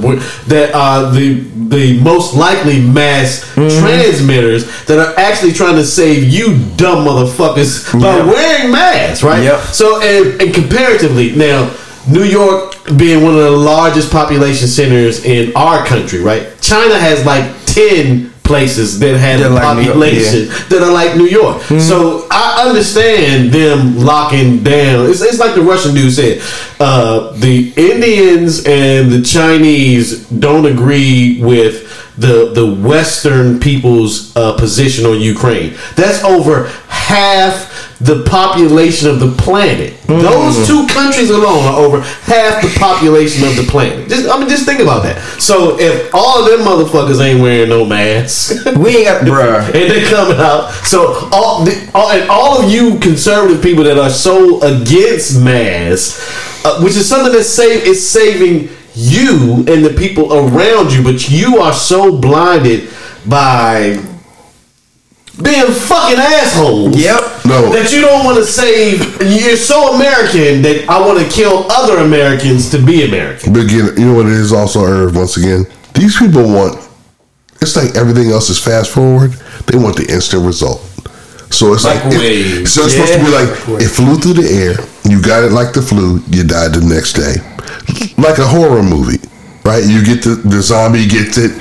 [0.46, 6.56] that are the the most likely mass transmitters that are actually trying to save you
[6.76, 8.77] dumb motherfuckers by wearing masks,
[9.22, 9.42] right?
[9.42, 9.60] Yep.
[9.72, 11.74] So and, and comparatively, now
[12.08, 16.48] New York being one of the largest population centers in our country, right?
[16.60, 21.16] China has like ten places that have a like New York, population that are like
[21.16, 21.60] New York.
[21.80, 25.10] So I understand them locking down.
[25.10, 26.40] It's, it's like the Russian dude said.
[26.80, 31.84] Uh, the Indians and the Chinese don't agree with
[32.16, 35.76] the the Western people's uh, position on Ukraine.
[35.94, 40.00] That's over half the population of the planet.
[40.06, 44.08] Those two countries alone are over half the population of the planet.
[44.08, 45.20] Just, I mean, just think about that.
[45.40, 49.64] So if all of them motherfuckers ain't wearing no masks, We ain't got, bruh.
[49.74, 50.70] and they're coming out.
[50.84, 56.64] So all, the, all and all of you conservative people that are so against masks,
[56.64, 61.28] uh, which is something that save is saving you and the people around you, but
[61.28, 62.90] you are so blinded
[63.26, 63.96] by
[65.42, 66.96] being fucking assholes.
[66.96, 67.20] Yep.
[67.46, 67.72] No.
[67.72, 69.00] That you don't want to save.
[69.22, 73.52] You're so American that I want to kill other Americans to be American.
[73.52, 75.66] But again, you know what it is also, Irv, once again?
[75.94, 76.78] These people want,
[77.60, 79.32] it's like everything else is fast forward.
[79.66, 80.80] They want the instant result.
[81.50, 84.48] So it's like, Like it- so it's supposed to be like, it flew through the
[84.52, 84.76] air,
[85.10, 87.40] you got it like the flu, you died the next day.
[88.20, 89.18] Like a horror movie,
[89.64, 89.82] right?
[89.82, 91.52] You get the, the zombie gets it.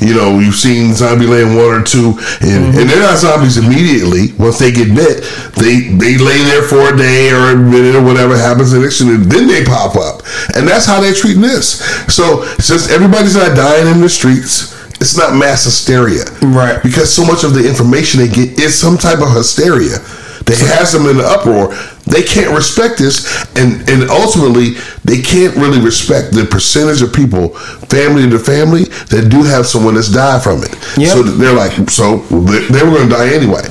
[0.00, 2.78] You know, you've seen Zombieland one or two, and, mm-hmm.
[2.78, 4.32] and they're not zombies immediately.
[4.38, 5.24] Once they get bit,
[5.56, 9.48] they they lay there for a day or a minute or whatever happens, and then
[9.48, 10.20] they pop up,
[10.54, 11.80] and that's how they're treating this.
[12.12, 16.82] So since everybody's not dying in the streets, it's not mass hysteria, Right.
[16.82, 19.98] Because so much of the information they get is some type of hysteria
[20.44, 21.74] that has them in the uproar.
[22.06, 23.26] They can't respect this,
[23.56, 24.74] and and ultimately
[25.04, 27.48] they can't really respect the percentage of people,
[27.88, 30.72] family to family, that do have someone that's died from it.
[30.96, 31.08] Yep.
[31.08, 33.62] So they're like, so they, they were going to die anyway.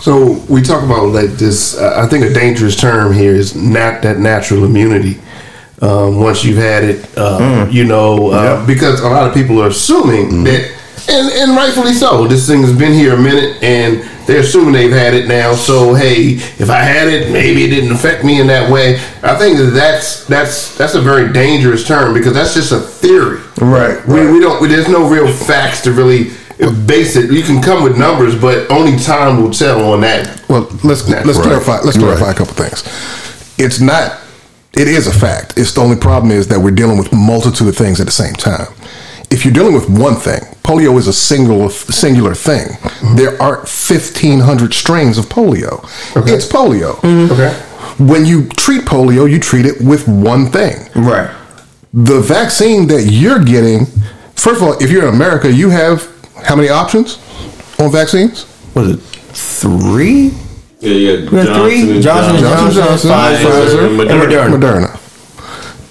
[0.00, 1.78] So we talk about like this.
[1.78, 5.20] Uh, I think a dangerous term here is not that natural immunity.
[5.80, 9.68] Um, once you've had it, uh, you know, uh, because a lot of people are
[9.68, 10.75] assuming that,
[11.08, 12.26] and and rightfully so.
[12.26, 15.54] This thing has been here a minute, and they're assuming they've had it now.
[15.54, 18.96] So hey, if I had it, maybe it didn't affect me in that way.
[19.22, 23.40] I think that that's that's that's a very dangerous term because that's just a theory.
[23.60, 24.66] Right, We, we don't.
[24.68, 26.30] There's no real facts to really
[26.86, 27.30] base it.
[27.30, 30.42] You can come with numbers, but only time will tell on that.
[30.48, 31.44] Well, let's That's let's right.
[31.46, 31.80] clarify.
[31.80, 32.04] Let's Right.
[32.16, 32.82] clarify a couple things.
[33.58, 34.18] It's not.
[34.74, 35.54] It is a fact.
[35.56, 38.34] It's the only problem is that we're dealing with multitude of things at the same
[38.34, 38.66] time.
[39.30, 42.68] If you're dealing with one thing, polio is a single singular thing.
[42.68, 43.16] Mm-hmm.
[43.16, 45.82] There aren't fifteen hundred strains of polio.
[46.28, 46.98] It's polio.
[47.32, 47.52] Okay.
[47.98, 50.76] When you treat polio, you treat it with one thing.
[50.94, 51.30] Right.
[51.92, 53.86] The vaccine that you're getting,
[54.34, 56.06] first of all, if you're in America, you have
[56.44, 57.18] how many options
[57.78, 58.46] on vaccines?
[58.74, 60.30] Was it three?
[60.80, 61.30] Yeah, yeah.
[61.30, 62.00] We had three?
[62.02, 64.58] Johnson and Johnson, Johnson, Johnson, Pfizer, and and Moderna.
[64.58, 64.86] Moderna.
[64.86, 65.05] Moderna.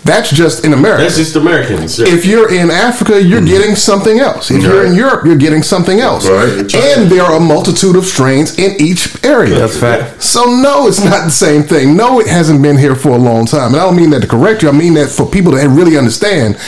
[0.05, 1.01] That's just in America.
[1.01, 1.99] That's just Americans.
[1.99, 3.47] if you're in Africa, you're mm-hmm.
[3.47, 4.51] getting something else.
[4.51, 6.29] If you're in Europe, you're getting something else.
[6.29, 6.59] Right.
[6.75, 9.57] And there are a multitude of strains in each area.
[9.57, 10.21] That's fact.
[10.21, 11.97] So no, it's not the same thing.
[11.97, 13.73] No, it hasn't been here for a long time.
[13.73, 14.69] And I don't mean that to correct you.
[14.69, 16.59] I mean that for people to really understand,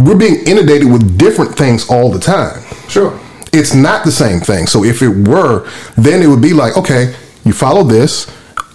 [0.00, 2.60] we're being inundated with different things all the time.
[2.88, 3.16] Sure.
[3.52, 4.66] It's not the same thing.
[4.66, 7.14] So if it were, then it would be like, okay,
[7.44, 8.26] you follow this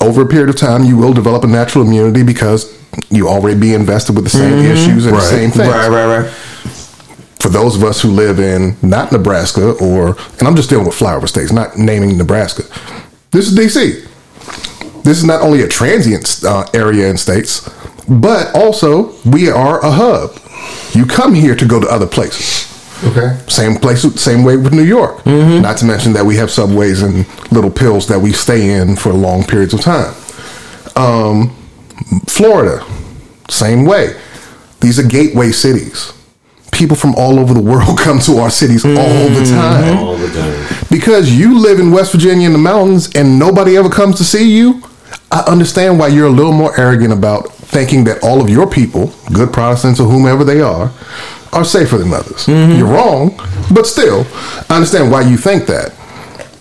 [0.02, 2.78] over a period of time, you will develop a natural immunity because
[3.10, 5.68] you already be invested with the same issues and the same things.
[5.70, 6.32] Right, right, right.
[7.42, 10.96] For those of us who live in not Nebraska or, and I'm just dealing with
[10.96, 12.64] flyover states, not naming Nebraska.
[13.32, 14.06] This is DC.
[15.04, 17.70] This is not only a transient uh, area in states,
[18.08, 20.38] but also we are a hub.
[20.94, 22.69] You come here to go to other places.
[23.04, 23.38] Okay.
[23.48, 25.26] Same place, same way with New York.
[25.26, 29.14] Not to mention that we have subways and little pills that we stay in for
[29.14, 30.14] long periods of time.
[30.96, 31.56] Um,
[32.28, 32.84] Florida,
[33.50, 34.20] same way.
[34.82, 36.14] These are gateway cities.
[36.72, 38.92] People from all over the world come to our cities all
[39.30, 39.98] the time.
[39.98, 40.86] all the time.
[40.90, 44.56] Because you live in West Virginia in the mountains and nobody ever comes to see
[44.56, 44.82] you,
[45.32, 49.14] I understand why you're a little more arrogant about thinking that all of your people,
[49.34, 50.88] good Protestants or whomever they are,
[51.54, 52.48] are safer than others.
[52.48, 53.36] You're wrong,
[53.74, 54.26] but still,
[54.70, 55.94] I understand why you think that.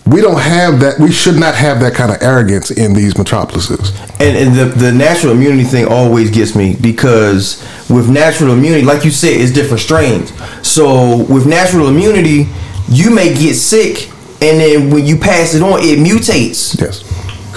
[0.05, 0.97] We don't have that.
[0.99, 3.91] We should not have that kind of arrogance in these metropolises.
[4.19, 9.05] And, and the, the natural immunity thing always gets me because with natural immunity, like
[9.05, 10.33] you said, it's different strains.
[10.67, 12.47] So with natural immunity,
[12.89, 14.09] you may get sick,
[14.41, 16.79] and then when you pass it on, it mutates.
[16.81, 17.03] Yes.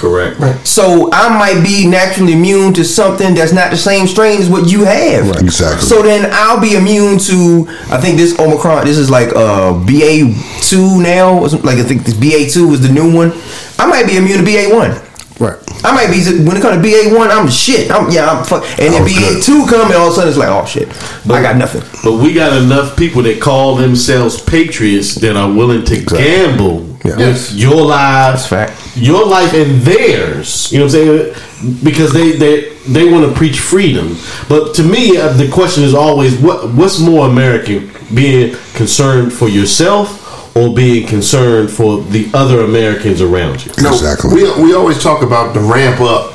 [0.03, 0.41] Correct.
[0.41, 0.67] Right.
[0.67, 4.69] So I might be naturally immune to something that's not the same strain as what
[4.69, 5.29] you have.
[5.29, 5.41] Right.
[5.41, 5.81] Exactly.
[5.87, 7.67] So then I'll be immune to.
[7.89, 8.85] I think this Omicron.
[8.85, 11.39] This is like uh BA two now.
[11.39, 13.31] or Like I think this BA two is the new one.
[13.79, 14.91] I might be immune to BA one.
[15.39, 15.57] Right.
[15.85, 17.31] I might be when it comes to BA one.
[17.31, 17.89] I'm shit.
[17.93, 18.27] I'm yeah.
[18.29, 18.65] I'm fuck.
[18.81, 20.89] And then BA two come and all of a sudden it's like oh shit.
[21.25, 21.83] but, I got nothing.
[22.03, 27.19] But we got enough people that call themselves patriots that are willing to gamble Yeah.
[27.19, 28.73] with your lives, fact.
[28.95, 30.71] Your life and theirs.
[30.73, 31.85] You know what I'm saying?
[31.85, 34.17] Because they they they want to preach freedom.
[34.49, 39.49] But to me, uh, the question is always what what's more American, being concerned for
[39.49, 43.73] yourself or being concerned for the other Americans around you.
[43.81, 44.35] No, Exactly.
[44.35, 46.35] We, we always talk about the ramp up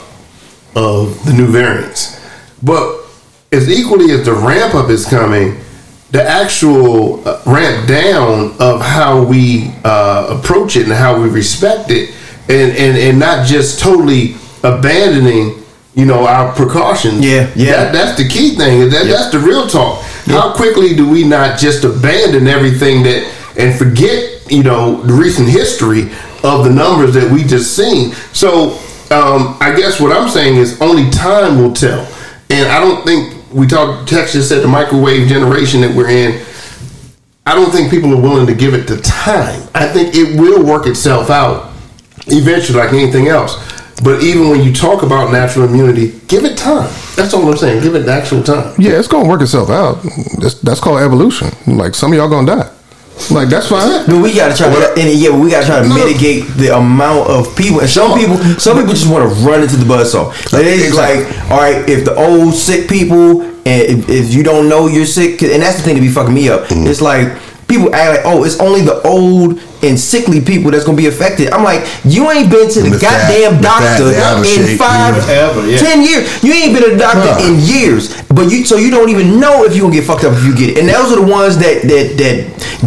[0.76, 2.20] of the new variants,
[2.64, 3.04] but
[3.52, 5.60] as equally as the ramp up is coming,
[6.12, 11.92] the actual uh, ramp down of how we uh, approach it and how we respect
[11.92, 12.14] it,
[12.50, 15.64] and, and, and not just totally abandoning,
[15.96, 17.26] you know, our precautions.
[17.26, 17.72] Yeah, yeah.
[17.72, 18.90] That, that's the key thing.
[18.90, 20.04] That, That's the real talk.
[20.26, 25.50] How quickly do we not just abandon everything that and forget, you know, the recent
[25.50, 26.12] history
[26.44, 28.12] of the numbers that we just seen?
[28.34, 28.74] So
[29.10, 32.06] um, I guess what I'm saying is only time will tell.
[32.50, 34.10] And I don't think we talked.
[34.10, 36.46] Texas said the microwave generation that we're in.
[37.46, 39.68] I don't think people are willing to give it the time.
[39.74, 41.72] I think it will work itself out
[42.28, 43.56] eventually, like anything else.
[44.04, 46.88] But even when you talk about natural immunity, give it time.
[47.16, 47.82] That's all I'm saying.
[47.82, 48.76] Give it the actual time.
[48.80, 50.04] Yeah, it's gonna work itself out.
[50.40, 51.50] That's, that's called evolution.
[51.66, 52.72] Like some of y'all gonna die.
[53.32, 54.06] Like that's fine.
[54.06, 55.96] But we gotta try to, and yeah, we gotta try to No.
[55.96, 57.80] mitigate the amount of people.
[57.80, 60.28] And some people, some people just want to run into the buzzsaw.
[60.54, 61.24] Like they just Exactly.
[61.26, 65.08] like, all right, if the old sick people, and if, if you don't know you're
[65.08, 66.66] sick, and that's the thing to be fucking me up.
[66.68, 66.86] Mm-hmm.
[66.86, 67.34] It's like
[67.68, 71.50] people act like, oh, it's only the old and sickly people that's gonna be affected.
[71.52, 74.78] I'm like, you ain't been to the, The goddamn fat, doctor they out in shape,
[74.80, 75.48] five, yeah.
[75.50, 75.78] Ever, yeah.
[75.78, 76.44] ten years.
[76.44, 77.48] You ain't been to the doctor Huh.
[77.48, 80.34] in years, but you so you don't even know if you gonna get fucked up
[80.34, 80.78] if you get it.
[80.80, 82.36] And those are the ones that that that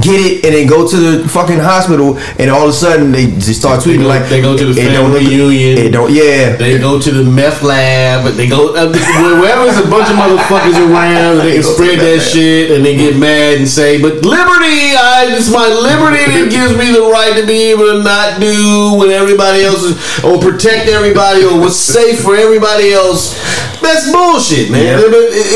[0.00, 3.26] get it and then go to the fucking hospital and all of a sudden they
[3.42, 5.78] just start They tweeting go, like they go to the it family look- reunion.
[5.78, 6.10] It don't.
[6.12, 6.54] Yeah.
[6.56, 8.30] They go to the meth lab.
[8.34, 8.86] They go uh,
[9.40, 11.40] wherever there's a bunch of motherfuckers around.
[11.40, 15.26] And they can spread that shit and they get mad and say, "But liberty, I
[15.34, 19.08] it's my liberty that gives me the right to be able to not do what
[19.10, 23.34] everybody else is, or protect everybody, or what's safe for everybody else."
[23.80, 24.84] That's bullshit, man.
[24.84, 25.00] Yeah.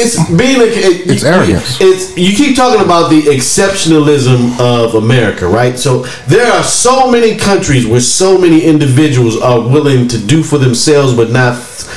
[0.02, 1.77] It's being a it- It's you- arrogance.
[1.78, 5.78] it's you keep talking about the exceptionalism of America, right?
[5.78, 10.59] So there are so many countries where so many individuals are willing to do for
[10.59, 11.56] themselves but not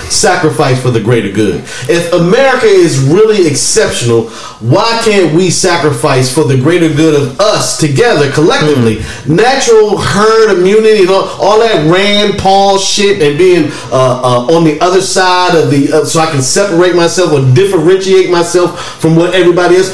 [0.09, 1.63] sacrifice for the greater good.
[1.87, 7.77] If America is really exceptional, why can't we sacrifice for the greater good of us
[7.77, 8.97] together collectively?
[9.27, 14.63] Natural herd immunity and all, all that Rand Paul shit and being uh, uh, on
[14.63, 19.15] the other side of the uh, so I can separate myself or differentiate myself from
[19.15, 19.89] what everybody else.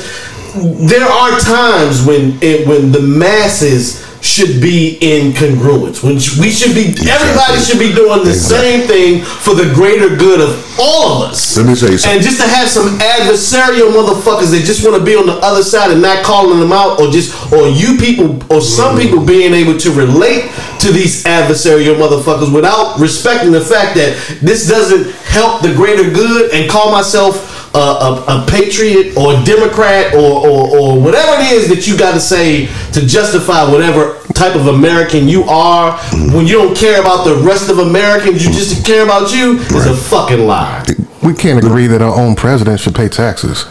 [0.56, 6.02] There are times when it, when the masses should be in congruence.
[6.02, 10.40] When we should be, everybody should be doing the same thing for the greater good
[10.40, 11.58] of all of us.
[11.58, 12.18] Let me tell you something.
[12.18, 15.62] And just to have some adversarial motherfuckers that just want to be on the other
[15.62, 19.28] side and not calling them out, or just, or you people, or some people mm-hmm.
[19.28, 25.12] being able to relate to these adversarial motherfuckers without respecting the fact that this doesn't
[25.28, 30.48] help the greater good, and call myself a, a, a patriot or a Democrat or,
[30.48, 34.68] or, or whatever it is that you got to say to justify whatever type of
[34.68, 35.98] American you are
[36.34, 39.88] when you don't care about the rest of Americans, you just care about you is
[39.88, 40.86] a fucking lie.
[41.24, 43.66] We can't agree that our own president should pay taxes.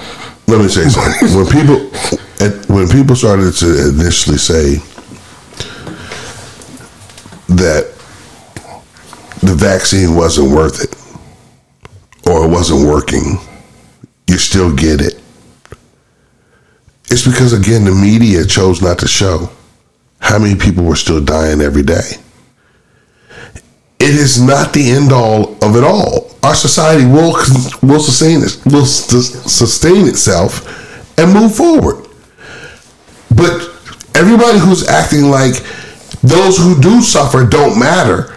[0.49, 1.37] Let me say something.
[1.37, 4.77] When people, when people started to initially say
[7.49, 7.93] that
[9.43, 13.39] the vaccine wasn't worth it or it wasn't working,
[14.33, 15.21] you still get it.
[17.11, 19.51] It's because again the media chose not to show
[20.19, 22.13] how many people were still dying every day.
[24.01, 26.31] It is not the end all of it all.
[26.43, 27.35] Our society will
[27.83, 32.09] will sustain will sustain itself and move forward.
[33.37, 33.69] But
[34.15, 35.55] everybody who's acting like
[36.23, 38.35] those who do suffer don't matter.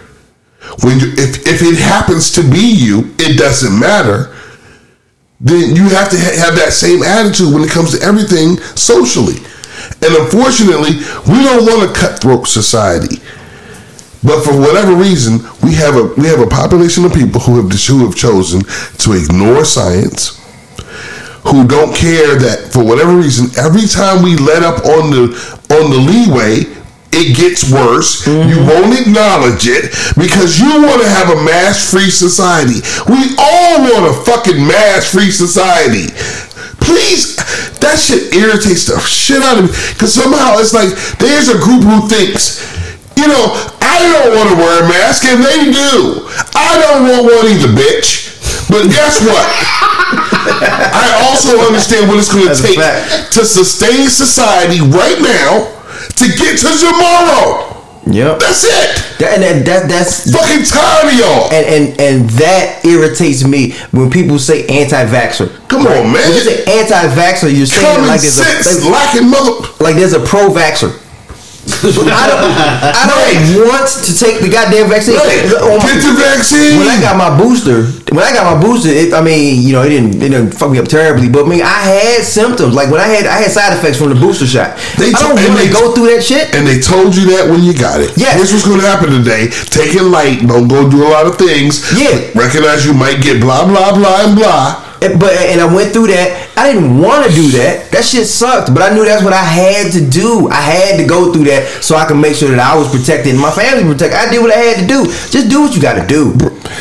[0.82, 4.35] When you, if if it happens to be you, it doesn't matter.
[5.40, 9.36] Then you have to ha- have that same attitude when it comes to everything socially.
[10.02, 10.96] And unfortunately,
[11.28, 13.20] we don't want a cutthroat society.
[14.24, 17.70] But for whatever reason, we have a we have a population of people who have
[17.70, 18.62] who have chosen
[18.98, 20.40] to ignore science,
[21.44, 25.22] who don't care that for whatever reason, every time we let up on the
[25.70, 26.64] on the leeway,
[27.16, 28.26] it gets worse.
[28.28, 29.88] You won't acknowledge it
[30.20, 32.84] because you want to have a mass free society.
[33.08, 36.12] We all want a fucking mass free society.
[36.84, 37.40] Please,
[37.80, 39.72] that shit irritates the shit out of me.
[39.96, 42.60] Because somehow it's like there's a group who thinks,
[43.16, 46.28] you know, I don't want to wear a mask, and they do.
[46.52, 48.36] I don't want one either, bitch.
[48.68, 49.46] But guess what?
[50.92, 55.75] I also understand what it's going to take to sustain society right now
[56.14, 57.72] to get to tomorrow.
[58.06, 58.38] Yep.
[58.38, 59.18] That's it.
[59.18, 61.50] That, and that, that that's Fucking tired of y'all.
[61.50, 65.50] and, and and that irritates me when people say anti-vaxxer.
[65.66, 66.14] Come on, man.
[66.14, 69.66] When you say anti-vaxxer, you're saying Common like there's sense, a lacking mother.
[69.80, 70.94] like there's a pro-vaxxer.
[71.84, 72.42] I don't,
[72.96, 75.16] I don't want to take the goddamn vaccine.
[75.16, 75.44] Right.
[75.44, 76.78] My- Get the vaccine.
[76.80, 77.84] When I got my booster,
[78.14, 80.70] when I got my booster, it, I mean, you know, it didn't, it didn't fuck
[80.70, 81.78] me up terribly, but I mean, I
[82.16, 82.74] had symptoms.
[82.74, 84.76] Like when I had, I had side effects from the booster shot.
[84.96, 86.54] They I don't want to they- go through that shit.
[86.54, 88.16] And they told you that when you got it.
[88.16, 88.36] Yes.
[88.40, 89.48] Here's what's going to happen today.
[89.68, 90.40] Take it light.
[90.46, 91.84] Don't go do a lot of things.
[91.92, 92.30] Yeah.
[92.34, 94.85] Recognize you might get blah, blah, blah, and blah.
[95.02, 96.48] And- But and I went through that.
[96.56, 97.90] I didn't want to do that.
[97.92, 98.72] That shit sucked.
[98.74, 100.48] But I knew that's what I had to do.
[100.50, 103.32] I had to go through that so I could make sure that I was protected
[103.32, 104.18] and my family protected.
[104.18, 105.04] I did what I had to do.
[105.06, 106.34] Just do what you got to do.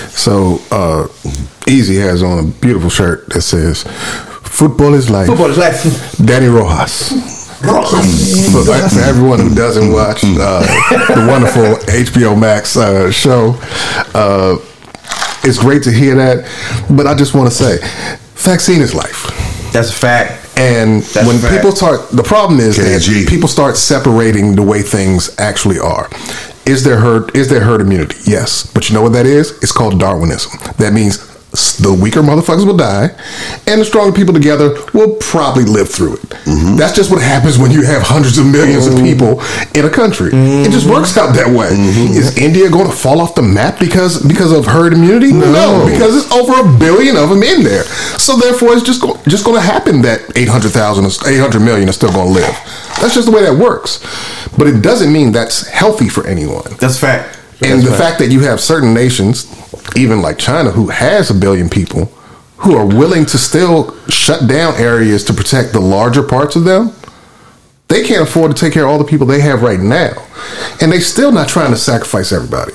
[0.10, 1.08] So uh,
[1.68, 3.84] Easy has on a beautiful shirt that says
[4.44, 5.76] "Football is life." Football is like
[6.26, 7.34] Danny Rojas.
[8.52, 10.62] For, for everyone who doesn't watch uh,
[11.16, 13.56] the wonderful HBO Max uh, show,
[14.14, 14.58] uh,
[15.46, 16.46] it's great to hear that.
[16.90, 17.78] But I just want to say,
[18.36, 19.24] vaccine is life.
[19.72, 20.42] that's a fact.
[20.58, 21.54] And That's when fact.
[21.54, 23.24] people start, the problem is KG.
[23.24, 26.10] that people start separating the way things actually are.
[26.66, 27.36] Is there herd?
[27.36, 28.16] Is there herd immunity?
[28.26, 29.52] Yes, but you know what that is?
[29.62, 30.52] It's called Darwinism.
[30.78, 31.18] That means
[31.56, 33.10] the weaker motherfuckers will die,
[33.68, 36.30] and the stronger people together will probably live through it.
[36.46, 36.76] Mm-hmm.
[36.76, 39.06] That's just what happens when you have hundreds of 1000000s of mm-hmm.
[39.06, 39.42] people
[39.74, 40.32] in a country.
[40.34, 41.70] It just works out that way.
[41.72, 42.14] Mm-hmm.
[42.14, 45.32] Is India going to fall off the map because because of herd immunity?
[45.32, 47.84] No, because it's over a billion of them in there.
[48.20, 51.94] So therefore, it's just go, just going to happen that 800,000, is- 800 million are
[51.94, 52.56] still going to live.
[53.02, 54.00] That's just the way that works.
[54.58, 56.64] But it doesn't mean that's healthy for anyone.
[56.80, 57.40] That's fact.
[57.62, 59.46] And the a fact that you have certain nations,
[59.96, 62.06] even like China, who has a billion people,
[62.58, 66.92] who are willing to still shut down areas to protect the larger parts of them,
[67.88, 70.14] they can't afford to take care of all the people they have right now.
[70.82, 72.74] And they still not trying to sacrifice everybody.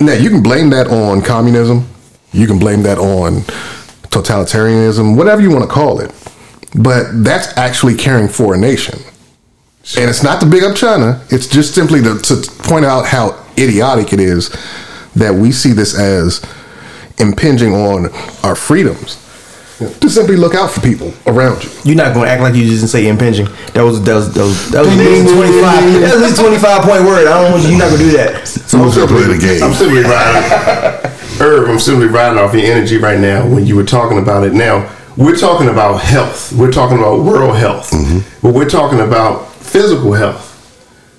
[0.00, 1.86] Now, you can blame that on communism.
[2.32, 3.40] You can blame that on
[4.10, 6.12] totalitarianism, whatever you want to call it.
[6.74, 8.98] But that's actually caring for a nation.
[9.98, 11.24] And it's not to big up China.
[11.30, 12.34] It's just simply to, to
[12.64, 14.50] point out how idiotic it is
[15.16, 16.44] that we see this as
[17.18, 18.08] impinging on
[18.44, 19.16] our freedoms.
[19.80, 21.70] To simply look out for people around you.
[21.84, 23.46] You're not gonna act like you just didn't say impinging.
[23.72, 25.80] That was that was that was, that was at least twenty five.
[25.80, 27.26] That was at least twenty five point word.
[27.26, 27.70] I don't want you.
[27.70, 28.46] You're not gonna do that.
[28.46, 29.62] So who's going to play the game?
[29.62, 31.10] I'm simply riding.
[31.40, 34.52] Herb, I'm simply riding off your energy right now when you were talking about it.
[34.52, 36.52] Now, we're talking about health.
[36.52, 37.90] We're talking about world health.
[37.90, 38.46] Mm-hmm.
[38.46, 40.48] But we're talking about physical health.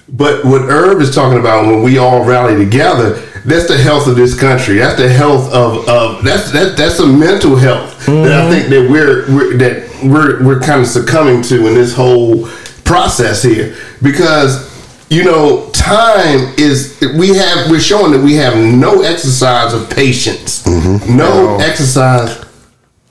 [0.10, 3.14] But what Herb is talking about when we all rally together,
[3.46, 4.78] that's the health of this country.
[4.78, 8.52] That's the health of, of that's that that's a mental health that I mm-hmm.
[8.52, 12.48] think that we're, we're that we're we're kind of succumbing to in this whole
[12.84, 14.70] process here because
[15.10, 20.64] you know time is we have we're showing that we have no exercise of patience,
[20.64, 21.16] mm-hmm.
[21.16, 22.44] no exercise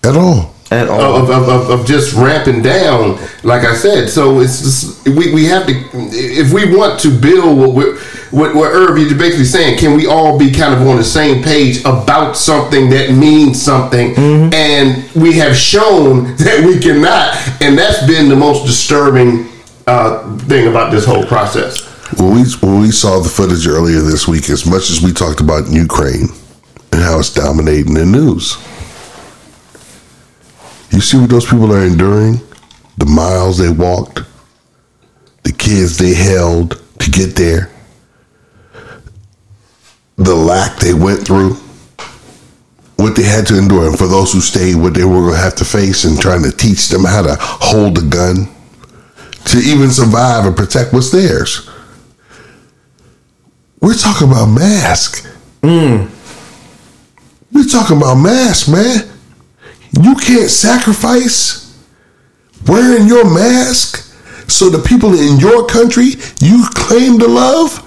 [0.05, 0.50] At all.
[0.71, 1.01] At all.
[1.01, 4.09] of, of, of, of just ramping down, like I said.
[4.09, 7.99] So it's just, we, we have to if we want to build what we're,
[8.31, 11.43] what what Irv you're basically saying, can we all be kind of on the same
[11.43, 14.15] page about something that means something?
[14.55, 19.49] And we have shown that we cannot, and that's been the most disturbing
[19.89, 21.85] uh, thing about this whole process.
[22.19, 25.41] When we when we saw the footage earlier this week, as much as we talked
[25.41, 26.29] about Ukraine
[26.93, 28.57] and how it's dominating the news,
[30.93, 32.41] you see what those people are enduring,
[32.99, 34.21] the miles they walked,
[35.43, 37.71] the kids they held to get there,
[40.17, 41.55] the lack they went through,
[42.97, 45.41] what they had to endure, and for those who stayed, what they were going to
[45.41, 48.49] have to face, and trying to teach them how to hold a gun
[49.47, 51.69] to even survive and protect what's theirs.
[53.81, 55.27] We're talking about mask.
[55.62, 56.11] Mm.
[57.53, 59.10] We're talking about mask, man.
[59.93, 61.79] You can't sacrifice
[62.67, 64.07] wearing your mask
[64.51, 67.87] so the people in your country you claim to love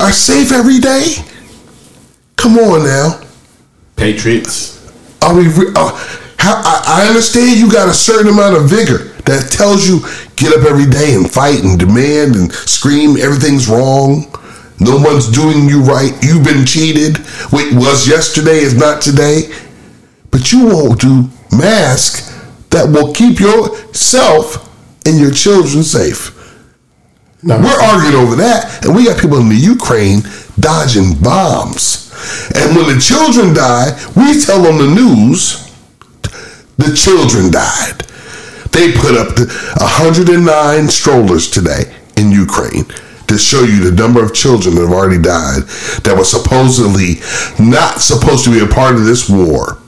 [0.00, 1.14] are safe every day?
[2.36, 3.20] Come on now.
[3.96, 4.92] Patriots.
[5.22, 5.46] Are we?
[5.76, 10.00] Uh, how, I, I understand you got a certain amount of vigor that tells you
[10.34, 14.26] get up every day and fight and demand and scream everything's wrong.
[14.80, 16.12] No one's doing you right.
[16.20, 17.18] You've been cheated.
[17.50, 19.52] What was yesterday is not today.
[20.32, 22.32] But you won't do masks
[22.70, 24.68] that will keep yourself
[25.06, 26.38] and your children safe.
[27.44, 30.22] We're arguing over that, and we got people in the Ukraine
[30.60, 32.10] dodging bombs.
[32.54, 35.68] And when the children die, we tell on the news
[36.78, 38.00] the children died.
[38.70, 39.46] They put up the
[39.80, 42.86] 109 strollers today in Ukraine
[43.26, 45.62] to show you the number of children that have already died
[46.04, 47.20] that were supposedly
[47.58, 49.81] not supposed to be a part of this war.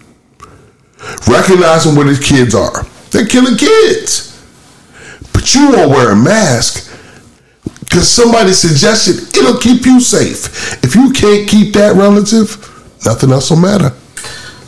[1.29, 2.85] Recognizing where these kids are.
[3.11, 4.31] They're killing kids.
[5.33, 6.91] But you won't wear a mask
[7.81, 10.83] because somebody suggested it'll keep you safe.
[10.83, 12.57] If you can't keep that relative,
[13.05, 13.93] nothing else will matter.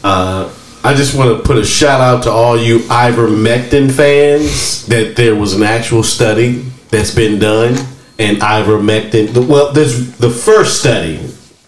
[0.05, 0.53] Uh,
[0.85, 5.35] I just want to put a shout out to all you ivermectin fans that there
[5.35, 7.75] was an actual study that's been done
[8.19, 9.49] and ivermectin.
[9.49, 11.17] Well, there's the first study,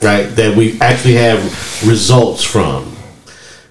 [0.01, 1.43] right, that we actually have
[1.85, 2.88] results from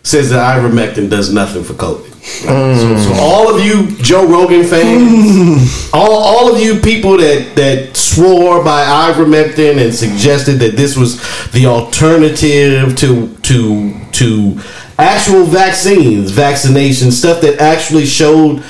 [0.07, 2.13] says that ivermectin does nothing for COVID.
[2.27, 7.95] So, so all of you Joe Rogan fans, all, all of you people that that
[7.95, 11.21] swore by ivermectin and suggested that this was
[11.51, 14.59] the alternative to to to
[14.99, 18.63] actual vaccines, vaccination stuff that actually showed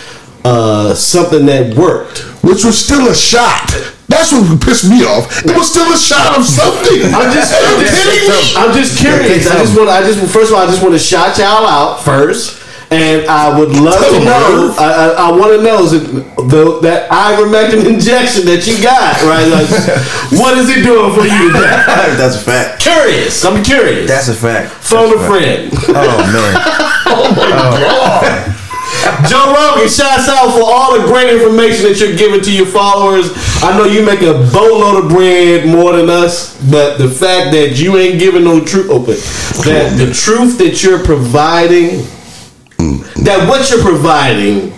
[0.47, 2.19] uh, something that worked.
[2.43, 3.67] Which was still a shot.
[4.07, 5.27] That's what pissed me off.
[5.43, 7.11] It was still a shot of something.
[7.11, 8.55] I'm just, I'm just, kidding me?
[8.55, 9.51] I'm just curious.
[9.51, 11.99] I just want, I just, first of all, I just want to shout y'all out
[11.99, 14.71] first, and I would love Tell to 'em, know.
[14.71, 14.79] Irv.
[14.79, 16.07] I, I, I want to know is it
[16.47, 19.43] the, that ivermectin injection that you got, right?
[19.51, 19.67] Like,
[20.39, 21.67] what is it doing for you today?
[22.15, 22.79] That's a fact.
[22.79, 23.43] Curious.
[23.43, 24.07] I'm curious.
[24.07, 24.71] That's a fact.
[24.71, 25.71] Phone a That's friend.
[25.75, 25.99] fact.
[27.11, 28.53] Oh man.
[29.29, 33.31] Joe Rogan, shouts out for all the great information that you're giving to your followers.
[33.63, 37.77] I know you make a boatload of bread more than us, but the fact that
[37.77, 39.15] you ain't giving no truth, open
[39.65, 42.05] that the truth that you're providing,
[43.23, 44.73] that what you're providing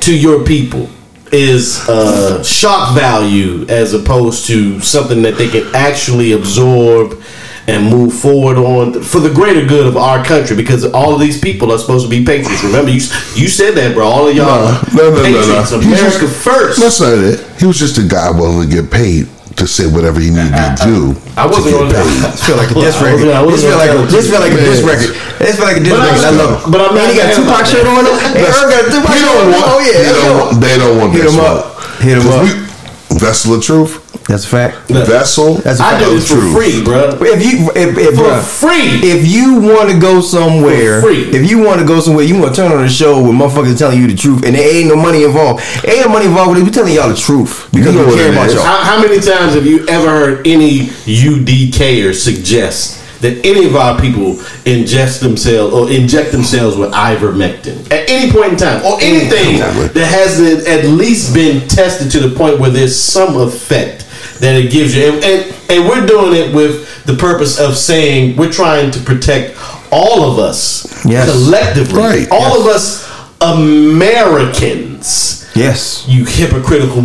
[0.00, 0.88] to your people
[1.30, 7.20] is uh, shock value as opposed to something that they can actually absorb
[7.68, 11.38] and move forward on for the greater good of our country because all of these
[11.38, 12.64] people are supposed to be patriots.
[12.64, 13.00] Remember, you
[13.36, 14.06] you said that, bro.
[14.08, 15.70] All of y'all are No, no, no, no, patriots.
[15.72, 15.78] no.
[15.78, 16.80] America just- first.
[16.80, 17.44] That's not it.
[17.60, 19.28] He was just a guy willing to get paid
[19.60, 21.16] to say whatever he needed to do.
[21.36, 22.08] I wasn't to going get to.
[22.08, 22.32] paid.
[22.32, 23.12] This feel like a diss I record.
[23.12, 25.10] wasn't- I This wasn't feel like a gonna this feel like a diss record.
[25.38, 26.14] This feel like a diss But record.
[26.14, 26.70] I still- love it.
[26.72, 28.02] but I'm And he got Tupac about shirt on.
[28.38, 29.52] Hey, Earl got a Tupac He shirt don't on.
[29.52, 29.64] want.
[29.68, 30.38] Oh yeah, they, don't go.
[30.40, 31.58] want they don't want Hit that him smoke.
[31.58, 31.66] up.
[32.00, 32.42] Hit him 'Cause up.
[32.48, 33.97] we- Vessel of truth.
[34.28, 34.88] That's a fact.
[34.88, 35.54] The vessel.
[35.54, 36.04] That's a I fact.
[36.04, 36.52] do this for Truth.
[36.54, 37.16] free, bro.
[37.22, 39.00] If you if, if For bruh, free.
[39.10, 41.30] if you want to go somewhere, For free.
[41.30, 43.78] if you want to go somewhere, you want to turn on a show with motherfuckers
[43.78, 45.64] telling you the truth, and there ain't no money involved.
[45.86, 46.64] Ain't no money involved with it.
[46.64, 48.62] We telling y'all the truth because You know we care about y'all.
[48.62, 54.00] How, how many times have you ever heard any UDKer suggest that any of our
[54.00, 54.34] people
[54.68, 60.06] ingest themselves or inject themselves with ivermectin at any point in time, or anything that
[60.06, 64.04] hasn't at least been tested to the point where there's some effect
[64.40, 65.04] that it gives you?
[65.12, 69.56] And, and, and we're doing it with the purpose of saying we're trying to protect
[69.90, 71.28] all of us Yes.
[71.30, 72.28] collectively, Right.
[72.30, 73.06] all of us
[73.40, 75.46] Americans.
[75.54, 76.04] Yes.
[76.08, 77.02] You hypocritical.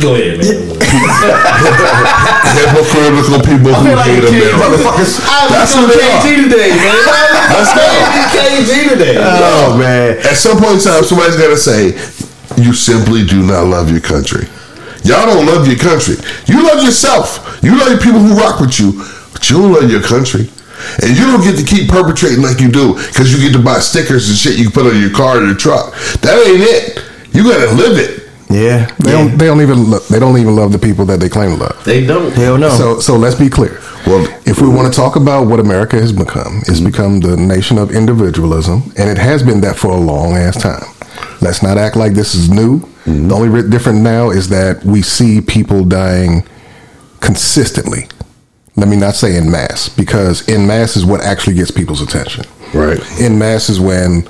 [0.00, 0.78] Go ahead, man.
[2.54, 4.54] Hypocritical people who like hate a KG.
[4.54, 4.88] America.
[4.88, 4.90] I
[5.50, 6.42] That's was what they KG are.
[6.48, 7.04] today, man.
[7.50, 7.72] That's
[8.32, 9.16] KG today.
[9.18, 10.18] Oh man.
[10.18, 11.96] At some point in time, somebody's got to say,
[12.62, 14.46] "You simply do not love your country.
[15.04, 16.16] Y'all don't love your country.
[16.46, 17.60] You love yourself.
[17.62, 18.92] You love your people who rock with you,
[19.32, 20.50] but you don't love your country."
[21.02, 23.80] And you don't get to keep perpetrating like you do because you get to buy
[23.80, 25.92] stickers and shit you can put on your car or your truck.
[26.22, 27.04] That ain't it.
[27.34, 28.28] You gotta live it.
[28.50, 28.86] Yeah.
[28.98, 29.36] They don't.
[29.36, 29.90] They don't even.
[29.90, 31.84] Lo- they don't even love the people that they claim to love.
[31.84, 32.32] They don't.
[32.32, 32.70] Hell no.
[32.70, 33.80] So, so let's be clear.
[34.06, 36.86] Well- if we want to talk about what America has become, it's mm-hmm.
[36.86, 40.84] become the nation of individualism, and it has been that for a long ass time.
[41.40, 42.80] Let's not act like this is new.
[43.08, 46.46] The only different now is that we see people dying
[47.20, 48.06] consistently.
[48.76, 52.44] Let me not say in mass, because in mass is what actually gets people's attention.
[52.72, 53.00] Right.
[53.20, 54.28] In mass is when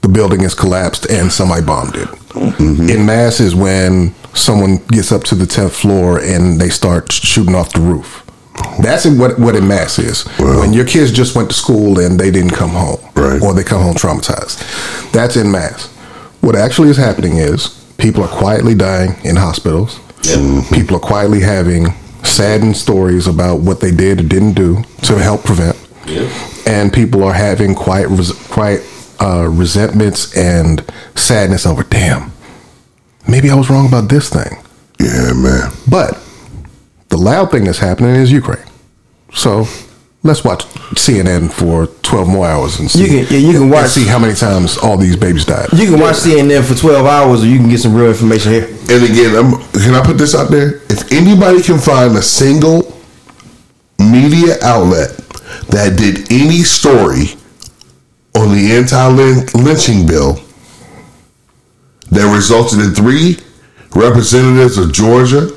[0.00, 2.08] the building is collapsed and somebody bombed it.
[2.08, 2.88] Mm-hmm.
[2.90, 7.54] In mass is when someone gets up to the tenth floor and they start shooting
[7.54, 8.22] off the roof.
[8.82, 10.24] That's what what in mass is.
[10.38, 13.40] When your kids just went to school and they didn't come home, Right.
[13.42, 15.12] or they come home traumatized.
[15.12, 15.86] That's in mass.
[16.40, 19.98] What actually is happening is people are quietly dying in hospitals.
[20.70, 21.86] People are quietly having
[22.22, 25.74] saddened stories about what they did or didn't do to help prevent.
[26.66, 28.80] And people are having quite res- quite
[29.22, 31.82] uh, resentments and sadness over.
[31.82, 32.30] Damn,
[33.26, 34.52] maybe I was wrong about this thing.
[35.00, 35.72] Yeah, man.
[35.88, 36.22] But
[37.08, 38.66] the loud thing that's happening is Ukraine.
[39.32, 39.64] So
[40.24, 40.64] let's watch
[40.96, 44.04] CNN for 12 more hours and see, You can- yeah, you can and watch- see
[44.06, 45.68] how many times all these babies died.
[45.72, 48.68] You can watch CNN for 12 hours or you can get some real information here.
[48.90, 50.80] And again, I'm, can I put this out there?
[50.88, 52.90] If anybody can find a single
[53.98, 55.10] media outlet
[55.68, 57.34] that did any story
[58.34, 60.40] on the anti-lynching bill
[62.10, 63.36] that resulted in three
[63.94, 65.50] representatives of Georgia,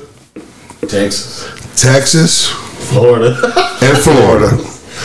[0.88, 1.44] Texas,
[1.80, 2.48] Texas,
[2.78, 3.34] Florida,
[3.82, 4.56] and Florida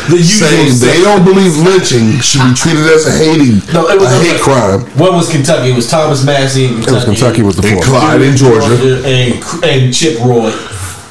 [0.10, 4.00] the usual saying they don't believe lynching should be treated as a hating, No, it
[4.00, 4.82] was a hate crime.
[4.98, 5.70] What was Kentucky?
[5.72, 6.66] It was Thomas Massie.
[6.66, 7.88] In It was Kentucky was the And fourth.
[7.88, 8.74] Clyde in Georgia.
[9.06, 10.50] and and Chip Roy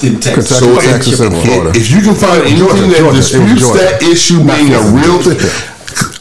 [0.03, 0.59] in Texas.
[0.59, 1.71] Kentucky, So Texas, and if, Florida.
[1.79, 3.17] if you can find anything Georgia, that Georgia.
[3.17, 5.41] Disputes that issue being a real thing,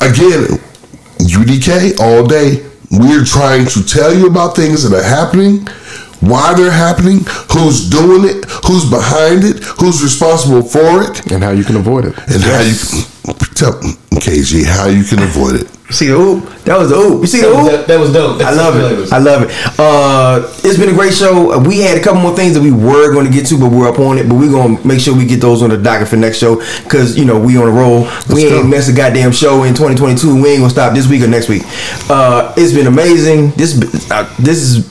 [0.05, 0.59] again,
[1.19, 2.63] UDK all day.
[2.91, 5.65] We're trying to tell you about things that are happening,
[6.21, 7.19] why they're happening,
[7.51, 12.05] who's doing it, who's behind it, who's responsible for it, and how you can avoid
[12.05, 12.17] it.
[12.17, 12.73] and how you
[13.55, 13.73] tell
[14.21, 15.67] KG how you can avoid it.
[15.91, 16.45] See the oop?
[16.63, 17.19] That was the oop.
[17.19, 17.71] You see the That oop?
[17.71, 18.39] that, that was dope.
[18.41, 19.11] I love it.
[19.11, 19.49] I love it.
[19.77, 21.59] Uh, it's been a great show.
[21.59, 23.89] We had a couple more things that we were going to get to, but we're
[23.89, 24.29] up on it.
[24.29, 26.61] But we're going to make sure we get those on the docket for next show
[26.83, 28.07] because you know we on a roll.
[28.33, 28.63] we ain't go.
[28.63, 30.41] mess a goddamn show in 2022.
[30.41, 31.63] We ain't gonna stop this week or next week.
[32.09, 33.51] Uh, it's been amazing.
[33.57, 33.75] This
[34.11, 34.87] uh, this is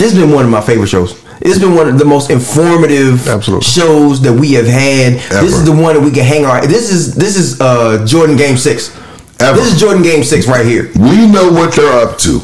[0.00, 1.22] this has been one of my favorite shows.
[1.42, 3.64] It's been one of the most informative Absolutely.
[3.64, 5.20] shows that we have had.
[5.44, 6.66] This is the one that we can hang our.
[6.66, 8.96] This is this is uh, Jordan Game Six.
[9.40, 9.58] Ever.
[9.58, 10.90] This is Jordan Game Six right here.
[10.96, 12.40] We know what they're up to.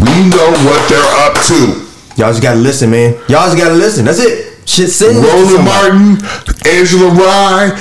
[0.00, 1.86] We know what they're up to.
[2.16, 3.14] Y'all just gotta listen, man.
[3.28, 4.06] Y'all just gotta listen.
[4.06, 4.66] That's it.
[4.66, 5.22] Shit, sitting.
[5.22, 6.16] Roland Martin,
[6.64, 7.76] Angela Rye,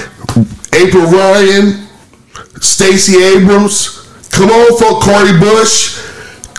[0.75, 1.87] April Ryan,
[2.59, 4.03] Stacey Abrams.
[4.31, 5.95] Come on, for Cori Bush,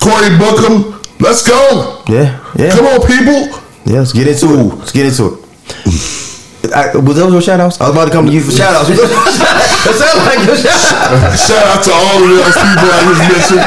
[0.01, 1.00] Cory Booker.
[1.21, 2.03] Let's go.
[2.09, 2.75] Yeah, yeah.
[2.75, 3.53] Come on, people.
[3.85, 4.75] Yeah, let's get into it.
[4.77, 5.51] Let's get into it.
[6.71, 7.81] I, was those your shout outs?
[7.81, 8.89] I was about to come to you for shout outs.
[8.89, 11.47] that sounds like your shout outs.
[11.47, 13.65] Shout out to all of those people I just mentioned.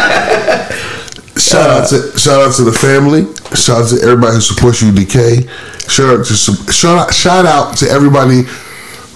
[1.41, 3.25] Shout out to shout out to the family.
[3.55, 5.49] Shout out to everybody who supports UDK.
[5.89, 6.35] Shout out to
[6.71, 8.43] shout out, shout out to everybody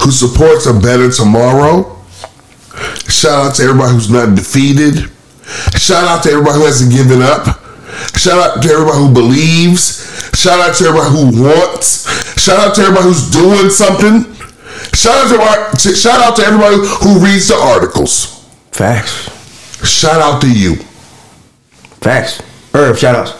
[0.02, 1.96] who supports a better tomorrow.
[3.08, 5.10] Shout out to everybody who's not defeated.
[5.80, 7.67] Shout out to everybody who hasn't given up.
[8.18, 10.06] Shout out to everybody who believes.
[10.38, 12.06] Shout out to everybody who wants.
[12.42, 14.34] Shout out to everybody who's doing something.
[14.94, 18.46] Shout out to everybody, shout out to everybody who reads the articles.
[18.72, 19.30] Facts.
[19.88, 20.76] Shout out to you.
[22.02, 22.42] Facts.
[22.74, 23.34] Herb, shout outs.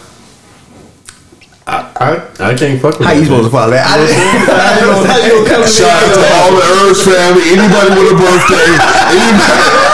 [1.66, 1.92] I,
[2.40, 3.86] I, I can't fuck with How you that, supposed to follow that?
[3.86, 4.16] I didn't-
[4.48, 6.64] How you gonna- how you gonna come to me Shout out to like all the
[6.64, 7.44] Herbs family.
[7.52, 8.68] Anybody with a birthday.
[9.12, 9.84] Anybody.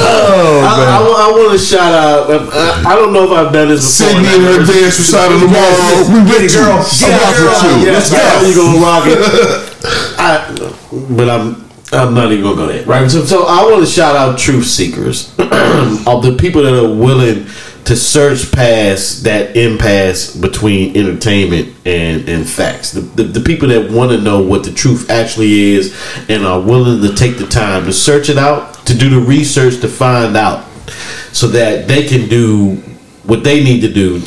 [0.40, 2.30] Oh, I, I want to shout out.
[2.30, 4.08] Um, I, I don't know if I've done this before.
[4.16, 6.08] Sydney and her dance recital tomorrow.
[6.08, 6.60] We Get with it, you.
[6.64, 6.80] girl.
[6.80, 7.84] It, girl.
[7.84, 8.48] Yeah, Let's go.
[8.48, 9.20] you gonna rock it.
[10.18, 10.48] I,
[11.16, 12.84] but I'm I'm not even gonna go there.
[12.86, 13.10] Right.
[13.10, 17.46] So, so I want to shout out truth seekers of the people that are willing
[17.84, 22.92] to search past that impasse between entertainment and, and facts.
[22.92, 25.96] The, the, the people that want to know what the truth actually is
[26.28, 29.80] and are willing to take the time to search it out, to do the research
[29.80, 30.66] to find out,
[31.32, 32.76] so that they can do
[33.24, 34.20] what they need to do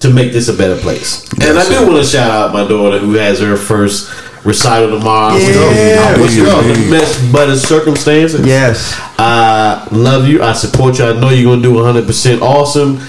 [0.00, 1.24] to make this a better place.
[1.34, 4.10] And I do want to shout out my daughter who has her first
[4.46, 5.36] recital tomorrow.
[5.36, 6.72] Yeah, I wish you let's go.
[6.72, 8.46] the best but of circumstances.
[8.46, 8.94] Yes.
[9.18, 10.42] I love you.
[10.42, 11.04] I support you.
[11.06, 13.00] I know you're gonna do 100 percent awesome,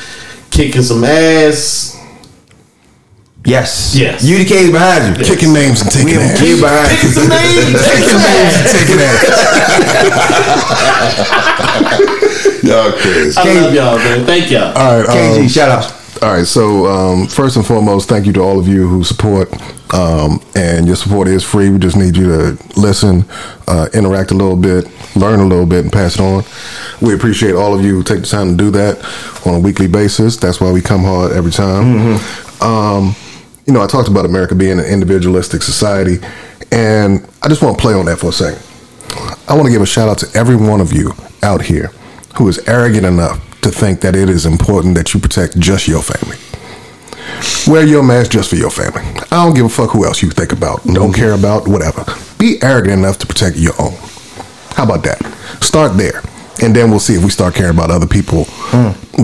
[0.51, 1.93] kicking some ass.
[3.45, 3.95] Yes.
[3.95, 4.23] Yes.
[4.26, 5.23] UDK is behind you.
[5.23, 6.41] Kicking names and taking We ass.
[6.41, 6.97] we behind you.
[6.97, 7.80] Kicking some names.
[7.88, 9.23] Kicking names and taking ass.
[12.64, 13.38] Y'all crazy.
[13.38, 14.26] I love y'all, man.
[14.26, 14.76] Thank y'all.
[14.77, 15.07] All right.
[15.07, 16.22] KG, um, shout outs.
[16.22, 19.49] All right, so um, first and foremost, thank you to all of you who support,
[19.93, 21.69] um, and your support is free.
[21.69, 23.26] We just need you to listen,
[23.68, 24.85] uh, interact a little bit,
[25.15, 26.43] learn a little bit, and pass it on.
[27.01, 28.97] We appreciate all of you who take the time to do that
[29.45, 30.38] on a weekly basis.
[30.38, 32.19] That's why we come hard every time.
[32.61, 33.15] Um,
[33.65, 36.18] you know, I talked about America being an individualistic society,
[36.72, 38.64] and I just want to play on that for a second.
[39.47, 41.11] I want to give a shout out to every one of you
[41.43, 41.91] out here
[42.38, 46.01] who is arrogant enough to think that it is important that you protect just your
[46.01, 46.38] family.
[47.68, 49.03] Wear your mask just for your family.
[49.31, 52.05] I don't give a fuck who else you think about, don't care about, whatever.
[52.39, 53.93] Be arrogant enough to protect your own.
[54.72, 55.19] How about that?
[55.61, 56.22] Start there.
[56.64, 58.45] and then we'll see if we start caring about other people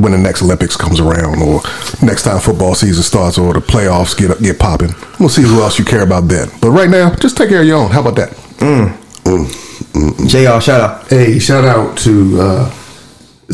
[0.01, 1.61] when the next Olympics comes around, or
[2.01, 4.93] next time football season starts, or the playoffs get get popping.
[5.19, 6.49] We'll see who else you care about then.
[6.61, 7.91] But right now, just take care of your own.
[7.91, 8.29] How about that?
[8.59, 8.93] Mm.
[9.23, 9.45] Mm,
[9.93, 11.07] mm, JR, shout out.
[11.07, 12.69] Hey, shout out to uh,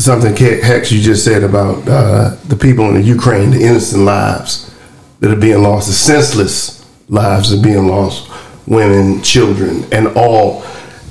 [0.00, 4.74] something Hex you just said about uh, the people in the Ukraine, the innocent lives
[5.20, 8.30] that are being lost, the senseless lives that are being lost,
[8.66, 10.60] women, children, and all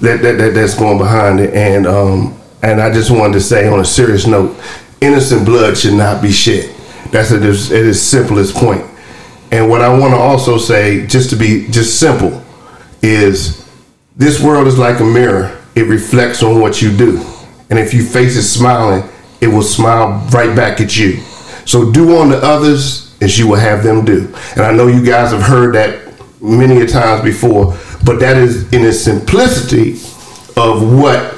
[0.02, 1.54] that, that, that that's going behind it.
[1.54, 4.58] And um, and I just wanted to say on a serious note,
[5.02, 6.76] innocent blood should not be shed.
[7.12, 8.84] That's at its, at its simplest point.
[9.52, 12.44] And what I want to also say, just to be just simple,
[13.02, 13.68] is
[14.16, 15.58] this world is like a mirror.
[15.76, 17.26] It reflects on what you do.
[17.70, 19.08] And if you face it smiling,
[19.42, 21.18] it will smile right back at you.
[21.66, 24.34] So do unto others as you will have them do.
[24.56, 28.72] And I know you guys have heard that many a times before, but that is
[28.74, 29.94] in its simplicity
[30.58, 31.36] of what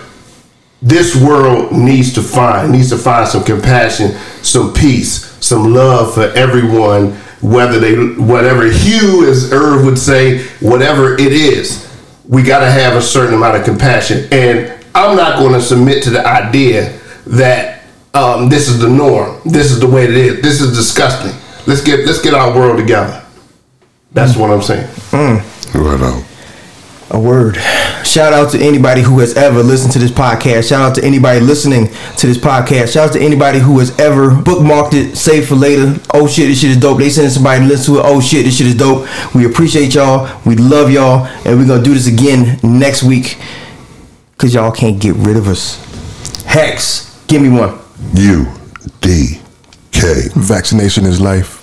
[0.81, 6.23] this world needs to find needs to find some compassion some peace some love for
[6.35, 11.87] everyone whether they whatever hue as Irv would say whatever it is
[12.27, 16.03] we got to have a certain amount of compassion and i'm not going to submit
[16.03, 20.41] to the idea that um, this is the norm this is the way it is
[20.41, 21.31] this is disgusting
[21.67, 23.23] let's get let's get our world together
[24.11, 24.87] that's what i'm saying
[25.73, 26.23] Right on.
[27.11, 27.55] A word.
[28.05, 30.69] Shout out to anybody who has ever listened to this podcast.
[30.69, 31.87] Shout out to anybody listening
[32.17, 32.93] to this podcast.
[32.93, 35.95] Shout out to anybody who has ever bookmarked it, saved for later.
[36.13, 36.99] Oh shit, this shit is dope.
[36.99, 38.03] They send somebody to listen to it.
[38.05, 39.07] Oh shit, this shit is dope.
[39.35, 40.29] We appreciate y'all.
[40.45, 41.25] We love y'all.
[41.45, 43.37] And we're gonna do this again next week.
[44.41, 45.77] Cause y'all can't get rid of us.
[46.45, 47.77] Hex, give me one.
[48.15, 48.47] U
[48.99, 49.39] D
[49.91, 50.29] K.
[50.33, 51.61] Vaccination is life.